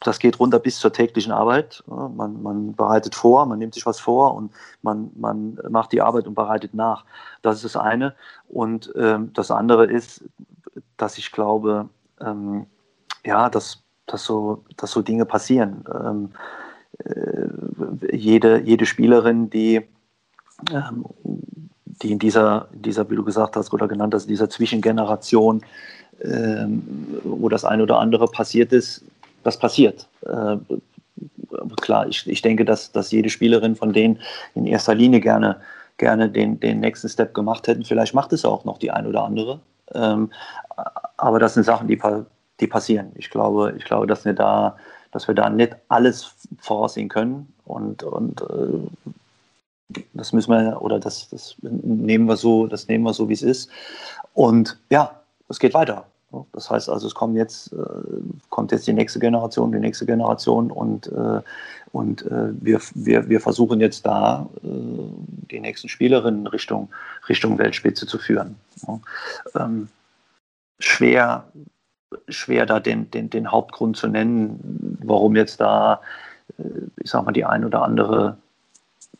das 0.00 0.18
geht 0.18 0.38
runter 0.38 0.58
bis 0.58 0.78
zur 0.78 0.92
täglichen 0.92 1.32
Arbeit. 1.32 1.82
Man, 1.86 2.42
man, 2.42 2.74
bereitet 2.74 3.14
vor, 3.14 3.44
man 3.46 3.58
nimmt 3.58 3.74
sich 3.74 3.84
was 3.84 3.98
vor 4.00 4.34
und 4.34 4.52
man, 4.82 5.10
man 5.16 5.58
macht 5.68 5.92
die 5.92 6.00
Arbeit 6.00 6.26
und 6.26 6.34
bereitet 6.34 6.74
nach. 6.74 7.04
Das 7.42 7.56
ist 7.56 7.64
das 7.64 7.76
eine. 7.76 8.14
Und 8.48 8.92
ähm, 8.96 9.32
das 9.34 9.50
andere 9.50 9.86
ist, 9.86 10.24
dass 10.96 11.18
ich 11.18 11.32
glaube, 11.32 11.88
ähm, 12.20 12.66
ja, 13.26 13.50
dass, 13.50 13.82
dass, 14.06 14.24
so, 14.24 14.64
dass 14.76 14.92
so 14.92 15.02
Dinge 15.02 15.26
passieren. 15.26 15.84
Äh, 17.04 18.16
jede, 18.16 18.60
jede 18.60 18.86
Spielerin, 18.86 19.50
die, 19.50 19.86
die 22.02 22.12
in 22.12 22.18
dieser, 22.18 22.68
dieser, 22.72 23.08
wie 23.10 23.16
du 23.16 23.24
gesagt 23.24 23.56
hast 23.56 23.72
oder 23.72 23.88
genannt 23.88 24.14
hast, 24.14 24.28
dieser 24.28 24.48
Zwischengeneration, 24.48 25.62
wo 26.20 27.48
das 27.48 27.64
eine 27.64 27.82
oder 27.82 27.98
andere 27.98 28.26
passiert 28.26 28.72
ist, 28.72 29.04
das 29.44 29.58
passiert. 29.58 30.08
Äh, 30.26 30.56
klar, 31.80 32.08
ich, 32.08 32.26
ich 32.26 32.42
denke, 32.42 32.64
dass, 32.64 32.92
dass 32.92 33.10
jede 33.10 33.30
Spielerin 33.30 33.76
von 33.76 33.92
denen 33.92 34.18
in 34.54 34.66
erster 34.66 34.94
Linie 34.94 35.20
gerne, 35.20 35.60
gerne 35.96 36.28
den, 36.28 36.60
den 36.60 36.80
nächsten 36.80 37.08
Step 37.08 37.34
gemacht 37.34 37.66
hätten. 37.66 37.84
Vielleicht 37.84 38.14
macht 38.14 38.32
es 38.32 38.44
auch 38.44 38.64
noch 38.64 38.78
die 38.78 38.90
ein 38.90 39.06
oder 39.06 39.24
andere. 39.24 39.60
Ähm, 39.94 40.30
aber 41.16 41.38
das 41.38 41.54
sind 41.54 41.64
Sachen, 41.64 41.88
die, 41.88 42.00
die 42.60 42.66
passieren. 42.66 43.12
Ich 43.14 43.30
glaube, 43.30 43.74
ich 43.76 43.84
glaube, 43.84 44.06
dass 44.06 44.24
wir 44.24 44.34
da, 44.34 44.76
dass 45.12 45.28
wir 45.28 45.34
da 45.34 45.48
nicht 45.48 45.76
alles 45.88 46.34
voraussehen 46.60 47.08
können 47.08 47.52
und, 47.64 48.02
und 48.02 48.42
äh, 48.42 50.00
das 50.12 50.32
müssen 50.32 50.50
wir 50.50 50.82
oder 50.82 51.00
das, 51.00 51.30
das 51.30 51.56
nehmen 51.62 52.26
wir 52.26 52.36
so, 52.36 52.66
das 52.66 52.88
nehmen 52.88 53.04
wir 53.04 53.14
so, 53.14 53.28
wie 53.28 53.34
es 53.34 53.42
ist. 53.42 53.70
Und 54.34 54.78
ja, 54.90 55.17
es 55.48 55.58
geht 55.58 55.74
weiter. 55.74 56.06
Das 56.52 56.70
heißt 56.70 56.90
also, 56.90 57.06
es 57.06 57.14
kommt 57.14 57.36
jetzt, 57.36 57.72
äh, 57.72 57.76
kommt 58.50 58.70
jetzt 58.70 58.86
die 58.86 58.92
nächste 58.92 59.18
Generation, 59.18 59.72
die 59.72 59.78
nächste 59.78 60.04
Generation 60.04 60.70
und, 60.70 61.06
äh, 61.06 61.40
und 61.92 62.26
äh, 62.26 62.52
wir, 62.52 62.80
wir, 62.94 63.28
wir 63.30 63.40
versuchen 63.40 63.80
jetzt 63.80 64.04
da 64.04 64.46
die 64.62 65.60
nächsten 65.60 65.88
Spielerinnen 65.88 66.46
Richtung, 66.46 66.90
Richtung 67.30 67.56
Weltspitze 67.56 68.06
zu 68.06 68.18
führen. 68.18 68.56
Ähm, 69.54 69.88
schwer, 70.78 71.44
schwer 72.28 72.66
da 72.66 72.78
den, 72.78 73.10
den, 73.10 73.30
den 73.30 73.50
Hauptgrund 73.50 73.96
zu 73.96 74.06
nennen, 74.06 74.98
warum 75.02 75.34
jetzt 75.34 75.62
da, 75.62 76.02
ich 77.02 77.10
sag 77.10 77.24
mal, 77.24 77.32
die 77.32 77.46
ein 77.46 77.64
oder 77.64 77.82
andere 77.82 78.36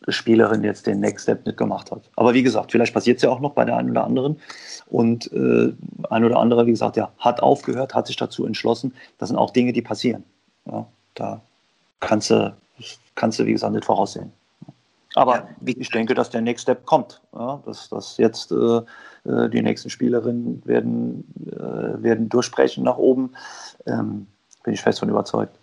Spielerin 0.09 0.65
jetzt 0.65 0.87
den 0.87 1.01
Next 1.01 1.25
Step 1.25 1.45
nicht 1.47 1.59
gemacht 1.59 1.91
hat. 1.91 2.03
Aber 2.17 2.35
wie 2.35 2.43
gesagt, 2.43 2.73
vielleicht 2.73 2.95
passiert 2.95 3.19
es 3.19 3.23
ja 3.23 3.31
auch 3.31 3.41
noch 3.41 3.53
bei 3.53 3.65
der 3.65 3.77
einen 3.77 3.91
oder 3.91 4.05
anderen. 4.05 4.41
Und 4.87 5.31
äh, 5.33 5.73
ein 6.11 6.25
oder 6.25 6.39
andere, 6.39 6.67
wie 6.67 6.71
gesagt, 6.71 6.97
ja, 6.97 7.11
hat 7.19 7.41
aufgehört, 7.41 7.95
hat 7.95 8.07
sich 8.07 8.17
dazu 8.17 8.47
entschlossen. 8.47 8.95
Das 9.19 9.29
sind 9.29 9.39
auch 9.39 9.51
Dinge, 9.51 9.73
die 9.73 9.83
passieren. 9.83 10.25
Ja, 10.67 10.87
da 11.15 11.41
kannst 12.01 12.31
du, 12.31 12.57
kannst 13.15 13.39
du, 13.39 13.47
wie 13.47 13.53
gesagt, 13.53 13.75
nicht 13.75 13.85
voraussehen. 13.85 14.33
Aber 15.15 15.37
ja, 15.37 15.49
ich 15.65 15.91
denke, 15.91 16.15
dass 16.15 16.31
der 16.31 16.41
Next 16.41 16.63
Step 16.63 16.87
kommt. 16.87 17.21
Ja, 17.35 17.61
dass, 17.67 17.89
dass 17.89 18.17
jetzt 18.19 18.53
äh, 18.53 18.81
äh 19.25 19.49
die 19.49 19.63
nächsten 19.63 19.91
Spielerinnen 19.91 20.63
werden, 20.65 21.25
äh, 21.51 22.03
werden 22.03 22.29
durchbrechen 22.29 22.85
nach 22.85 22.99
oben. 22.99 23.33
Ähm, 23.87 24.27
bin 24.65 24.75
ich 24.75 24.81
fest 24.81 25.01
von 25.01 25.09
überzeugt. 25.09 25.58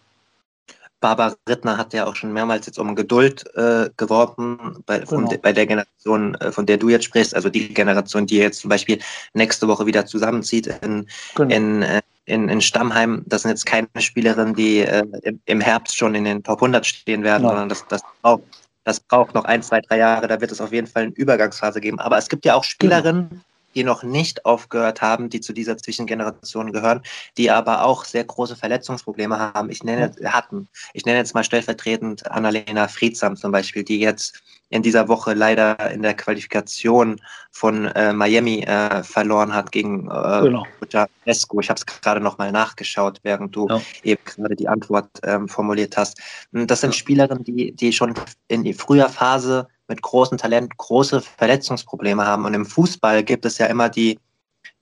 Barbara 1.05 1.35
Rittner 1.47 1.77
hat 1.77 1.93
ja 1.93 2.07
auch 2.07 2.15
schon 2.15 2.33
mehrmals 2.33 2.65
jetzt 2.65 2.79
um 2.79 2.95
Geduld 2.95 3.45
äh, 3.55 3.91
geworben 3.95 4.81
bei, 4.87 4.97
genau. 4.97 5.27
de, 5.27 5.37
bei 5.37 5.53
der 5.53 5.67
Generation, 5.67 6.33
äh, 6.33 6.51
von 6.51 6.65
der 6.65 6.77
du 6.77 6.89
jetzt 6.89 7.05
sprichst, 7.05 7.35
also 7.35 7.47
die 7.47 7.71
Generation, 7.71 8.25
die 8.25 8.37
jetzt 8.37 8.61
zum 8.61 8.69
Beispiel 8.69 8.97
nächste 9.35 9.67
Woche 9.67 9.85
wieder 9.85 10.07
zusammenzieht 10.07 10.65
in, 10.81 11.05
genau. 11.35 11.55
in, 11.55 11.83
äh, 11.83 12.01
in, 12.25 12.49
in 12.49 12.59
Stammheim. 12.59 13.21
Das 13.27 13.43
sind 13.43 13.51
jetzt 13.51 13.67
keine 13.67 13.87
Spielerinnen, 13.99 14.55
die 14.55 14.79
äh, 14.79 15.05
im, 15.21 15.39
im, 15.45 15.61
Herbst 15.61 15.95
schon 15.95 16.15
in 16.15 16.23
den 16.23 16.41
Top 16.41 16.57
100 16.57 16.83
stehen 16.83 17.21
werden, 17.21 17.43
Nein. 17.43 17.51
sondern 17.51 17.69
das, 17.69 17.85
das, 17.87 18.01
braucht, 18.23 18.41
das 18.83 18.99
braucht 18.99 19.35
noch 19.35 19.45
ein, 19.45 19.61
zwei, 19.61 19.81
drei 19.81 19.99
Jahre. 19.99 20.27
Da 20.27 20.41
wird 20.41 20.51
es 20.51 20.59
auf 20.59 20.73
jeden 20.73 20.87
Fall 20.87 21.03
eine 21.03 21.11
Übergangsphase 21.11 21.81
geben. 21.81 21.99
Aber 21.99 22.17
es 22.17 22.29
gibt 22.29 22.45
ja 22.45 22.55
auch 22.55 22.63
genau. 22.63 22.95
Spielerinnen, 22.95 23.29
genau 23.29 23.41
die 23.75 23.83
noch 23.83 24.03
nicht 24.03 24.45
aufgehört 24.45 25.01
haben, 25.01 25.29
die 25.29 25.41
zu 25.41 25.53
dieser 25.53 25.77
Zwischengeneration 25.77 26.71
gehören, 26.71 27.01
die 27.37 27.51
aber 27.51 27.83
auch 27.83 28.05
sehr 28.05 28.23
große 28.23 28.55
Verletzungsprobleme 28.55 29.37
haben. 29.37 29.69
Ich 29.69 29.83
nenne, 29.83 30.11
hatten, 30.25 30.67
ich 30.93 31.05
nenne 31.05 31.19
jetzt 31.19 31.35
mal 31.35 31.43
stellvertretend 31.43 32.29
Annalena 32.31 32.87
Friedsam 32.87 33.35
zum 33.35 33.51
Beispiel, 33.51 33.83
die 33.83 33.99
jetzt 33.99 34.41
in 34.69 34.81
dieser 34.81 35.07
Woche 35.07 35.33
leider 35.33 35.91
in 35.91 36.01
der 36.01 36.15
Qualifikation 36.15 37.21
von 37.51 37.85
äh, 37.85 38.13
Miami 38.13 38.61
äh, 38.61 39.03
verloren 39.03 39.53
hat 39.53 39.71
gegen 39.71 40.07
äh, 40.09 40.41
genau. 40.41 40.65
Esco. 41.25 41.59
Ich 41.59 41.69
habe 41.69 41.77
es 41.77 41.85
gerade 41.85 42.19
noch 42.19 42.37
mal 42.37 42.51
nachgeschaut, 42.51 43.19
während 43.23 43.55
du 43.55 43.67
ja. 43.69 43.81
eben 44.03 44.21
gerade 44.25 44.55
die 44.55 44.67
Antwort 44.67 45.09
ähm, 45.23 45.47
formuliert 45.47 45.97
hast. 45.97 46.19
Das 46.51 46.81
sind. 46.81 46.95
Spielerinnen, 46.95 47.43
die, 47.43 47.71
die 47.73 47.93
schon 47.93 48.15
in 48.47 48.73
früher 48.73 49.09
Phase 49.09 49.67
mit 49.87 50.01
großem 50.01 50.37
Talent 50.37 50.77
große 50.77 51.21
Verletzungsprobleme 51.21 52.25
haben. 52.25 52.45
Und 52.45 52.53
im 52.53 52.65
Fußball 52.65 53.23
gibt 53.23 53.45
es 53.45 53.57
ja 53.57 53.67
immer 53.67 53.89
die, 53.89 54.19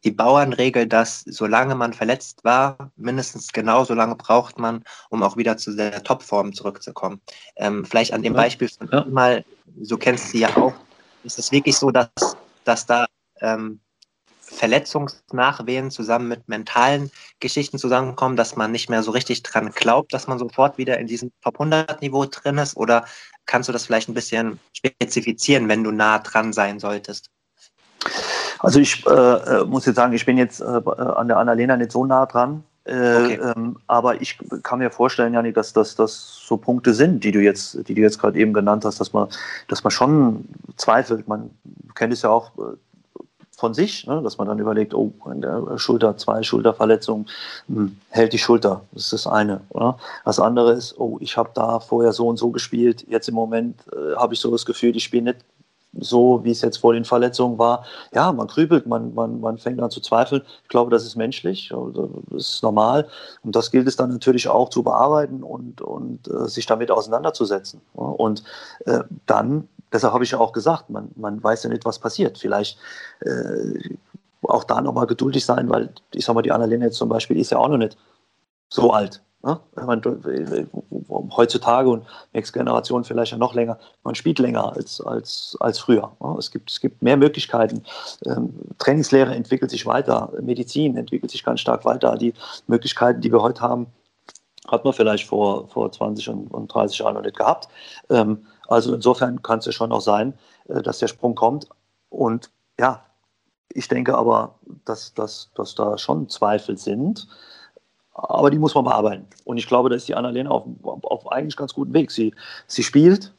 die 0.04 0.12
Bauernregel, 0.12 0.88
dass 0.88 1.22
solange 1.22 1.76
man 1.76 1.94
verletzt 1.94 2.44
war, 2.44 2.92
mindestens 2.96 3.52
genauso 3.52 3.94
lange 3.94 4.16
braucht 4.16 4.60
man, 4.60 4.84
um 5.10 5.24
auch 5.24 5.38
wieder 5.38 5.58
zu 5.58 5.76
der 5.76 6.04
Topform 6.04 6.54
zurückzukommen. 6.54 7.22
Ähm, 7.56 7.86
vielleicht 7.86 8.14
an 8.14 8.24
dem 8.24 8.34
ja. 8.34 8.42
Beispiel 8.42 8.70
von 8.70 8.90
ja. 8.92 9.06
mal, 9.06 9.46
so 9.82 9.98
kennst 9.98 10.26
du 10.26 10.32
sie 10.32 10.40
ja 10.40 10.56
auch, 10.58 10.74
ist 11.24 11.40
es 11.40 11.52
wirklich 11.52 11.78
so, 11.78 11.92
dass, 11.92 12.10
dass 12.66 12.86
da 12.86 13.06
ähm, 13.42 13.80
Verletzungsnachwehen 14.54 15.92
zusammen 15.92 16.28
mit 16.28 16.48
mentalen 16.48 17.12
Geschichten 17.40 17.78
zusammenkommen, 17.78 18.36
dass 18.36 18.56
man 18.56 18.72
nicht 18.72 18.90
mehr 18.90 19.04
so 19.04 19.12
richtig 19.12 19.44
dran 19.44 19.72
glaubt, 19.72 20.14
dass 20.14 20.28
man 20.28 20.40
sofort 20.40 20.78
wieder 20.78 21.00
in 21.00 21.08
diesem 21.08 21.32
Top 21.42 21.56
100 21.56 22.02
Niveau 22.02 22.26
drin 22.26 22.58
ist? 22.58 22.78
Oder 22.78 23.06
kannst 23.46 23.70
du 23.70 23.74
das 23.74 23.86
vielleicht 23.86 24.10
ein 24.10 24.14
bisschen 24.14 24.60
spezifizieren, 24.74 25.68
wenn 25.68 25.84
du 25.84 25.92
nah 25.92 26.20
dran 26.20 26.54
sein 26.54 26.80
solltest? 26.80 27.30
Also 28.60 28.80
ich 28.80 29.06
äh, 29.06 29.10
äh 29.10 29.66
muss 29.66 29.86
jetzt 29.86 29.98
sagen, 29.98 30.14
ich 30.14 30.26
bin 30.26 30.38
jetzt 30.38 30.62
äh, 30.62 30.64
an 30.64 31.28
der 31.28 31.38
Annalena 31.38 31.76
nicht 31.76 31.92
so 31.92 32.06
nah 32.06 32.26
dran. 32.26 32.64
Äh, 32.86 32.92
okay. 32.92 33.40
ähm, 33.56 33.78
aber 33.88 34.22
ich 34.22 34.38
kann 34.62 34.80
mir 34.80 34.92
vorstellen, 34.92 35.34
Janik, 35.34 35.56
dass 35.56 35.72
das 35.72 35.96
so 35.96 36.58
Punkte 36.58 36.94
sind, 36.94 37.24
die 37.24 37.32
du 37.32 37.40
jetzt, 37.40 37.88
die 37.88 37.94
du 37.94 38.02
jetzt 38.02 38.20
gerade 38.20 38.38
eben 38.38 38.52
genannt 38.52 38.84
hast, 38.84 39.00
dass 39.00 39.14
man, 39.14 39.30
dass 39.70 39.84
man 39.84 39.92
schon 39.92 40.46
zweifelt. 40.76 41.28
Man 41.28 41.50
kennt 41.96 42.12
es 42.12 42.24
ja 42.24 42.30
auch 42.30 42.52
äh, 42.58 42.76
von 43.64 43.74
sich, 43.74 44.06
ne, 44.08 44.22
dass 44.22 44.38
man 44.38 44.50
dann 44.50 44.60
überlegt, 44.60 44.94
oh, 44.94 45.14
in 45.32 45.40
der 45.40 45.78
Schulter, 45.78 46.18
zwei 46.18 46.44
Schulterverletzungen, 46.44 47.28
hm, 47.70 47.96
hält 48.10 48.34
die 48.34 48.38
Schulter. 48.38 48.82
Das 48.92 49.04
ist 49.06 49.14
das 49.14 49.26
eine. 49.26 49.62
Oder? 49.70 49.98
Das 50.26 50.38
andere 50.38 50.74
ist, 50.74 51.00
oh, 51.00 51.18
ich 51.22 51.38
habe 51.38 51.52
da 51.54 51.80
vorher 51.80 52.12
so 52.12 52.28
und 52.28 52.36
so 52.36 52.50
gespielt, 52.50 53.06
jetzt 53.08 53.30
im 53.30 53.36
Moment 53.36 53.80
äh, 53.94 54.18
habe 54.18 54.34
ich 54.34 54.42
so 54.42 54.52
das 54.52 54.66
Gefühl, 54.66 54.98
ich 54.98 55.06
spiele 55.06 55.24
nicht 55.24 55.38
so, 55.98 56.44
wie 56.44 56.52
es 56.52 56.62
jetzt 56.62 56.78
vor 56.78 56.92
den 56.94 57.06
Verletzungen 57.06 57.58
war. 57.58 57.86
Ja, 58.14 58.34
man 58.34 58.48
grübelt, 58.48 58.86
man, 58.86 59.14
man, 59.14 59.40
man 59.40 59.58
fängt 59.58 59.82
an 59.82 59.92
zu 59.92 60.02
zweifeln. 60.02 60.42
Ich 60.64 60.70
glaube, 60.70 60.92
das 60.92 61.06
ist 61.06 61.16
menschlich, 61.16 61.72
also, 61.74 62.24
das 62.32 62.56
ist 62.56 62.64
normal. 62.64 63.08
Und 63.44 63.56
das 63.56 63.72
gilt 63.72 63.88
es 63.88 63.96
dann 63.96 64.10
natürlich 64.10 64.50
auch 64.50 64.70
zu 64.70 64.84
bearbeiten 64.84 65.42
und, 65.42 65.80
und 65.82 66.28
äh, 66.28 66.50
sich 66.50 66.66
damit 66.66 66.92
auseinanderzusetzen. 66.92 67.80
Und 67.94 68.44
äh, 68.86 69.04
dann, 69.26 69.70
deshalb 69.94 70.14
habe 70.14 70.24
ich 70.24 70.32
ja 70.32 70.40
auch 70.40 70.52
gesagt, 70.52 70.90
man, 70.90 71.12
man 71.16 71.42
weiß 71.44 71.64
ja 71.64 71.70
nicht, 71.70 71.86
was 71.86 72.00
passiert. 72.00 72.38
Vielleicht 72.38 72.78
äh, 73.22 73.96
auch 74.42 74.64
da 74.64 74.82
nochmal 74.82 75.08
geduldig 75.08 75.46
sein, 75.46 75.70
weil 75.70 75.94
ich 76.14 76.26
sag 76.26 76.36
mal, 76.36 76.42
die 76.42 76.52
Annalena 76.52 76.86
jetzt 76.86 76.98
zum 76.98 77.10
Beispiel 77.10 77.38
ist 77.40 77.52
ja 77.52 77.58
auch 77.60 77.70
noch 77.70 77.78
nicht 77.78 77.98
so 78.70 78.92
alt. 78.92 79.22
Ne? 79.44 79.60
Man, 79.76 80.02
heutzutage 81.36 81.90
und 81.90 82.06
nächste 82.32 82.58
Generation 82.58 83.04
vielleicht 83.04 83.34
ja 83.34 83.38
noch 83.38 83.54
länger, 83.54 83.78
man 84.04 84.16
spielt 84.16 84.40
länger 84.40 84.74
als, 84.74 85.02
als, 85.02 85.58
als 85.60 85.80
früher. 85.80 86.12
Ne? 86.22 86.36
Es, 86.40 86.50
gibt, 86.50 86.72
es 86.72 86.80
gibt 86.80 87.02
mehr 87.02 87.18
Möglichkeiten. 87.18 87.84
Ähm, 88.26 88.54
Trainingslehre 88.80 89.36
entwickelt 89.36 89.70
sich 89.70 89.86
weiter, 89.86 90.32
Medizin 90.42 90.96
entwickelt 90.96 91.32
sich 91.32 91.44
ganz 91.44 91.60
stark 91.60 91.84
weiter. 91.84 92.16
Die 92.18 92.34
Möglichkeiten, 92.68 93.22
die 93.22 93.32
wir 93.32 93.42
heute 93.42 93.62
haben, 93.62 93.88
Hat 94.70 94.86
man 94.86 94.94
vielleicht 94.94 95.28
vor, 95.28 95.68
vor 95.68 95.92
20 95.92 96.30
und, 96.30 96.54
und 96.54 96.74
30 96.74 97.00
Jahren 97.00 97.16
noch 97.16 97.22
nicht 97.22 97.38
gehabt. 97.38 97.68
Ähm, 98.10 98.46
also 98.68 98.94
insofern 98.94 99.42
kann 99.42 99.60
es 99.60 99.66
ja 99.66 99.72
schon 99.72 99.92
auch 99.92 100.02
sein, 100.02 100.34
äh, 100.68 100.82
dass 100.82 101.00
der 101.00 101.08
Sprung 101.08 101.36
kommt. 101.36 101.68
Und 102.10 102.52
ja, 102.80 103.04
ich 103.70 103.88
denke 103.88 104.16
aber, 104.16 104.56
dass, 104.86 105.14
dass, 105.14 105.52
dass 105.56 105.76
da 105.76 105.98
schon 105.98 106.30
Zweifel 106.30 106.78
sind. 106.78 107.28
Aber 108.14 108.52
die 108.52 108.60
muss 108.60 108.76
man 108.76 108.84
bearbeiten. 108.84 109.26
Und 109.44 109.58
ich 109.58 109.68
glaube, 109.68 109.90
da 109.90 109.96
ist 109.96 110.08
die 110.08 110.14
Annalena 110.14 110.52
auf, 110.52 110.66
auf, 110.84 111.32
eigentlich 111.32 111.58
ganz 111.58 111.74
guten 111.74 111.94
Weg. 111.94 112.12
Sie, 112.12 112.36
sie 112.68 112.84
spielt, 112.84 113.34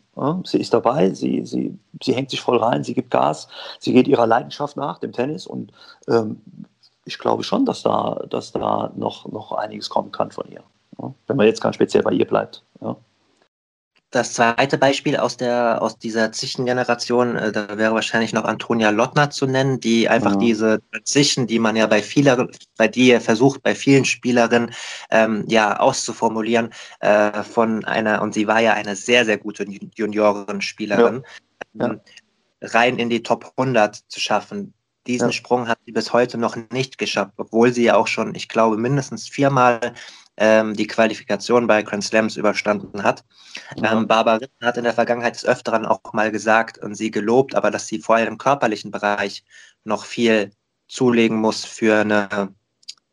sie 0.45 0.59
ist 0.59 0.75
dabei, 0.75 1.11
sie, 1.11 1.47
sie, 1.47 1.79
sie 2.03 2.13
hängt 2.13 2.31
sich 2.31 2.41
voll 2.41 2.57
rein, 2.57 2.83
sie 2.83 2.95
gibt 2.95 3.13
Gas, 3.13 3.47
sie 3.79 3.93
geht 3.93 4.09
ihrer 4.09 4.27
Leidenschaft 4.27 4.77
nach, 4.77 4.99
dem 4.99 5.13
Tennis. 5.13 5.47
Und 5.47 5.73
ähm, 6.09 6.41
ich 7.05 7.19
glaube 7.19 7.45
schon, 7.45 7.65
dass 7.65 7.83
da, 7.85 8.25
dass 8.29 8.51
da 8.51 8.93
noch, 8.97 9.31
noch 9.31 9.53
einiges 9.53 9.89
kommen 9.89 10.11
kann 10.11 10.33
von 10.33 10.51
ihr. 10.51 10.65
Wenn 11.27 11.37
man 11.37 11.47
jetzt 11.47 11.61
ganz 11.61 11.77
speziell 11.77 12.03
bei 12.03 12.13
ihr 12.13 12.27
bleibt. 12.27 12.65
Ja. 12.81 12.97
Das 14.15 14.33
zweite 14.35 14.79
Beispiel 14.79 15.17
aus 15.17 15.37
der 15.37 15.83
aus 15.83 15.99
dieser 15.99 16.31
Zichengeneration, 16.31 17.35
äh, 17.35 17.51
da 17.51 17.77
wäre 17.77 17.95
wahrscheinlich 17.95 18.33
noch 18.33 18.45
Antonia 18.45 18.91
Lottner 18.91 19.31
zu 19.31 19.45
nennen, 19.45 19.81
die 19.81 20.09
einfach 20.09 20.35
ja. 20.35 20.39
diese 20.39 20.83
Zischen, 21.03 21.49
die 21.49 21.59
man 21.59 21.75
ja 21.75 21.89
bei 21.89 22.01
vieler, 22.01 22.47
bei 22.77 22.87
die 22.87 23.19
versucht, 23.19 23.65
bei 23.65 23.75
vielen 23.75 24.05
Spielerinnen 24.05 24.73
ähm, 25.11 25.45
ja 25.49 25.81
auszuformulieren, 25.81 26.71
äh, 27.01 27.43
von 27.43 27.85
einer, 27.87 28.23
und 28.23 28.35
sie 28.35 28.47
war 28.47 28.61
ja 28.61 28.75
eine 28.75 28.95
sehr, 28.95 29.25
sehr 29.25 29.37
gute 29.37 29.65
Juniorenspielerin, 29.65 31.25
ja. 31.73 31.87
ähm, 31.87 32.01
rein 32.63 32.99
in 33.01 33.11
die 33.11 33.25
Top 33.25 33.53
100 33.57 33.97
zu 34.07 34.21
schaffen. 34.21 34.75
Diesen 35.09 35.33
Sprung 35.33 35.67
hat 35.67 35.79
sie 35.87 35.93
bis 35.93 36.13
heute 36.13 36.39
noch 36.39 36.57
nicht 36.71 36.99
geschafft, 36.99 37.33
obwohl 37.37 37.73
sie 37.73 37.83
ja 37.83 37.97
auch 37.97 38.07
schon, 38.07 38.37
ich 38.37 38.49
glaube, 38.49 38.77
mindestens 38.77 39.29
viermal 39.29 39.93
ähm, 40.37 40.75
die 40.75 40.87
Qualifikation 40.87 41.67
bei 41.67 41.83
Grand 41.83 42.05
Slams 42.05 42.37
überstanden 42.37 43.03
hat. 43.03 43.25
Mhm. 43.77 43.85
Ähm, 43.85 44.07
Barbara 44.07 44.37
Ritter 44.37 44.67
hat 44.67 44.77
in 44.77 44.85
der 44.85 44.95
Vergangenheit 44.95 45.35
des 45.35 45.45
Öfteren 45.45 45.87
auch 45.87 46.01
mal 46.13 46.31
gesagt 46.31 46.79
und 46.79 46.95
sie 46.95 47.11
gelobt, 47.11 47.55
aber 47.55 47.71
dass 47.71 47.87
sie 47.87 47.99
vor 47.99 48.17
allem 48.17 48.29
im 48.29 48.39
körperlichen 48.39 48.91
Bereich 48.91 49.45
noch 49.85 50.05
viel 50.05 50.53
zulegen 50.89 51.39
muss 51.39 51.65
für 51.65 52.01
eine 52.01 52.55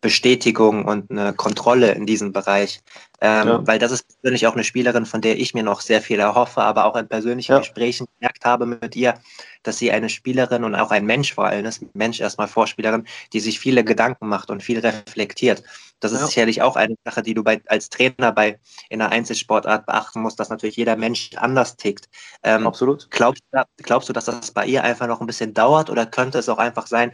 Bestätigung 0.01 0.85
und 0.85 1.11
eine 1.11 1.33
Kontrolle 1.33 1.91
in 1.91 2.07
diesem 2.07 2.33
Bereich. 2.33 2.81
Ähm, 3.21 3.47
ja. 3.47 3.67
Weil 3.67 3.77
das 3.77 3.91
ist 3.91 4.19
persönlich 4.19 4.47
auch 4.47 4.53
eine 4.53 4.63
Spielerin, 4.63 5.05
von 5.05 5.21
der 5.21 5.39
ich 5.39 5.53
mir 5.53 5.61
noch 5.61 5.79
sehr 5.81 6.01
viel 6.01 6.19
erhoffe, 6.19 6.61
aber 6.61 6.85
auch 6.85 6.95
in 6.95 7.07
persönlichen 7.07 7.51
ja. 7.51 7.59
Gesprächen 7.59 8.07
gemerkt 8.17 8.43
habe 8.43 8.65
mit 8.65 8.95
ihr, 8.95 9.13
dass 9.61 9.77
sie 9.77 9.91
eine 9.91 10.09
Spielerin 10.09 10.63
und 10.63 10.73
auch 10.73 10.89
ein 10.89 11.05
Mensch 11.05 11.35
vor 11.35 11.45
allem 11.45 11.65
ist, 11.65 11.85
Mensch 11.93 12.19
erstmal 12.19 12.47
Vorspielerin, 12.47 13.05
die 13.31 13.39
sich 13.39 13.59
viele 13.59 13.83
Gedanken 13.83 14.27
macht 14.27 14.49
und 14.49 14.63
viel 14.63 14.79
reflektiert. 14.79 15.63
Das 15.99 16.11
ist 16.13 16.21
ja. 16.21 16.27
sicherlich 16.27 16.63
auch 16.63 16.75
eine 16.75 16.95
Sache, 17.05 17.21
die 17.21 17.35
du 17.35 17.43
bei, 17.43 17.61
als 17.67 17.89
Trainer 17.89 18.31
bei 18.31 18.59
in 18.89 19.01
einer 19.01 19.11
Einzelsportart 19.11 19.85
beachten 19.85 20.21
musst, 20.21 20.39
dass 20.39 20.49
natürlich 20.49 20.75
jeder 20.75 20.95
Mensch 20.95 21.29
anders 21.35 21.77
tickt. 21.77 22.09
Ähm, 22.41 22.65
Absolut. 22.65 23.07
Glaubst, 23.11 23.43
glaubst 23.77 24.09
du, 24.09 24.13
dass 24.13 24.25
das 24.25 24.49
bei 24.49 24.65
ihr 24.65 24.83
einfach 24.83 25.05
noch 25.05 25.21
ein 25.21 25.27
bisschen 25.27 25.53
dauert 25.53 25.91
oder 25.91 26.07
könnte 26.07 26.39
es 26.39 26.49
auch 26.49 26.57
einfach 26.57 26.87
sein, 26.87 27.11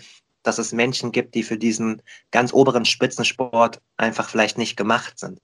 dass 0.48 0.58
es 0.58 0.72
Menschen 0.72 1.12
gibt, 1.12 1.36
die 1.36 1.44
für 1.44 1.58
diesen 1.58 2.02
ganz 2.32 2.54
oberen 2.54 2.86
Spitzensport 2.86 3.82
einfach 3.98 4.30
vielleicht 4.30 4.58
nicht 4.58 4.78
gemacht 4.78 5.20
sind. 5.20 5.40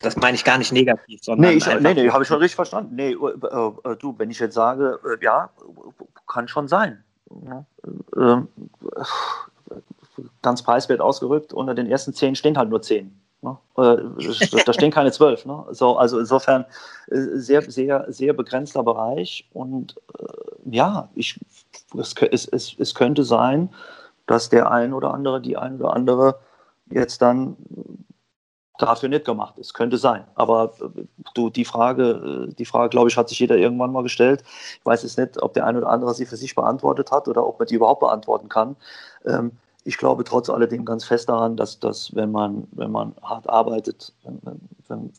Das 0.00 0.16
meine 0.16 0.34
ich 0.34 0.44
gar 0.44 0.56
nicht 0.56 0.72
negativ, 0.72 1.20
sondern. 1.22 1.50
Nee, 1.50 1.56
ich, 1.58 1.66
nee, 1.66 1.94
nee 1.94 2.10
habe 2.10 2.22
ich 2.22 2.28
schon 2.28 2.38
richtig 2.38 2.56
verstanden. 2.56 2.94
Nee, 2.94 3.12
äh, 3.12 3.90
äh, 3.90 3.96
du, 3.96 4.14
wenn 4.16 4.30
ich 4.30 4.38
jetzt 4.38 4.54
sage, 4.54 4.98
äh, 5.04 5.22
ja, 5.22 5.50
kann 6.26 6.48
schon 6.48 6.68
sein. 6.68 7.04
Ähm, 8.16 8.48
ganz 10.40 10.62
preiswert 10.62 11.02
ausgerückt, 11.02 11.52
unter 11.52 11.74
den 11.74 11.86
ersten 11.86 12.14
zehn 12.14 12.34
stehen 12.34 12.56
halt 12.56 12.70
nur 12.70 12.80
zehn. 12.80 13.20
Ne? 13.42 13.56
da 13.74 14.72
stehen 14.72 14.90
keine 14.90 15.12
zwölf. 15.12 15.46
Ne? 15.46 15.64
So, 15.70 15.96
also 15.96 16.18
insofern 16.18 16.64
sehr, 17.08 17.62
sehr, 17.70 18.06
sehr 18.08 18.32
begrenzter 18.32 18.82
Bereich. 18.82 19.48
Und 19.52 19.96
ja, 20.64 21.08
ich 21.14 21.38
es, 21.98 22.14
es, 22.30 22.46
es, 22.46 22.74
es 22.78 22.94
könnte 22.94 23.24
sein, 23.24 23.70
dass 24.26 24.48
der 24.48 24.70
ein 24.70 24.92
oder 24.92 25.12
andere, 25.12 25.40
die 25.40 25.56
ein 25.56 25.76
oder 25.76 25.94
andere 25.94 26.38
jetzt 26.90 27.22
dann 27.22 27.56
dafür 28.78 29.08
nicht 29.08 29.24
gemacht 29.24 29.58
ist. 29.58 29.74
Könnte 29.74 29.98
sein. 29.98 30.24
Aber 30.34 30.72
äh, 30.80 31.04
du, 31.34 31.50
die 31.50 31.64
Frage, 31.64 32.48
äh, 32.50 32.54
die 32.54 32.64
Frage, 32.64 32.90
glaube 32.90 33.08
ich, 33.08 33.16
hat 33.16 33.28
sich 33.28 33.38
jeder 33.38 33.56
irgendwann 33.56 33.92
mal 33.92 34.02
gestellt. 34.02 34.42
Ich 34.78 34.86
weiß 34.86 35.02
jetzt 35.02 35.18
nicht, 35.18 35.42
ob 35.42 35.54
der 35.54 35.66
ein 35.66 35.76
oder 35.76 35.88
andere 35.88 36.14
sie 36.14 36.26
für 36.26 36.36
sich 36.36 36.54
beantwortet 36.54 37.10
hat 37.10 37.28
oder 37.28 37.46
ob 37.46 37.58
man 37.58 37.68
die 37.68 37.74
überhaupt 37.74 38.00
beantworten 38.00 38.48
kann. 38.48 38.76
Ähm, 39.26 39.52
ich 39.84 39.96
glaube 39.96 40.24
trotz 40.24 40.50
alledem 40.50 40.84
ganz 40.84 41.04
fest 41.04 41.28
daran, 41.28 41.56
dass, 41.56 41.80
dass 41.80 42.14
wenn 42.14 42.30
man, 42.30 42.68
wenn 42.72 42.90
man 42.90 43.14
hart 43.22 43.48
arbeitet, 43.48 44.12
wenn, 44.24 44.40
wenn, 44.88 45.12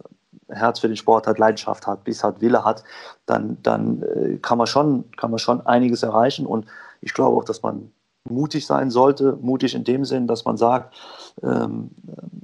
Herz 0.52 0.80
für 0.80 0.88
den 0.88 0.98
Sport 0.98 1.28
hat, 1.28 1.40
Leidenschaft 1.40 1.88
hat, 1.88 2.04
Biss 2.04 2.24
hat, 2.24 2.42
Wille 2.42 2.64
hat, 2.64 2.84
dann, 3.26 3.58
dann 3.64 4.04
äh, 4.04 4.38
kann, 4.38 4.58
man 4.58 4.68
schon, 4.68 5.06
kann 5.18 5.32
man 5.32 5.40
schon 5.40 5.66
einiges 5.66 6.04
erreichen. 6.04 6.46
Und 6.46 6.66
ich 7.02 7.14
glaube 7.14 7.38
auch, 7.38 7.44
dass 7.44 7.64
man 7.64 7.92
mutig 8.30 8.66
sein 8.66 8.92
sollte. 8.92 9.38
Mutig 9.42 9.74
in 9.74 9.84
dem 9.84 10.06
Sinn, 10.06 10.28
dass 10.28 10.46
man 10.46 10.58
sagt, 10.58 10.96
ähm, 11.44 11.92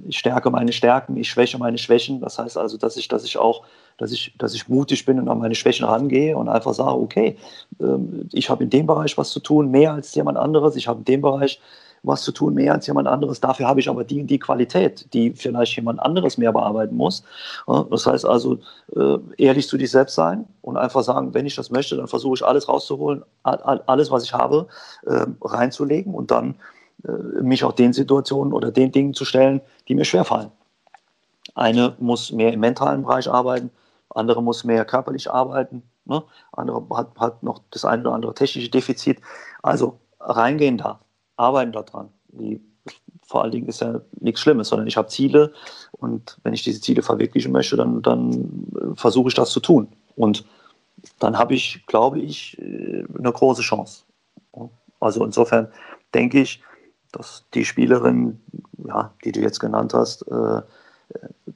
ich 0.06 0.18
stärke 0.18 0.50
meine 0.50 0.72
Stärken, 0.72 1.16
ich 1.16 1.30
schwäche 1.30 1.58
meine 1.58 1.78
Schwächen. 1.78 2.20
Das 2.20 2.38
heißt 2.38 2.56
also, 2.56 2.76
dass 2.76 2.96
ich, 2.96 3.08
dass 3.08 3.24
ich 3.24 3.38
auch, 3.38 3.64
dass 3.96 4.12
ich, 4.12 4.34
dass 4.38 4.54
ich 4.54 4.68
mutig 4.68 5.04
bin 5.04 5.18
und 5.20 5.28
an 5.28 5.38
meine 5.38 5.54
Schwächen 5.54 5.84
rangehe 5.84 6.36
und 6.36 6.48
einfach 6.48 6.74
sage, 6.74 6.98
okay, 6.98 7.36
ähm, 7.80 8.28
ich 8.32 8.50
habe 8.50 8.64
in 8.64 8.70
dem 8.70 8.86
Bereich 8.86 9.16
was 9.18 9.30
zu 9.30 9.40
tun, 9.40 9.70
mehr 9.70 9.92
als 9.92 10.14
jemand 10.14 10.38
anderes. 10.38 10.76
Ich 10.76 10.88
habe 10.88 11.00
in 11.00 11.04
dem 11.04 11.20
Bereich 11.20 11.60
was 12.02 12.22
zu 12.22 12.32
tun, 12.32 12.54
mehr 12.54 12.72
als 12.72 12.86
jemand 12.86 13.08
anderes. 13.08 13.40
Dafür 13.40 13.66
habe 13.66 13.80
ich 13.80 13.88
aber 13.88 14.04
die 14.04 14.24
die 14.24 14.38
Qualität, 14.38 15.12
die 15.12 15.32
vielleicht 15.32 15.76
jemand 15.76 16.00
anderes 16.00 16.38
mehr 16.38 16.52
bearbeiten 16.52 16.96
muss. 16.96 17.24
Das 17.66 18.06
heißt 18.06 18.24
also, 18.24 18.58
äh, 18.94 19.18
ehrlich 19.36 19.68
zu 19.68 19.76
dich 19.76 19.90
selbst 19.90 20.14
sein 20.14 20.46
und 20.62 20.76
einfach 20.76 21.02
sagen, 21.02 21.34
wenn 21.34 21.46
ich 21.46 21.56
das 21.56 21.70
möchte, 21.70 21.96
dann 21.96 22.08
versuche 22.08 22.34
ich 22.36 22.44
alles 22.44 22.68
rauszuholen, 22.68 23.22
alles, 23.42 24.10
was 24.10 24.24
ich 24.24 24.32
habe, 24.32 24.66
ähm, 25.06 25.36
reinzulegen 25.40 26.14
und 26.14 26.30
dann 26.30 26.56
äh, 27.06 27.42
mich 27.42 27.64
auch 27.64 27.72
den 27.72 27.92
Situationen 27.92 28.52
oder 28.52 28.70
den 28.70 28.92
Dingen 28.92 29.14
zu 29.14 29.24
stellen, 29.24 29.60
die 29.88 29.94
mir 29.94 30.04
schwerfallen. 30.04 30.50
Eine 31.54 31.94
muss 31.98 32.32
mehr 32.32 32.52
im 32.52 32.60
mentalen 32.60 33.02
Bereich 33.02 33.28
arbeiten, 33.28 33.70
andere 34.10 34.42
muss 34.42 34.64
mehr 34.64 34.84
körperlich 34.84 35.30
arbeiten, 35.30 35.82
ne? 36.04 36.22
andere 36.52 36.84
hat, 36.96 37.08
hat 37.18 37.42
noch 37.42 37.60
das 37.70 37.84
eine 37.84 38.02
oder 38.02 38.12
andere 38.12 38.34
technische 38.34 38.70
Defizit. 38.70 39.18
Also 39.62 39.98
reingehen 40.20 40.78
da 40.78 41.00
arbeiten 41.38 41.72
daran. 41.72 42.10
Die, 42.28 42.60
vor 43.26 43.42
allen 43.42 43.52
Dingen 43.52 43.68
ist 43.68 43.80
ja 43.80 44.00
nichts 44.20 44.40
Schlimmes, 44.40 44.68
sondern 44.68 44.86
ich 44.86 44.96
habe 44.96 45.08
Ziele 45.08 45.52
und 45.92 46.38
wenn 46.42 46.54
ich 46.54 46.62
diese 46.62 46.80
Ziele 46.80 47.02
verwirklichen 47.02 47.52
möchte, 47.52 47.76
dann, 47.76 48.02
dann 48.02 48.94
versuche 48.94 49.28
ich 49.28 49.34
das 49.34 49.50
zu 49.50 49.60
tun. 49.60 49.88
Und 50.16 50.44
dann 51.18 51.38
habe 51.38 51.54
ich, 51.54 51.84
glaube 51.86 52.20
ich, 52.20 52.56
eine 52.60 53.32
große 53.32 53.62
Chance. 53.62 54.04
Also 55.00 55.24
insofern 55.24 55.68
denke 56.14 56.40
ich, 56.40 56.62
dass 57.12 57.44
die 57.54 57.64
Spielerin, 57.64 58.40
ja, 58.86 59.12
die 59.24 59.32
du 59.32 59.40
jetzt 59.40 59.60
genannt 59.60 59.94
hast, 59.94 60.22
äh, 60.22 60.62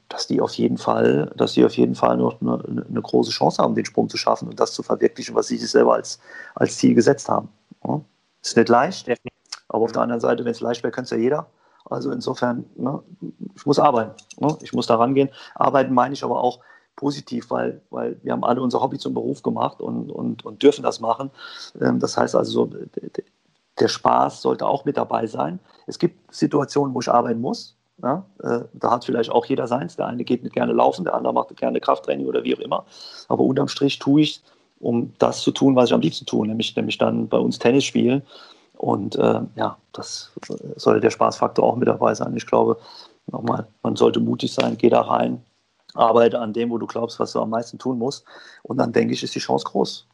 dass 0.08 0.26
die 0.26 0.40
auf 0.40 0.54
jeden 0.54 0.78
Fall, 0.78 1.32
dass 1.36 1.54
die 1.54 1.64
auf 1.64 1.76
jeden 1.76 1.94
Fall 1.94 2.16
noch 2.16 2.40
eine, 2.40 2.62
eine, 2.88 3.02
große 3.02 3.30
Chance 3.30 3.62
haben, 3.62 3.74
den 3.74 3.84
Sprung 3.84 4.08
zu 4.08 4.16
schaffen 4.16 4.48
und 4.48 4.58
das 4.60 4.72
zu 4.72 4.82
verwirklichen, 4.82 5.34
was 5.34 5.48
sie 5.48 5.58
sich 5.58 5.70
selber 5.70 5.94
als, 5.94 6.20
als 6.54 6.78
Ziel 6.78 6.94
gesetzt 6.94 7.28
haben. 7.28 7.48
Ist 8.42 8.56
nicht 8.56 8.68
leicht, 8.68 9.08
aber 9.72 9.84
auf 9.84 9.92
der 9.92 10.02
anderen 10.02 10.20
Seite, 10.20 10.44
wenn 10.44 10.52
es 10.52 10.60
leicht 10.60 10.82
wäre, 10.82 10.92
könnte 10.92 11.06
es 11.06 11.10
ja 11.10 11.16
jeder. 11.16 11.46
Also 11.88 12.12
insofern, 12.12 12.64
ne, 12.76 13.02
ich 13.56 13.66
muss 13.66 13.78
arbeiten. 13.78 14.12
Ne? 14.38 14.56
Ich 14.62 14.72
muss 14.72 14.86
da 14.86 14.96
rangehen. 14.96 15.30
Arbeiten 15.54 15.94
meine 15.94 16.14
ich 16.14 16.22
aber 16.22 16.42
auch 16.42 16.60
positiv, 16.94 17.50
weil, 17.50 17.80
weil 17.90 18.20
wir 18.22 18.32
haben 18.32 18.44
alle 18.44 18.60
unser 18.60 18.80
Hobby 18.80 18.98
zum 18.98 19.14
Beruf 19.14 19.42
gemacht 19.42 19.80
und, 19.80 20.10
und, 20.10 20.44
und 20.44 20.62
dürfen 20.62 20.82
das 20.82 21.00
machen. 21.00 21.30
Ähm, 21.80 21.98
das 21.98 22.16
heißt 22.16 22.36
also, 22.36 22.70
der 23.80 23.88
Spaß 23.88 24.42
sollte 24.42 24.66
auch 24.66 24.84
mit 24.84 24.98
dabei 24.98 25.26
sein. 25.26 25.58
Es 25.86 25.98
gibt 25.98 26.32
Situationen, 26.34 26.94
wo 26.94 27.00
ich 27.00 27.08
arbeiten 27.08 27.40
muss. 27.40 27.76
Ja? 28.02 28.26
Äh, 28.42 28.60
da 28.74 28.90
hat 28.90 29.04
vielleicht 29.06 29.30
auch 29.30 29.46
jeder 29.46 29.66
seins. 29.66 29.96
Der 29.96 30.06
eine 30.06 30.22
geht 30.22 30.42
nicht 30.42 30.54
gerne 30.54 30.74
laufen, 30.74 31.04
der 31.04 31.14
andere 31.14 31.32
macht 31.32 31.56
gerne 31.56 31.80
Krafttraining 31.80 32.26
oder 32.26 32.44
wie 32.44 32.54
auch 32.54 32.60
immer. 32.60 32.84
Aber 33.28 33.42
unterm 33.42 33.68
Strich 33.68 33.98
tue 33.98 34.20
ich 34.20 34.42
um 34.80 35.12
das 35.18 35.40
zu 35.40 35.52
tun, 35.52 35.76
was 35.76 35.90
ich 35.90 35.94
am 35.94 36.00
liebsten 36.00 36.26
tue, 36.26 36.46
nämlich, 36.46 36.74
nämlich 36.74 36.98
dann 36.98 37.28
bei 37.28 37.38
uns 37.38 37.58
Tennis 37.58 37.84
spielen. 37.84 38.22
Und 38.82 39.14
äh, 39.14 39.40
ja, 39.54 39.78
das 39.92 40.32
sollte 40.74 41.00
der 41.00 41.10
Spaßfaktor 41.10 41.64
auch 41.64 41.76
mit 41.76 41.86
dabei 41.86 42.16
sein. 42.16 42.36
Ich 42.36 42.46
glaube, 42.46 42.80
nochmal, 43.28 43.68
man 43.84 43.94
sollte 43.94 44.18
mutig 44.18 44.52
sein, 44.52 44.76
geh 44.76 44.90
da 44.90 45.02
rein, 45.02 45.40
arbeite 45.94 46.40
an 46.40 46.52
dem, 46.52 46.70
wo 46.70 46.78
du 46.78 46.88
glaubst, 46.88 47.20
was 47.20 47.30
du 47.30 47.40
am 47.40 47.50
meisten 47.50 47.78
tun 47.78 47.96
musst. 47.96 48.24
Und 48.64 48.78
dann 48.78 48.92
denke 48.92 49.14
ich, 49.14 49.22
ist 49.22 49.36
die 49.36 49.38
Chance 49.38 49.66
groß. 49.66 50.08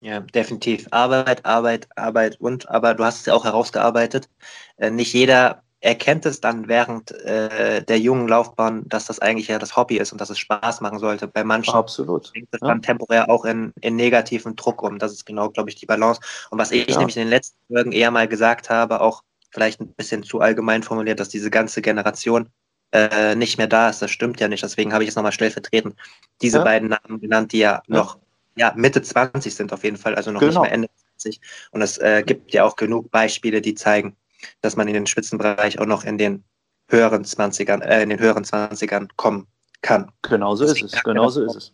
Ja, 0.00 0.20
definitiv. 0.20 0.86
Arbeit, 0.92 1.44
Arbeit, 1.44 1.88
Arbeit 1.96 2.40
und, 2.40 2.68
aber 2.70 2.94
du 2.94 3.04
hast 3.04 3.20
es 3.20 3.26
ja 3.26 3.34
auch 3.34 3.44
herausgearbeitet. 3.44 4.28
Äh, 4.76 4.92
nicht 4.92 5.12
jeder 5.12 5.64
erkennt 5.84 6.24
es 6.24 6.40
dann 6.40 6.66
während 6.66 7.10
äh, 7.10 7.82
der 7.82 7.98
jungen 7.98 8.26
Laufbahn, 8.26 8.88
dass 8.88 9.04
das 9.04 9.18
eigentlich 9.18 9.48
ja 9.48 9.58
das 9.58 9.76
Hobby 9.76 9.98
ist 9.98 10.12
und 10.12 10.20
dass 10.20 10.30
es 10.30 10.38
Spaß 10.38 10.80
machen 10.80 10.98
sollte. 10.98 11.28
Bei 11.28 11.44
manchen 11.44 11.74
Absolut. 11.74 12.32
bringt 12.32 12.48
es 12.52 12.60
ja. 12.62 12.68
dann 12.68 12.80
temporär 12.80 13.28
auch 13.28 13.44
in, 13.44 13.74
in 13.82 13.94
negativen 13.94 14.56
Druck 14.56 14.82
um. 14.82 14.98
Das 14.98 15.12
ist 15.12 15.26
genau, 15.26 15.50
glaube 15.50 15.68
ich, 15.68 15.76
die 15.76 15.84
Balance. 15.84 16.22
Und 16.48 16.58
was 16.58 16.70
ich 16.70 16.88
ja. 16.88 16.96
nämlich 16.96 17.18
in 17.18 17.24
den 17.24 17.28
letzten 17.28 17.58
Folgen 17.68 17.92
eher 17.92 18.10
mal 18.10 18.26
gesagt 18.26 18.70
habe, 18.70 19.02
auch 19.02 19.22
vielleicht 19.50 19.82
ein 19.82 19.88
bisschen 19.88 20.22
zu 20.22 20.40
allgemein 20.40 20.82
formuliert, 20.82 21.20
dass 21.20 21.28
diese 21.28 21.50
ganze 21.50 21.82
Generation 21.82 22.48
äh, 22.92 23.34
nicht 23.34 23.58
mehr 23.58 23.66
da 23.66 23.90
ist. 23.90 24.00
Das 24.00 24.10
stimmt 24.10 24.40
ja 24.40 24.48
nicht. 24.48 24.62
Deswegen 24.62 24.94
habe 24.94 25.04
ich 25.04 25.08
jetzt 25.08 25.16
nochmal 25.16 25.32
stellvertretend 25.32 25.96
diese 26.40 26.58
ja. 26.58 26.64
beiden 26.64 26.88
Namen 26.88 27.20
genannt, 27.20 27.52
die 27.52 27.58
ja, 27.58 27.82
ja, 27.86 27.94
noch 27.94 28.18
ja, 28.56 28.72
Mitte 28.74 29.02
20 29.02 29.54
sind 29.54 29.70
auf 29.70 29.84
jeden 29.84 29.98
Fall, 29.98 30.14
also 30.14 30.30
noch 30.30 30.40
genau. 30.40 30.62
nicht 30.62 30.62
mehr 30.62 30.72
Ende 30.72 30.88
20. 31.18 31.42
Und 31.72 31.82
es 31.82 31.98
äh, 31.98 32.22
gibt 32.24 32.54
ja 32.54 32.64
auch 32.64 32.76
genug 32.76 33.10
Beispiele, 33.10 33.60
die 33.60 33.74
zeigen, 33.74 34.16
dass 34.60 34.76
man 34.76 34.88
in 34.88 34.94
den 34.94 35.06
Spitzenbereich 35.06 35.78
auch 35.78 35.86
noch 35.86 36.04
in 36.04 36.18
den 36.18 36.44
höheren 36.88 37.24
20ern, 37.24 37.82
äh, 37.82 38.02
in 38.02 38.10
den 38.10 38.18
höheren 38.18 38.44
20ern 38.44 39.08
kommen 39.16 39.46
kann. 39.82 40.10
Genauso 40.22 40.64
ist 40.64 40.82
es. 40.82 41.02
Genauso 41.02 41.44
ist 41.44 41.56
es. 41.56 41.72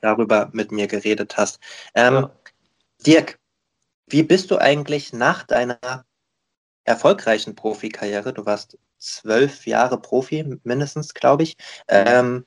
Darüber 0.00 0.50
mit 0.52 0.70
mir 0.70 0.86
geredet 0.86 1.36
hast. 1.36 1.58
Ähm, 1.94 2.14
ja. 2.14 2.30
Dirk, 3.06 3.38
wie 4.06 4.22
bist 4.22 4.50
du 4.50 4.58
eigentlich 4.58 5.12
nach 5.12 5.44
deiner 5.44 6.04
erfolgreichen 6.84 7.54
Profikarriere, 7.54 8.32
du 8.32 8.44
warst 8.44 8.78
zwölf 8.98 9.66
Jahre 9.66 10.00
Profi, 10.00 10.58
mindestens, 10.64 11.14
glaube 11.14 11.44
ich, 11.44 11.56
ähm, 11.88 12.44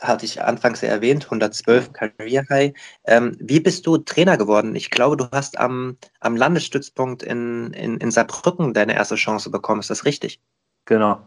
hatte 0.00 0.26
ich 0.26 0.42
anfangs 0.42 0.82
erwähnt, 0.82 1.24
112 1.24 1.92
Career 1.92 2.44
High. 2.50 2.74
Ähm, 3.06 3.36
wie 3.40 3.60
bist 3.60 3.86
du 3.86 3.98
Trainer 3.98 4.36
geworden? 4.36 4.74
Ich 4.74 4.90
glaube, 4.90 5.16
du 5.16 5.28
hast 5.30 5.58
am, 5.58 5.96
am 6.20 6.36
Landesstützpunkt 6.36 7.22
in, 7.22 7.72
in, 7.72 7.98
in 7.98 8.10
Saarbrücken 8.10 8.74
deine 8.74 8.94
erste 8.94 9.14
Chance 9.14 9.50
bekommen. 9.50 9.80
Ist 9.80 9.90
das 9.90 10.04
richtig? 10.04 10.40
Genau. 10.84 11.20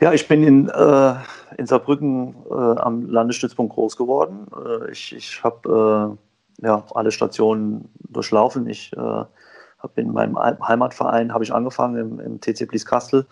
Ja, 0.00 0.12
ich 0.12 0.28
bin 0.28 0.42
in, 0.42 0.68
äh, 0.68 1.14
in 1.56 1.66
Saarbrücken 1.66 2.34
äh, 2.50 2.54
am 2.54 3.08
Landesstützpunkt 3.08 3.74
groß 3.74 3.96
geworden. 3.96 4.46
Äh, 4.54 4.90
ich 4.90 5.14
ich 5.14 5.42
habe 5.42 6.16
äh, 6.60 6.66
ja, 6.66 6.84
alle 6.94 7.10
Stationen 7.10 7.88
durchlaufen. 8.10 8.68
Ich 8.68 8.92
äh, 8.92 8.96
habe 8.96 10.00
in 10.00 10.12
meinem 10.12 10.38
Heimatverein 10.38 11.32
ich 11.40 11.52
angefangen 11.52 11.96
im, 11.96 12.20
im 12.20 12.40
TC 12.40 12.66
Blies 12.68 12.86
Kastel, 12.86 13.26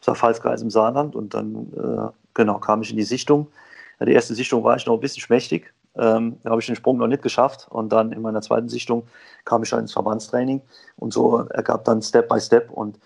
Pfalzkreis 0.00 0.62
im 0.62 0.70
Saarland 0.70 1.16
und 1.16 1.34
dann 1.34 1.72
äh, 1.74 2.10
genau 2.34 2.58
kam 2.58 2.82
ich 2.82 2.90
in 2.90 2.96
die 2.96 3.02
Sichtung. 3.02 3.48
Ja, 3.98 4.06
die 4.06 4.12
erste 4.12 4.34
Sichtung 4.34 4.62
war 4.64 4.76
ich 4.76 4.86
noch 4.86 4.94
ein 4.94 5.00
bisschen 5.00 5.22
schmächtig. 5.22 5.72
Ähm, 5.96 6.38
da 6.42 6.50
habe 6.50 6.60
ich 6.60 6.66
den 6.66 6.76
Sprung 6.76 6.98
noch 6.98 7.06
nicht 7.06 7.22
geschafft 7.22 7.68
und 7.70 7.90
dann 7.90 8.12
in 8.12 8.20
meiner 8.20 8.42
zweiten 8.42 8.68
Sichtung 8.68 9.08
kam 9.46 9.62
ich 9.62 9.70
dann 9.70 9.80
ins 9.80 9.92
Verbandstraining 9.92 10.60
und 10.96 11.14
so 11.14 11.38
ergab 11.48 11.84
dann 11.84 12.02
Step 12.02 12.28
by 12.28 12.38
Step 12.38 12.70
und 12.70 12.98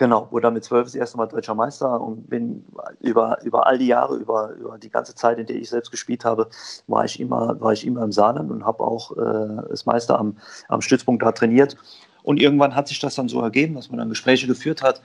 Genau, 0.00 0.28
wurde 0.30 0.44
dann 0.44 0.54
mit 0.54 0.64
zwölf 0.64 0.86
das 0.86 0.94
erste 0.94 1.18
Mal 1.18 1.26
deutscher 1.26 1.54
Meister 1.54 2.00
und 2.00 2.28
bin 2.28 2.64
über, 3.00 3.38
über 3.44 3.66
all 3.66 3.78
die 3.78 3.88
Jahre, 3.88 4.16
über, 4.16 4.52
über 4.52 4.78
die 4.78 4.88
ganze 4.88 5.14
Zeit, 5.14 5.38
in 5.38 5.46
der 5.46 5.56
ich 5.56 5.68
selbst 5.68 5.90
gespielt 5.90 6.24
habe, 6.24 6.48
war 6.86 7.04
ich 7.04 7.20
immer, 7.20 7.60
war 7.60 7.74
ich 7.74 7.86
immer 7.86 8.02
im 8.02 8.10
Saarland 8.10 8.50
und 8.50 8.64
habe 8.64 8.82
auch 8.82 9.16
äh, 9.16 9.68
das 9.68 9.86
Meister 9.86 10.18
am, 10.18 10.38
am 10.68 10.80
Stützpunkt 10.80 11.22
da 11.22 11.32
trainiert. 11.32 11.76
Und 12.22 12.40
irgendwann 12.40 12.74
hat 12.74 12.88
sich 12.88 12.98
das 12.98 13.14
dann 13.14 13.28
so 13.28 13.40
ergeben, 13.40 13.74
dass 13.74 13.90
man 13.90 13.98
dann 13.98 14.08
Gespräche 14.08 14.46
geführt 14.46 14.82
hat. 14.82 15.02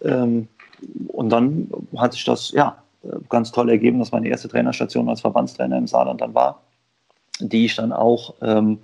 Ähm, 0.00 0.48
und 1.08 1.28
dann 1.28 1.70
hat 1.96 2.14
sich 2.14 2.24
das 2.24 2.50
ja 2.52 2.78
ganz 3.28 3.52
toll 3.52 3.70
ergeben, 3.70 3.98
dass 3.98 4.12
meine 4.12 4.28
erste 4.28 4.48
Trainerstation 4.48 5.08
als 5.08 5.20
Verbandstrainer 5.20 5.78
im 5.78 5.86
Saarland 5.86 6.20
dann 6.20 6.34
war, 6.34 6.62
die 7.40 7.64
ich 7.64 7.76
dann 7.76 7.92
auch 7.92 8.34
ähm, 8.42 8.78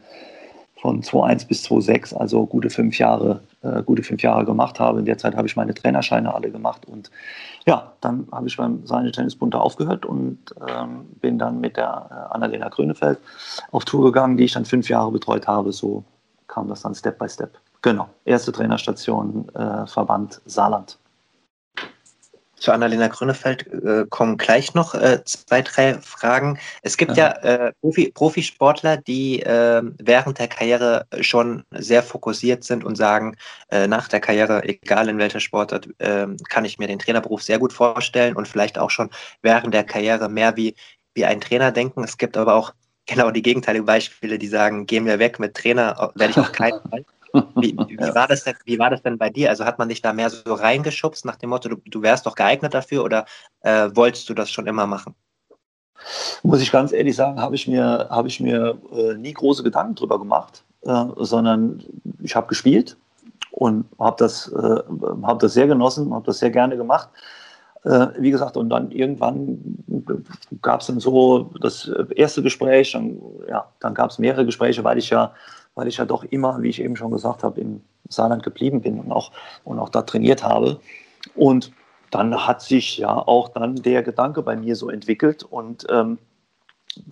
von 0.80 1.02
2001 1.02 1.46
bis 1.46 1.62
2006, 1.64 2.14
also 2.14 2.46
gute 2.46 2.70
fünf 2.70 2.98
Jahre, 2.98 3.40
äh, 3.62 3.82
gute 3.82 4.02
fünf 4.02 4.22
Jahre 4.22 4.44
gemacht 4.44 4.78
habe. 4.78 4.98
In 4.98 5.04
der 5.04 5.18
Zeit 5.18 5.36
habe 5.36 5.48
ich 5.48 5.56
meine 5.56 5.74
Trainerscheine 5.74 6.34
alle 6.34 6.50
gemacht 6.50 6.86
und 6.86 7.10
ja, 7.66 7.92
dann 8.00 8.28
habe 8.30 8.46
ich 8.46 8.56
beim 8.56 8.86
Seine 8.86 9.10
Tennisbund 9.10 9.54
aufgehört 9.54 10.06
und 10.06 10.38
ähm, 10.68 11.06
bin 11.20 11.38
dann 11.38 11.60
mit 11.60 11.76
der 11.76 12.06
äh, 12.10 12.34
Annalena 12.34 12.68
Grönefeld 12.68 13.18
auf 13.72 13.84
Tour 13.84 14.04
gegangen, 14.04 14.36
die 14.36 14.44
ich 14.44 14.52
dann 14.52 14.64
fünf 14.64 14.88
Jahre 14.88 15.10
betreut 15.10 15.46
habe. 15.46 15.72
So 15.72 16.04
kam 16.46 16.68
das 16.68 16.82
dann 16.82 16.94
Step 16.94 17.18
by 17.18 17.28
Step. 17.28 17.58
Genau, 17.82 18.08
erste 18.24 18.52
Trainerstation 18.52 19.48
äh, 19.54 19.86
Verband 19.86 20.40
Saarland 20.44 20.98
zu 22.56 22.72
Annalena 22.72 23.08
Grünefeld 23.08 23.66
äh, 23.66 24.06
kommen 24.08 24.36
gleich 24.36 24.74
noch 24.74 24.94
äh, 24.94 25.22
zwei, 25.24 25.62
drei 25.62 25.94
Fragen. 26.00 26.58
Es 26.82 26.96
gibt 26.96 27.16
ja, 27.16 27.34
ja 27.42 27.66
äh, 27.66 27.72
Profi, 27.80 28.10
Profisportler, 28.12 28.96
die 28.96 29.42
äh, 29.42 29.82
während 29.98 30.38
der 30.38 30.48
Karriere 30.48 31.06
schon 31.20 31.64
sehr 31.70 32.02
fokussiert 32.02 32.64
sind 32.64 32.84
und 32.84 32.96
sagen, 32.96 33.36
äh, 33.70 33.86
nach 33.86 34.08
der 34.08 34.20
Karriere, 34.20 34.64
egal 34.64 35.08
in 35.08 35.18
welcher 35.18 35.40
Sportart, 35.40 35.88
äh, 35.98 36.26
kann 36.48 36.64
ich 36.64 36.78
mir 36.78 36.88
den 36.88 36.98
Trainerberuf 36.98 37.42
sehr 37.42 37.58
gut 37.58 37.72
vorstellen 37.72 38.36
und 38.36 38.48
vielleicht 38.48 38.78
auch 38.78 38.90
schon 38.90 39.10
während 39.42 39.74
der 39.74 39.84
Karriere 39.84 40.28
mehr 40.28 40.56
wie, 40.56 40.74
wie 41.14 41.24
ein 41.24 41.40
Trainer 41.40 41.72
denken. 41.72 42.04
Es 42.04 42.16
gibt 42.16 42.36
aber 42.36 42.54
auch 42.54 42.72
genau 43.06 43.30
die 43.30 43.42
gegenteiligen 43.42 43.86
Beispiele, 43.86 44.38
die 44.38 44.48
sagen, 44.48 44.86
geh 44.86 45.00
mir 45.00 45.18
weg 45.18 45.38
mit 45.38 45.54
Trainer, 45.54 46.12
werde 46.14 46.30
ich 46.30 46.38
auf 46.38 46.52
keinen 46.52 46.80
Fall. 46.90 47.04
Wie, 47.32 47.76
wie, 47.88 47.98
war 47.98 48.28
das 48.28 48.44
denn, 48.44 48.54
wie 48.64 48.78
war 48.78 48.90
das 48.90 49.02
denn 49.02 49.18
bei 49.18 49.30
dir? 49.30 49.50
Also 49.50 49.64
hat 49.64 49.78
man 49.78 49.88
dich 49.88 50.02
da 50.02 50.12
mehr 50.12 50.30
so 50.30 50.54
reingeschubst 50.54 51.24
nach 51.24 51.36
dem 51.36 51.50
Motto, 51.50 51.68
du, 51.68 51.76
du 51.84 52.02
wärst 52.02 52.26
doch 52.26 52.34
geeignet 52.34 52.74
dafür 52.74 53.04
oder 53.04 53.26
äh, 53.60 53.90
wolltest 53.94 54.28
du 54.28 54.34
das 54.34 54.50
schon 54.50 54.66
immer 54.66 54.86
machen? 54.86 55.14
Muss 56.42 56.60
ich 56.60 56.72
ganz 56.72 56.92
ehrlich 56.92 57.16
sagen, 57.16 57.40
habe 57.40 57.54
ich 57.54 57.66
mir, 57.66 58.06
hab 58.10 58.26
ich 58.26 58.40
mir 58.40 58.78
äh, 58.92 59.14
nie 59.14 59.32
große 59.32 59.62
Gedanken 59.62 59.94
drüber 59.94 60.18
gemacht, 60.18 60.64
äh, 60.82 61.04
sondern 61.16 61.82
ich 62.22 62.36
habe 62.36 62.46
gespielt 62.46 62.96
und 63.50 63.86
habe 63.98 64.16
das, 64.18 64.52
äh, 64.52 64.82
hab 65.22 65.38
das 65.38 65.54
sehr 65.54 65.66
genossen, 65.66 66.12
habe 66.14 66.26
das 66.26 66.38
sehr 66.38 66.50
gerne 66.50 66.76
gemacht. 66.76 67.08
Äh, 67.84 68.08
wie 68.18 68.30
gesagt, 68.30 68.56
und 68.56 68.68
dann 68.68 68.90
irgendwann 68.90 69.78
gab 70.60 70.80
es 70.80 70.88
dann 70.88 71.00
so 71.00 71.50
das 71.60 71.90
erste 72.14 72.42
Gespräch, 72.42 72.92
dann, 72.92 73.20
ja, 73.48 73.66
dann 73.80 73.94
gab 73.94 74.10
es 74.10 74.18
mehrere 74.18 74.44
Gespräche, 74.44 74.82
weil 74.84 74.98
ich 74.98 75.10
ja 75.10 75.32
weil 75.76 75.86
ich 75.86 75.98
ja 75.98 76.04
doch 76.04 76.24
immer, 76.24 76.60
wie 76.62 76.70
ich 76.70 76.82
eben 76.82 76.96
schon 76.96 77.12
gesagt 77.12 77.44
habe, 77.44 77.60
im 77.60 77.82
Saarland 78.08 78.42
geblieben 78.42 78.80
bin 78.80 78.98
und 78.98 79.12
auch, 79.12 79.30
und 79.62 79.78
auch 79.78 79.90
da 79.90 80.02
trainiert 80.02 80.42
habe. 80.42 80.80
Und 81.36 81.70
dann 82.10 82.46
hat 82.46 82.62
sich 82.62 82.98
ja 82.98 83.14
auch 83.14 83.50
dann 83.50 83.76
der 83.76 84.02
Gedanke 84.02 84.42
bei 84.42 84.56
mir 84.56 84.74
so 84.74 84.88
entwickelt 84.90 85.44
und 85.44 85.86
ähm, 85.90 86.18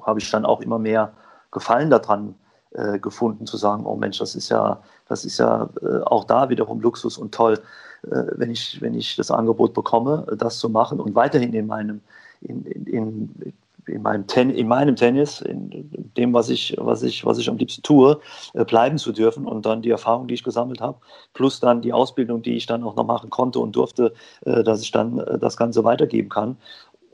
habe 0.03 0.19
ich 0.19 0.31
dann 0.31 0.47
auch 0.47 0.61
immer 0.61 0.79
mehr 0.79 1.12
Gefallen 1.51 1.91
daran 1.91 2.35
äh, 2.71 2.99
gefunden, 2.99 3.47
zu 3.47 3.57
sagen, 3.57 3.85
oh 3.87 3.97
Mensch, 3.97 4.19
das 4.19 4.35
ist 4.35 4.49
ja, 4.49 4.83
das 5.09 5.25
ist 5.25 5.39
ja 5.39 5.69
äh, 5.83 6.01
auch 6.01 6.25
da 6.25 6.49
wiederum 6.49 6.81
Luxus 6.81 7.19
und 7.19 7.35
toll, 7.35 7.61
äh, 8.05 8.23
wenn, 8.33 8.51
ich, 8.51 8.81
wenn 8.81 8.95
ich 8.95 9.15
das 9.17 9.31
Angebot 9.31 9.75
bekomme, 9.75 10.27
das 10.39 10.59
zu 10.59 10.71
machen 10.71 11.01
und 11.01 11.15
weiterhin 11.15 11.53
in 11.53 11.67
meinem, 11.67 12.01
in, 12.41 12.65
in, 12.65 12.87
in 12.87 13.53
in 13.87 14.03
meinem, 14.03 14.26
Ten 14.26 14.51
in 14.51 14.68
meinem 14.68 14.97
Tennis, 14.97 15.41
in 15.41 15.70
dem, 16.16 16.32
was 16.32 16.49
ich, 16.49 16.76
was 16.78 17.03
ich, 17.03 17.24
was 17.24 17.39
ich 17.39 17.49
am 17.49 17.57
liebsten 17.57 17.82
tue, 17.82 18.20
äh, 18.55 18.64
bleiben 18.64 18.99
zu 18.99 19.12
dürfen 19.12 19.47
und 19.47 19.66
dann 19.66 19.82
die 19.82 19.91
Erfahrung, 19.91 20.26
die 20.26 20.35
ich 20.35 20.45
gesammelt 20.45 20.80
habe, 20.80 20.99
plus 21.32 21.61
dann 21.61 21.82
die 21.82 21.93
Ausbildung, 21.93 22.43
die 22.43 22.57
ich 22.57 22.66
dann 22.66 22.82
auch 22.85 22.97
noch 22.97 23.07
machen 23.07 23.30
konnte 23.30 23.59
und 23.59 23.74
durfte, 23.76 24.12
äh, 24.45 24.62
dass 24.62 24.82
ich 24.82 24.91
dann 24.91 25.18
äh, 25.18 25.39
das 25.39 25.57
Ganze 25.57 25.85
weitergeben 25.85 26.28
kann. 26.28 26.57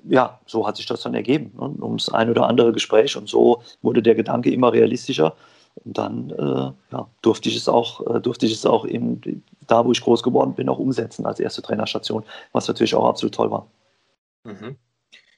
Ja, 0.05 0.41
so 0.47 0.67
hat 0.67 0.77
sich 0.77 0.87
das 0.87 1.03
dann 1.03 1.15
ergeben, 1.15 1.53
ne? 1.59 1.75
ums 1.83 2.09
ein 2.09 2.31
oder 2.31 2.47
andere 2.47 2.73
Gespräch 2.73 3.17
und 3.17 3.29
so 3.29 3.63
wurde 3.83 4.03
der 4.03 4.15
Gedanke 4.15 4.51
immer 4.51 4.73
realistischer 4.73 5.35
und 5.85 5.97
dann 5.99 6.31
äh, 6.31 6.95
ja, 6.95 7.09
durfte 7.23 7.49
ich 7.49 7.57
es 7.57 7.69
auch, 7.69 8.15
äh, 8.15 8.21
durfte 8.21 8.47
ich 8.47 8.53
es 8.53 8.67
auch 8.67 8.85
in, 8.85 9.43
da, 9.67 9.85
wo 9.85 9.93
ich 9.93 10.01
groß 10.01 10.23
geworden 10.23 10.55
bin, 10.55 10.69
auch 10.69 10.79
umsetzen 10.79 11.27
als 11.27 11.41
erste 11.41 11.63
Trainerstation, 11.63 12.25
was 12.53 12.69
natürlich 12.69 12.95
auch 12.95 13.07
absolut 13.07 13.35
toll 13.35 13.51
war. 13.51 13.67
Mhm. 14.45 14.77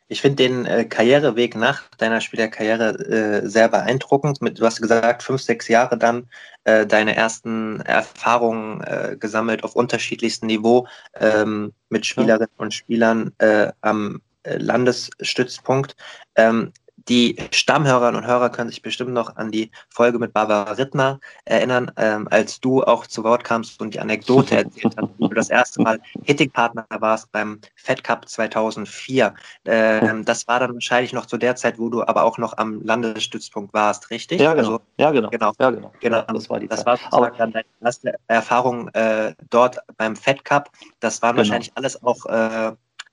Ich 0.09 0.21
finde 0.21 0.37
den 0.37 0.67
äh, 0.67 0.85
Karriereweg 0.85 1.57
nach 1.57 1.89
deiner 1.97 2.21
Spielerkarriere 2.21 3.43
äh, 3.45 3.49
sehr 3.49 3.69
beeindruckend. 3.69 4.43
Mit, 4.43 4.59
du 4.61 4.67
hast 4.67 4.81
gesagt, 4.81 5.23
fünf, 5.23 5.41
sechs 5.41 5.69
Jahre 5.69 5.97
dann 5.97 6.29
äh, 6.65 6.87
deine 6.87 7.17
ersten 7.17 7.81
Erfahrungen 7.81 8.83
äh, 8.83 9.17
gesammelt 9.19 9.65
auf 9.65 9.75
unterschiedlichstem 9.75 10.49
Niveau 10.49 10.87
ähm, 11.15 11.73
mit 11.89 12.05
Spielerinnen 12.07 12.55
und 12.57 12.75
Spielern 12.75 13.33
äh, 13.39 13.73
am 13.81 14.21
äh, 14.43 14.57
Landesstützpunkt. 14.59 15.97
Ähm, 16.37 16.73
die 17.09 17.37
Stammhörerinnen 17.51 18.23
und 18.23 18.27
Hörer 18.27 18.51
können 18.51 18.71
sich 18.71 18.83
bestimmt 18.83 19.13
noch 19.13 19.37
an 19.37 19.51
die 19.51 19.71
Folge 19.89 20.19
mit 20.19 20.33
Barbara 20.33 20.73
Rittner 20.73 21.21
erinnern, 21.45 21.91
ähm, 21.97 22.29
als 22.31 22.61
du 22.61 22.83
auch 22.83 23.07
zu 23.07 23.25
Wort 23.25 23.45
kamst 23.45 23.81
und 23.81 23.95
die 23.95 24.01
Anekdote 24.01 24.57
erzählt 24.57 24.97
hast, 24.97 25.09
wie 25.19 25.29
du 25.29 25.35
das 25.35 25.51
erste 25.51 25.83
Mal 25.83 26.01
Hitting-Partner 26.25 26.87
warst 26.99 27.31
beim 27.33 27.61
Fed 27.75 28.05
Cup 28.05 28.29
2004. 28.29 29.35
Ähm, 29.65 30.25
das 30.25 30.47
war 30.47 30.61
dann 30.61 30.75
wahrscheinlich 30.75 31.13
noch 31.13 31.27
zu 31.27 31.37
der 31.37 31.57
Zeit, 31.57 31.79
wo 31.79 31.89
du 31.89 32.03
aber 32.03 32.25
auch 32.25 32.39
noch 32.39 32.57
am 32.59 32.83
Landesstützpunkt 32.83 33.73
warst, 33.75 34.11
richtig? 34.11 34.41
Ja, 34.41 34.55
genau. 34.55 34.69
Also, 34.69 34.81
ja, 34.99 35.11
genau. 35.11 35.31
genau. 35.31 35.53
Ja, 35.59 35.71
genau. 35.71 35.93
genau. 36.01 36.23
das 36.23 36.51
war 36.51 36.61
die 36.61 36.69
das 36.69 36.85
Zeit. 36.85 37.01
war 37.11 37.31
dann 37.31 37.53
deine 37.53 37.65
erste 37.81 38.15
Erfahrung 38.29 38.89
äh, 38.89 39.35
dort 39.51 39.79
beim 39.97 40.17
Fed 40.17 40.45
Cup. 40.45 40.71
Das 41.01 41.23
waren 41.23 41.37
genau. 41.37 41.39
wahrscheinlich 41.39 41.73
alles 41.75 42.03
auch 42.03 42.27
äh, 42.27 42.73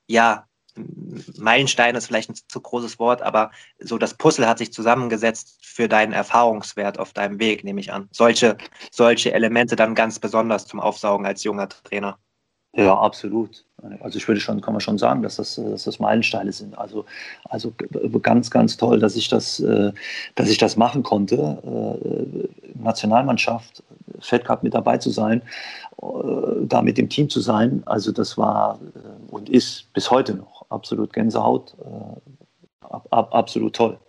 ja, 0.10 0.49
Meilenstein 1.38 1.96
ist 1.96 2.08
vielleicht 2.08 2.30
ein 2.30 2.36
zu 2.48 2.62
großes 2.62 3.00
Wort, 3.00 3.22
aber 3.22 3.52
so 3.80 3.98
das 3.98 4.14
Puzzle 4.14 4.48
hat 4.48 4.58
sich 4.58 4.74
zusammengesetzt 4.74 5.60
für 5.62 5.88
deinen 5.88 6.14
Erfahrungswert 6.14 7.00
auf 7.00 7.14
deinem 7.14 7.40
Weg, 7.40 7.64
nehme 7.64 7.80
ich 7.80 7.92
an. 7.92 8.10
Solche, 8.12 8.58
solche 8.92 9.34
Elemente 9.34 9.76
dann 9.76 9.96
ganz 9.96 10.20
besonders 10.20 10.66
zum 10.66 10.80
Aufsaugen 10.80 11.26
als 11.26 11.44
junger 11.44 11.70
Trainer. 11.70 12.18
Ja, 12.74 12.96
absolut. 12.96 13.66
Also 14.02 14.18
ich 14.18 14.28
würde 14.28 14.40
schon, 14.42 14.62
kann 14.62 14.74
man 14.74 14.82
schon 14.82 14.98
sagen, 14.98 15.24
dass 15.24 15.38
das, 15.38 15.56
dass 15.56 15.86
das 15.86 16.00
Meilensteine 16.00 16.52
sind. 16.52 16.78
Also, 16.78 17.06
also 17.46 17.74
ganz, 18.22 18.52
ganz 18.52 18.78
toll, 18.78 19.00
dass 19.00 19.16
ich 19.16 19.28
das, 19.28 19.60
äh, 19.60 19.92
dass 20.36 20.50
ich 20.50 20.58
das 20.58 20.76
machen 20.76 21.02
konnte. 21.02 21.58
Äh, 21.64 22.80
Nationalmannschaft, 22.82 23.84
Fed 24.20 24.46
mit 24.62 24.74
dabei 24.74 24.98
zu 24.98 25.10
sein, 25.10 25.42
äh, 26.02 26.06
da 26.62 26.82
mit 26.82 26.98
dem 26.98 27.10
Team 27.10 27.30
zu 27.30 27.40
sein. 27.40 27.82
Also 27.86 28.12
das 28.12 28.38
war 28.38 28.80
und 29.32 29.50
ist 29.50 29.92
bis 29.94 30.12
heute 30.12 30.36
noch 30.36 30.59
absolut 30.70 31.14
Gänsehaut, 31.14 31.76
äh, 31.82 32.86
ab, 32.86 33.08
ab, 33.12 33.34
absolut 33.34 33.76
toll. 33.76 34.00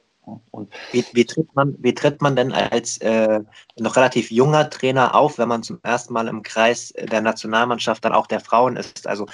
Und 0.50 0.72
wie, 0.92 1.04
wie, 1.12 1.24
tritt 1.24 1.54
man, 1.54 1.74
wie 1.78 1.94
tritt 1.94 2.20
man 2.22 2.36
denn 2.36 2.52
als 2.52 2.98
äh, 2.98 3.40
noch 3.78 3.96
relativ 3.96 4.30
junger 4.30 4.68
Trainer 4.70 5.14
auf, 5.14 5.38
wenn 5.38 5.48
man 5.48 5.62
zum 5.62 5.80
ersten 5.82 6.12
Mal 6.12 6.28
im 6.28 6.42
Kreis 6.42 6.92
der 6.96 7.20
Nationalmannschaft 7.20 8.04
dann 8.04 8.12
auch 8.12 8.26
der 8.26 8.40
Frauen 8.40 8.76
ist? 8.76 9.06
Also 9.06 9.26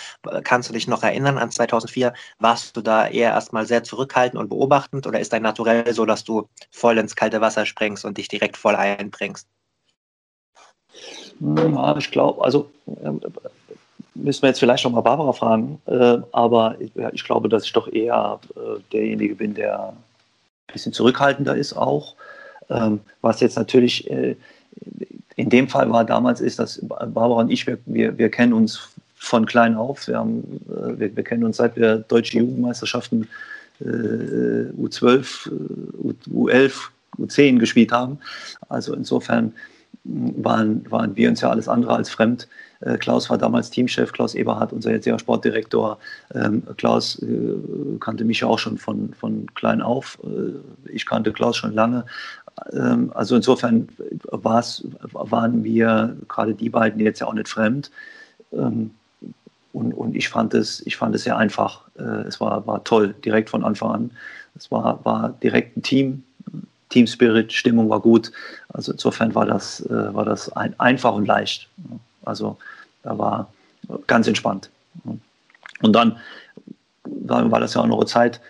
kannst 0.45 0.68
du 0.68 0.72
dich 0.72 0.87
noch 0.87 1.03
erinnern 1.03 1.39
an 1.39 1.51
2004? 1.51 2.14
Warst 2.39 2.77
du 2.77 2.81
da 2.81 3.09
eher 3.09 3.33
erstmal 3.33 3.66
sehr 3.66 3.85
zurückhaltend 3.85 4.41
und 4.41 4.49
beobachtend 4.49 5.07
oder 5.07 5.20
ist 5.20 5.33
dein 5.33 5.43
Naturell 5.43 5.93
so, 5.93 6.07
dass 6.07 6.24
du 6.24 6.49
voll 6.70 6.99
ins 6.99 7.16
kalte 7.16 7.41
Wasser 7.41 7.66
springst 7.66 8.05
und 8.05 8.16
dich 8.18 8.29
direkt 8.29 8.57
voll 8.57 8.77
einbringst? 8.77 9.49
Ja, 11.41 11.97
ich 11.97 12.11
glaube, 12.11 12.43
also 12.43 12.70
äh, 12.87 13.11
müssen 14.23 14.43
wir 14.43 14.49
jetzt 14.49 14.59
vielleicht 14.59 14.85
noch 14.85 14.93
mal 14.93 15.01
Barbara 15.01 15.33
fragen, 15.33 15.81
äh, 15.87 16.19
aber 16.33 16.77
ich, 16.79 16.91
ich 17.12 17.25
glaube, 17.25 17.49
dass 17.49 17.64
ich 17.64 17.73
doch 17.73 17.89
eher 17.89 18.41
äh, 18.57 18.81
derjenige 18.93 19.35
bin, 19.35 19.55
der 19.55 19.89
ein 19.89 20.73
bisschen 20.73 20.93
zurückhaltender 20.93 21.57
ist 21.57 21.75
auch. 21.75 22.14
Ähm, 22.69 23.01
was 23.21 23.41
jetzt 23.41 23.57
natürlich 23.57 24.11
äh, 24.11 24.37
in 25.37 25.51
dem 25.51 25.69
Fall 25.69 25.91
war 25.91 26.05
damals 26.05 26.41
ist, 26.41 26.59
dass 26.59 26.81
Barbara 26.83 27.41
und 27.41 27.51
ich, 27.51 27.67
wir, 27.67 27.79
wir, 27.87 28.17
wir 28.19 28.31
kennen 28.31 28.53
uns 28.53 28.89
von 29.17 29.47
klein 29.47 29.75
auf. 29.75 30.09
Wir, 30.09 30.19
haben, 30.19 30.61
äh, 30.69 30.99
wir, 30.99 31.17
wir, 31.17 31.25
kennen 31.25 31.45
uns 31.45 31.59
seit 31.59 31.77
wir 31.77 31.99
deutsche 31.99 32.39
Jugendmeisterschaften 32.39 33.29
äh, 33.81 33.85
U12, 33.85 35.51
U11, 36.33 36.73
U10 37.19 37.59
gespielt 37.59 37.93
haben. 37.93 38.19
Also 38.69 38.95
insofern 38.95 39.53
waren, 40.05 40.91
waren 40.91 41.16
wir 41.16 41.28
uns 41.28 41.41
ja 41.41 41.51
alles 41.51 41.68
andere 41.68 41.95
als 41.95 42.11
fremd. 42.11 42.49
Äh, 42.80 42.99
Klaus 42.99 43.30
war 43.30 43.39
damals 43.39 43.70
Teamchef, 43.70 44.12
Klaus 44.12 44.34
Eberhardt, 44.34 44.72
unser 44.72 44.93
jetziger 44.93 45.18
Sportdirektor. 45.18 45.99
Ähm, 46.34 46.62
Klaus 46.76 47.20
äh, 47.22 47.99
kannte 48.01 48.24
mich 48.24 48.41
ja 48.41 48.49
auch 48.49 48.59
schon 48.59 48.78
von, 48.78 49.14
von 49.14 49.47
klein 49.55 49.82
auf. 49.82 50.18
Äh, 50.24 50.91
ich 50.93 51.07
kannte 51.07 51.32
Klaus 51.32 51.57
schon 51.57 51.72
lange. 51.72 52.05
Ähm, 52.72 53.11
also 53.14 53.37
insofern 53.37 53.89
waren 54.30 55.64
wir, 55.64 56.16
gerade 56.28 56.55
die 56.55 56.70
beiden, 56.70 57.01
jetzt 57.01 57.20
ja 57.20 57.26
auch 57.26 57.34
nicht 57.34 57.49
fremd. 57.49 57.91
Ähm, 58.53 58.91
und, 59.72 59.93
und 59.93 60.16
ich 60.16 60.28
fand 60.28 60.55
es, 60.55 60.87
ich 60.87 60.97
fand 60.97 61.14
es 61.14 61.24
sehr 61.24 61.37
einfach. 61.37 61.82
es 62.26 62.41
war, 62.41 62.66
war 62.66 62.82
toll, 62.82 63.14
direkt 63.22 63.51
von 63.51 63.62
Anfang 63.62 63.91
an. 63.91 64.11
Es 64.55 64.70
war, 64.70 65.05
war 65.05 65.34
direkt 65.43 65.76
ein 65.76 65.82
Team, 65.82 66.22
Team 66.89 67.07
Spirit, 67.07 67.53
Stimmung 67.53 67.89
war 67.89 68.01
gut. 68.01 68.32
Also 68.68 68.93
insofern 68.93 69.34
war 69.34 69.47
das, 69.47 69.80
äh, 69.87 70.14
war 70.14 70.24
das 70.24 70.51
ein, 70.53 70.78
einfach 70.78 71.14
und 71.14 71.26
leicht. 71.26 71.68
Also 72.24 72.57
da 73.03 73.18
war 73.18 73.53
ganz 74.07 74.26
entspannt. 74.26 74.70
Und 75.82 75.93
dann 75.93 76.18
war, 77.05 77.61
das 77.61 77.74
ja 77.74 77.82
auch 77.82 77.87
noch 77.87 77.99
eine 77.99 78.07
Zeit, 78.07 78.41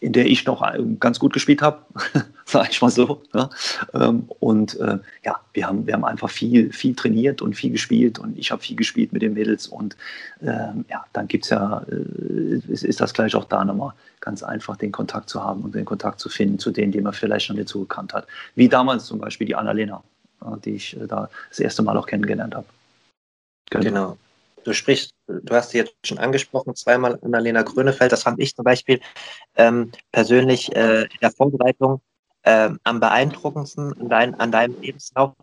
in 0.00 0.14
der 0.14 0.26
ich 0.26 0.46
noch 0.46 0.66
ganz 0.98 1.18
gut 1.18 1.34
gespielt 1.34 1.60
habe, 1.60 1.82
sage 2.46 2.68
ich 2.70 2.80
mal 2.80 2.90
so. 2.90 3.22
Ja. 3.34 3.50
Ähm, 3.92 4.24
und 4.40 4.80
äh, 4.80 4.98
ja, 5.24 5.40
wir 5.52 5.66
haben, 5.66 5.86
wir 5.86 5.94
haben 5.94 6.06
einfach 6.06 6.30
viel, 6.30 6.72
viel 6.72 6.94
trainiert 6.94 7.42
und 7.42 7.54
viel 7.54 7.70
gespielt 7.70 8.18
und 8.18 8.36
ich 8.38 8.50
habe 8.50 8.62
viel 8.62 8.76
gespielt 8.76 9.12
mit 9.12 9.20
den 9.20 9.34
Mädels 9.34 9.68
und 9.68 9.96
ähm, 10.42 10.86
ja, 10.88 11.04
dann 11.12 11.28
gibt 11.28 11.44
es 11.44 11.50
ja, 11.50 11.84
äh, 11.90 12.72
ist, 12.72 12.82
ist, 12.82 13.00
das 13.00 13.12
gleich 13.12 13.34
auch 13.34 13.44
da 13.44 13.62
nochmal 13.62 13.92
ganz 14.20 14.42
einfach, 14.42 14.76
den 14.76 14.90
Kontakt 14.90 15.28
zu 15.28 15.44
haben 15.44 15.60
und 15.62 15.74
den 15.74 15.84
Kontakt 15.84 16.18
zu 16.18 16.30
finden 16.30 16.58
zu 16.58 16.70
denen, 16.70 16.92
die 16.92 17.00
man 17.02 17.12
vielleicht 17.12 17.50
noch 17.50 17.56
nicht 17.56 17.68
so 17.68 17.80
gekannt 17.80 18.14
hat. 18.14 18.26
Wie 18.54 18.68
damals 18.68 19.04
zum 19.04 19.18
Beispiel 19.18 19.46
die 19.46 19.54
Annalena, 19.54 20.02
die 20.64 20.76
ich 20.76 20.96
äh, 20.96 21.06
da 21.06 21.28
das 21.50 21.60
erste 21.60 21.82
Mal 21.82 21.96
auch 21.98 22.06
kennengelernt 22.06 22.54
habe. 22.54 22.66
Genau. 23.70 23.84
genau. 23.84 24.18
Du 24.64 24.72
sprichst, 24.72 25.10
du 25.42 25.54
hast 25.54 25.70
sie 25.70 25.78
jetzt 25.78 25.94
schon 26.04 26.18
angesprochen, 26.18 26.74
zweimal 26.74 27.18
Annalena 27.22 27.62
Grönefeld. 27.62 28.12
Das 28.12 28.22
fand 28.22 28.40
ich 28.40 28.54
zum 28.54 28.64
Beispiel 28.64 29.00
ähm, 29.56 29.92
persönlich 30.12 30.74
äh, 30.74 31.02
in 31.02 31.18
der 31.22 31.30
Vorbereitung 31.30 32.00
äh, 32.42 32.70
am 32.84 33.00
beeindruckendsten 33.00 33.92
an, 34.00 34.08
dein, 34.08 34.34
an 34.34 34.52
deinem 34.52 34.80
Lebenslauf, 34.80 35.34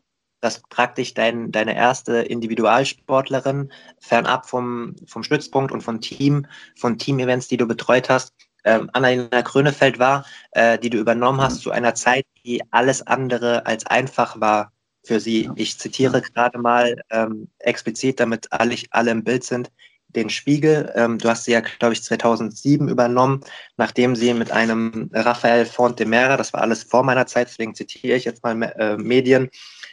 dass 0.42 0.62
praktisch 0.70 1.14
dein, 1.14 1.52
deine 1.52 1.76
erste 1.76 2.18
Individualsportlerin 2.18 3.72
fernab 4.00 4.48
vom, 4.48 4.96
vom 5.06 5.24
Stützpunkt 5.24 5.72
und 5.72 5.82
von 5.82 6.02
Team, 6.02 6.46
von 6.76 6.98
Team-Events, 6.98 7.48
die 7.48 7.58
du 7.58 7.68
betreut 7.68 8.10
hast, 8.10 8.34
ähm, 8.64 8.90
Annalena 8.94 9.42
Grönefeld 9.42 10.00
war, 10.00 10.26
äh, 10.52 10.78
die 10.78 10.90
du 10.90 10.98
übernommen 10.98 11.42
hast 11.42 11.62
zu 11.62 11.72
einer 11.72 11.96
Zeit, 11.96 12.26
die 12.46 12.62
alles 12.72 13.06
andere 13.06 13.66
als 13.66 13.86
einfach 13.86 14.40
war 14.40 14.72
für 15.08 15.20
Sie. 15.20 15.50
Ich 15.56 15.80
zitiere 15.80 16.22
gerade 16.22 16.60
mal 16.60 17.02
ähm, 17.10 17.48
explizit, 17.60 18.20
damit 18.20 18.52
alle, 18.52 18.76
alle 18.92 19.12
im 19.12 19.24
Bild 19.24 19.44
sind, 19.44 19.72
den 20.10 20.30
Spiegel. 20.30 20.92
Ähm, 20.96 21.18
du 21.18 21.30
hast 21.30 21.46
sie 21.46 21.52
ja, 21.52 21.62
glaube 21.62 21.94
ich, 21.94 22.04
2007 22.04 22.88
übernommen, 22.88 23.42
nachdem 23.78 24.16
sie 24.16 24.34
mit 24.34 24.52
einem 24.52 25.10
Raphael 25.14 25.66
Fontemera, 25.66 26.38
das 26.38 26.54
war 26.54 26.62
alles 26.62 26.84
vor 26.84 27.04
meiner 27.04 27.28
Zeit, 27.28 27.50
deswegen 27.50 27.76
zitiere 27.76 28.18
ich 28.18 28.26
jetzt 28.26 28.44
mal 28.44 28.62
äh, 28.78 28.98
Medien, 28.98 29.50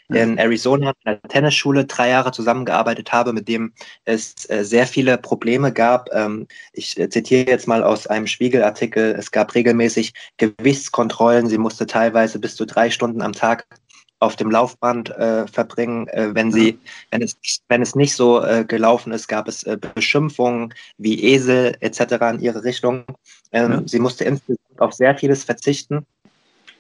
in 0.08 0.38
Arizona 0.38 0.90
in 0.90 1.12
einer 1.12 1.22
Tennisschule 1.22 1.86
drei 1.86 2.10
Jahre 2.10 2.30
zusammengearbeitet 2.30 3.12
habe, 3.12 3.32
mit 3.32 3.48
dem 3.48 3.72
es 4.04 4.48
äh, 4.50 4.64
sehr 4.64 4.86
viele 4.86 5.16
Probleme 5.16 5.72
gab. 5.72 6.10
Ähm, 6.12 6.46
ich 6.72 6.98
äh, 6.98 7.08
zitiere 7.08 7.50
jetzt 7.50 7.66
mal 7.66 7.82
aus 7.82 8.06
einem 8.06 8.26
Spiegelartikel. 8.26 9.14
Es 9.18 9.30
gab 9.30 9.54
regelmäßig 9.54 10.12
Gewichtskontrollen. 10.36 11.48
Sie 11.48 11.58
musste 11.58 11.86
teilweise 11.86 12.38
bis 12.38 12.56
zu 12.56 12.66
drei 12.66 12.90
Stunden 12.90 13.22
am 13.22 13.32
Tag 13.32 13.66
auf 14.20 14.36
dem 14.36 14.50
Laufband 14.50 15.10
äh, 15.10 15.46
verbringen. 15.46 16.08
Äh, 16.08 16.34
wenn 16.34 16.52
sie, 16.52 16.78
wenn 17.10 17.22
es, 17.22 17.36
wenn 17.68 17.82
es 17.82 17.94
nicht 17.94 18.14
so 18.14 18.42
äh, 18.42 18.64
gelaufen 18.64 19.12
ist, 19.12 19.28
gab 19.28 19.48
es 19.48 19.62
äh, 19.64 19.76
Beschimpfungen 19.94 20.72
wie 20.98 21.22
Esel 21.24 21.76
etc. 21.80 22.00
in 22.32 22.40
ihre 22.40 22.64
Richtung. 22.64 23.04
Ähm, 23.52 23.72
ja. 23.72 23.82
Sie 23.86 23.98
musste 23.98 24.24
insgesamt 24.24 24.60
auf 24.78 24.92
sehr 24.92 25.16
vieles 25.16 25.44
verzichten 25.44 26.06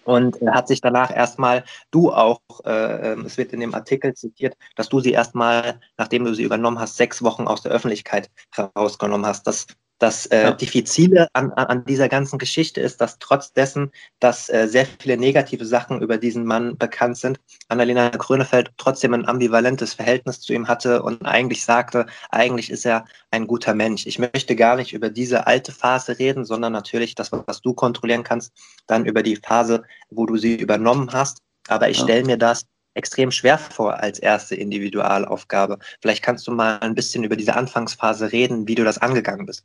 und 0.04 0.40
äh, 0.42 0.46
hat 0.50 0.68
sich 0.68 0.80
danach 0.80 1.14
erstmal, 1.14 1.64
du 1.90 2.12
auch, 2.12 2.40
äh, 2.64 3.12
ähm, 3.12 3.24
es 3.26 3.36
wird 3.36 3.52
in 3.52 3.60
dem 3.60 3.74
Artikel 3.74 4.14
zitiert, 4.14 4.56
dass 4.76 4.88
du 4.88 5.00
sie 5.00 5.12
erstmal, 5.12 5.80
nachdem 5.96 6.24
du 6.24 6.34
sie 6.34 6.42
übernommen 6.42 6.78
hast, 6.78 6.96
sechs 6.96 7.22
Wochen 7.22 7.46
aus 7.46 7.62
der 7.62 7.72
Öffentlichkeit 7.72 8.30
herausgenommen 8.52 9.26
hast. 9.26 9.46
Das 9.46 9.66
das 9.98 10.26
äh, 10.26 10.42
ja. 10.42 10.50
Diffizile 10.52 11.28
an, 11.32 11.52
an 11.52 11.84
dieser 11.84 12.08
ganzen 12.08 12.38
Geschichte 12.38 12.80
ist, 12.80 13.00
dass 13.00 13.18
trotz 13.18 13.52
dessen, 13.52 13.90
dass 14.20 14.48
äh, 14.48 14.66
sehr 14.66 14.86
viele 14.86 15.16
negative 15.16 15.64
Sachen 15.64 16.02
über 16.02 16.18
diesen 16.18 16.44
Mann 16.44 16.76
bekannt 16.76 17.16
sind, 17.16 17.40
Annalena 17.68 18.08
Grönefeld 18.10 18.72
trotzdem 18.76 19.14
ein 19.14 19.26
ambivalentes 19.26 19.94
Verhältnis 19.94 20.40
zu 20.40 20.52
ihm 20.52 20.68
hatte 20.68 21.02
und 21.02 21.24
eigentlich 21.24 21.64
sagte, 21.64 22.06
eigentlich 22.30 22.70
ist 22.70 22.84
er 22.84 23.04
ein 23.30 23.46
guter 23.46 23.74
Mensch. 23.74 24.06
Ich 24.06 24.18
möchte 24.18 24.56
gar 24.56 24.76
nicht 24.76 24.92
über 24.92 25.10
diese 25.10 25.46
alte 25.46 25.72
Phase 25.72 26.18
reden, 26.18 26.44
sondern 26.44 26.72
natürlich 26.72 27.14
das, 27.14 27.30
was 27.32 27.60
du 27.60 27.72
kontrollieren 27.74 28.24
kannst, 28.24 28.52
dann 28.86 29.06
über 29.06 29.22
die 29.22 29.36
Phase, 29.36 29.84
wo 30.10 30.26
du 30.26 30.36
sie 30.36 30.56
übernommen 30.56 31.12
hast. 31.12 31.38
Aber 31.68 31.88
ich 31.88 31.98
ja. 31.98 32.04
stelle 32.04 32.24
mir 32.24 32.36
das 32.36 32.66
extrem 32.94 33.30
schwer 33.30 33.58
vor 33.58 34.00
als 34.00 34.18
erste 34.18 34.54
Individualaufgabe. 34.54 35.78
Vielleicht 36.00 36.22
kannst 36.22 36.46
du 36.46 36.52
mal 36.52 36.78
ein 36.80 36.94
bisschen 36.94 37.24
über 37.24 37.36
diese 37.36 37.54
Anfangsphase 37.56 38.32
reden, 38.32 38.66
wie 38.68 38.74
du 38.74 38.84
das 38.84 38.98
angegangen 38.98 39.46
bist. 39.46 39.64